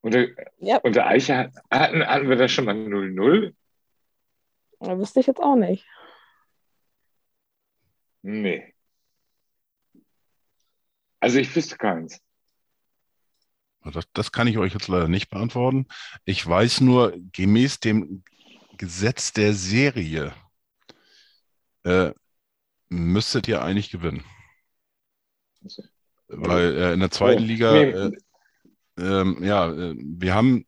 Unter, 0.00 0.26
Ja, 0.58 0.78
unter 0.78 1.06
Eiche 1.06 1.36
hat- 1.36 1.52
hatten, 1.70 2.04
hatten 2.04 2.28
wir 2.28 2.36
da 2.36 2.48
schon 2.48 2.64
mal 2.64 2.74
0-0? 2.74 3.54
da 4.80 4.98
wüsste 4.98 5.20
ich 5.20 5.26
jetzt 5.28 5.40
auch 5.40 5.56
nicht. 5.56 5.86
Nee. 8.24 8.74
Also 11.20 11.38
ich 11.38 11.54
wüsste 11.54 11.76
keins. 11.76 12.18
Das, 13.84 14.06
das 14.14 14.32
kann 14.32 14.46
ich 14.46 14.56
euch 14.56 14.72
jetzt 14.72 14.88
leider 14.88 15.08
nicht 15.08 15.28
beantworten. 15.28 15.86
Ich 16.24 16.46
weiß 16.46 16.80
nur, 16.80 17.14
gemäß 17.32 17.80
dem 17.80 18.24
Gesetz 18.78 19.34
der 19.34 19.52
Serie 19.52 20.32
äh, 21.82 22.12
müsstet 22.88 23.46
ihr 23.46 23.62
eigentlich 23.62 23.90
gewinnen. 23.90 24.24
Weil 26.28 26.76
äh, 26.78 26.92
in 26.94 27.00
der 27.00 27.10
zweiten 27.10 27.42
Oh, 27.42 27.46
Liga, 27.46 27.72
nee. 27.72 27.90
äh, 27.90 28.12
ähm, 28.96 29.44
ja, 29.44 29.70
äh, 29.70 29.94
wir 29.98 30.34
haben, 30.34 30.66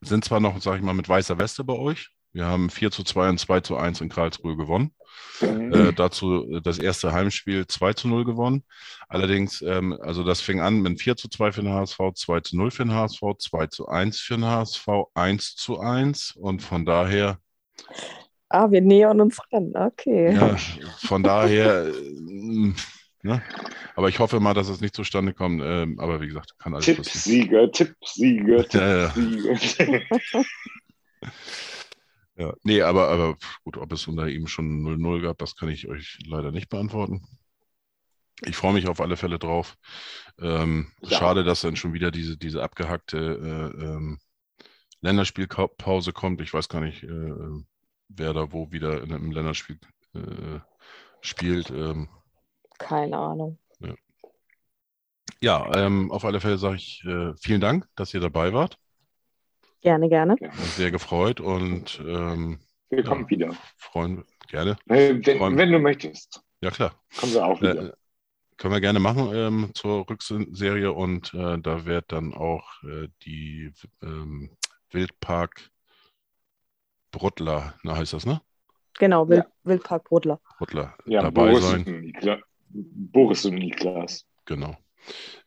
sind 0.00 0.24
zwar 0.24 0.40
noch, 0.40 0.60
sag 0.60 0.76
ich 0.76 0.82
mal, 0.82 0.92
mit 0.92 1.08
weißer 1.08 1.38
Weste 1.38 1.62
bei 1.62 1.74
euch. 1.74 2.10
Wir 2.32 2.46
haben 2.46 2.70
4 2.70 2.90
zu 2.90 3.02
2 3.02 3.30
und 3.30 3.38
2 3.38 3.60
zu 3.60 3.76
1 3.76 4.00
in 4.00 4.08
Karlsruhe 4.08 4.56
gewonnen. 4.56 4.92
Mhm. 5.40 5.72
Äh, 5.72 5.92
dazu 5.92 6.48
äh, 6.50 6.60
das 6.60 6.78
erste 6.78 7.12
Heimspiel 7.12 7.66
2 7.66 7.94
zu 7.94 8.08
0 8.08 8.24
gewonnen. 8.24 8.64
Allerdings, 9.08 9.62
ähm, 9.62 9.98
also 10.00 10.22
das 10.22 10.40
fing 10.40 10.60
an 10.60 10.80
mit 10.80 11.00
4 11.00 11.16
zu 11.16 11.28
2 11.28 11.52
für 11.52 11.62
den 11.62 11.72
HSV, 11.72 11.98
2 12.14 12.40
zu 12.40 12.56
0 12.56 12.70
für 12.70 12.84
den 12.84 12.94
HSV, 12.94 13.20
2 13.38 13.66
zu 13.66 13.88
1 13.88 14.20
für 14.20 14.34
den 14.34 14.44
HSV, 14.44 14.88
1 15.14 15.56
zu 15.56 15.80
1 15.80 16.36
und 16.36 16.62
von 16.62 16.84
daher, 16.84 17.38
Ah, 18.52 18.68
wir 18.68 18.80
nähern 18.80 19.20
uns 19.20 19.38
ran. 19.52 19.72
Okay. 19.74 20.34
ja, 20.34 20.56
von 20.98 21.22
daher, 21.22 21.86
äh, 21.86 22.72
ne? 23.22 23.42
aber 23.94 24.08
ich 24.08 24.18
hoffe 24.18 24.40
mal, 24.40 24.54
dass 24.54 24.68
es 24.68 24.80
nicht 24.80 24.94
zustande 24.94 25.32
kommt. 25.32 25.62
Ähm, 25.64 26.00
aber 26.00 26.20
wie 26.20 26.26
gesagt, 26.26 26.58
kann 26.58 26.74
alles 26.74 26.84
passieren. 26.84 27.04
Tippsieger, 27.04 27.70
Tippsieger, 27.70 28.66
Ja, 28.72 29.02
ja. 29.04 29.14
Ja, 32.40 32.54
nee, 32.62 32.80
aber, 32.80 33.08
aber 33.08 33.36
gut, 33.64 33.76
ob 33.76 33.92
es 33.92 34.08
unter 34.08 34.26
ihm 34.26 34.46
schon 34.46 34.82
0-0 34.82 35.20
gab, 35.20 35.36
das 35.36 35.56
kann 35.56 35.68
ich 35.68 35.88
euch 35.88 36.18
leider 36.26 36.52
nicht 36.52 36.70
beantworten. 36.70 37.20
Ich 38.46 38.56
freue 38.56 38.72
mich 38.72 38.88
auf 38.88 39.02
alle 39.02 39.18
Fälle 39.18 39.38
drauf. 39.38 39.76
Ähm, 40.40 40.90
Ja. 41.02 41.18
Schade, 41.18 41.44
dass 41.44 41.60
dann 41.60 41.76
schon 41.76 41.92
wieder 41.92 42.10
diese, 42.10 42.38
diese 42.38 42.62
abgehackte 42.62 43.18
äh, 43.18 43.84
ähm, 43.84 44.18
Länderspielpause 45.02 46.14
kommt. 46.14 46.40
Ich 46.40 46.54
weiß 46.54 46.70
gar 46.70 46.80
nicht, 46.80 47.02
äh, 47.02 47.32
wer 48.08 48.32
da 48.32 48.50
wo 48.52 48.72
wieder 48.72 49.02
in 49.02 49.12
einem 49.12 49.32
Länderspiel 49.32 49.78
äh, 50.14 50.60
spielt. 51.20 51.68
Ähm, 51.68 52.08
Keine 52.78 53.18
Ahnung. 53.18 53.58
ja, 55.42 55.70
ähm, 55.76 56.10
auf 56.10 56.24
alle 56.24 56.40
Fälle 56.40 56.56
sage 56.56 56.76
ich 56.76 57.04
äh, 57.04 57.34
vielen 57.36 57.60
Dank, 57.60 57.86
dass 57.96 58.14
ihr 58.14 58.20
dabei 58.20 58.54
wart. 58.54 58.78
Gerne, 59.82 60.08
gerne. 60.08 60.36
Sehr 60.76 60.90
gefreut 60.90 61.40
und 61.40 62.02
ähm, 62.06 62.58
Wir 62.90 63.02
kommen 63.02 63.28
wieder. 63.30 63.54
freuen 63.76 64.24
gerne. 64.48 64.76
Äh, 64.88 65.14
Wenn, 65.24 65.38
Freuen- 65.38 65.56
wenn 65.56 65.72
du 65.72 65.78
möchtest, 65.78 66.42
Ja, 66.60 66.70
klar. 66.70 66.94
kommen 67.18 67.32
wir 67.32 67.44
auch 67.46 67.60
wieder. 67.60 67.88
Äh, 67.88 67.92
können 68.58 68.74
wir 68.74 68.80
gerne 68.82 69.00
machen 69.00 69.30
ähm, 69.34 69.70
zur 69.74 70.06
Rückserie 70.10 70.92
und 70.92 71.32
äh, 71.32 71.58
da 71.58 71.86
wird 71.86 72.12
dann 72.12 72.34
auch 72.34 72.82
äh, 72.82 73.08
die 73.22 73.72
ähm, 74.02 74.50
Wildpark 74.90 75.70
Bruttler, 77.10 77.74
na 77.82 77.96
heißt 77.96 78.12
das, 78.12 78.26
ne? 78.26 78.40
Genau, 78.98 79.28
Wild, 79.28 79.44
Ja. 79.44 79.50
Wildpark 79.64 80.04
Brodler. 80.04 80.40
Bruttler 80.58 80.94
ja, 81.06 81.22
dabei 81.22 81.50
Boris 81.52 81.64
sein. 81.70 81.84
und, 81.86 82.00
Nikla 82.02 82.38
Boris 82.68 83.44
und 83.46 83.54
Niklas. 83.54 84.26
Genau. 84.44 84.76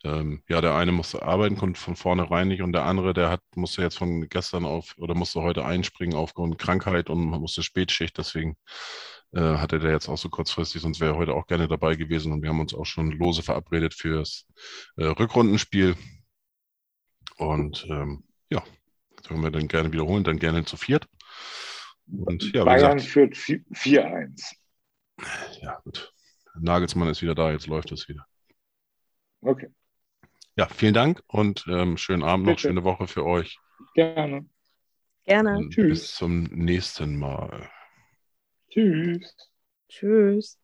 Ähm, 0.03 0.43
ja, 0.49 0.61
der 0.61 0.75
eine 0.75 0.91
musste 0.91 1.23
arbeiten, 1.23 1.57
konnte 1.57 1.79
von 1.79 1.95
vornherein 1.95 2.47
nicht 2.49 2.61
und 2.61 2.73
der 2.73 2.85
andere, 2.85 3.13
der 3.13 3.29
hat, 3.29 3.41
musste 3.55 3.81
jetzt 3.81 3.97
von 3.97 4.27
gestern 4.29 4.65
auf 4.65 4.95
oder 4.97 5.15
musste 5.15 5.41
heute 5.41 5.65
einspringen 5.65 6.15
aufgrund 6.17 6.57
Krankheit 6.59 7.09
und 7.09 7.19
musste 7.25 7.63
Spätschicht, 7.63 8.17
deswegen 8.17 8.57
äh, 9.33 9.39
hatte 9.39 9.79
der 9.79 9.91
jetzt 9.91 10.09
auch 10.09 10.17
so 10.17 10.29
kurzfristig, 10.29 10.81
sonst 10.81 10.99
wäre 10.99 11.13
er 11.13 11.17
heute 11.17 11.33
auch 11.33 11.47
gerne 11.47 11.67
dabei 11.67 11.95
gewesen 11.95 12.31
und 12.31 12.41
wir 12.41 12.49
haben 12.49 12.59
uns 12.59 12.73
auch 12.73 12.85
schon 12.85 13.11
lose 13.11 13.43
verabredet 13.43 13.93
fürs 13.93 14.45
äh, 14.97 15.05
Rückrundenspiel. 15.05 15.95
Und 17.37 17.85
ähm, 17.89 18.23
ja, 18.49 18.63
das 19.15 19.27
können 19.27 19.41
wir 19.41 19.51
dann 19.51 19.67
gerne 19.67 19.91
wiederholen, 19.91 20.23
dann 20.23 20.37
gerne 20.39 20.65
zu 20.65 20.77
viert. 20.77 21.07
Und 22.11 22.53
ja, 22.53 22.63
Bayern 22.63 22.97
gesagt, 22.97 23.01
führt 23.01 23.35
vi- 23.35 23.63
4-1. 23.73 24.55
Ja, 25.61 25.79
gut. 25.83 26.13
Nagelsmann 26.59 27.09
ist 27.09 27.21
wieder 27.21 27.35
da, 27.35 27.51
jetzt 27.51 27.67
läuft 27.67 27.91
es 27.91 28.07
wieder. 28.07 28.25
Okay, 29.45 29.67
Ja, 30.55 30.67
vielen 30.67 30.93
Dank 30.93 31.21
und 31.27 31.65
ähm, 31.67 31.97
schönen 31.97 32.23
Abend 32.23 32.45
noch, 32.45 32.55
Bitte. 32.55 32.67
schöne 32.67 32.83
Woche 32.83 33.07
für 33.07 33.25
euch. 33.25 33.59
gerne. 33.93 34.45
Gerne. 35.25 35.57
Und 35.57 35.69
Tschüss. 35.69 35.87
bis 35.87 36.15
zum 36.15 36.43
nächsten 36.43 37.17
Mal. 37.17 37.69
Tschüss. 38.69 39.35
Tschüss. 39.87 40.57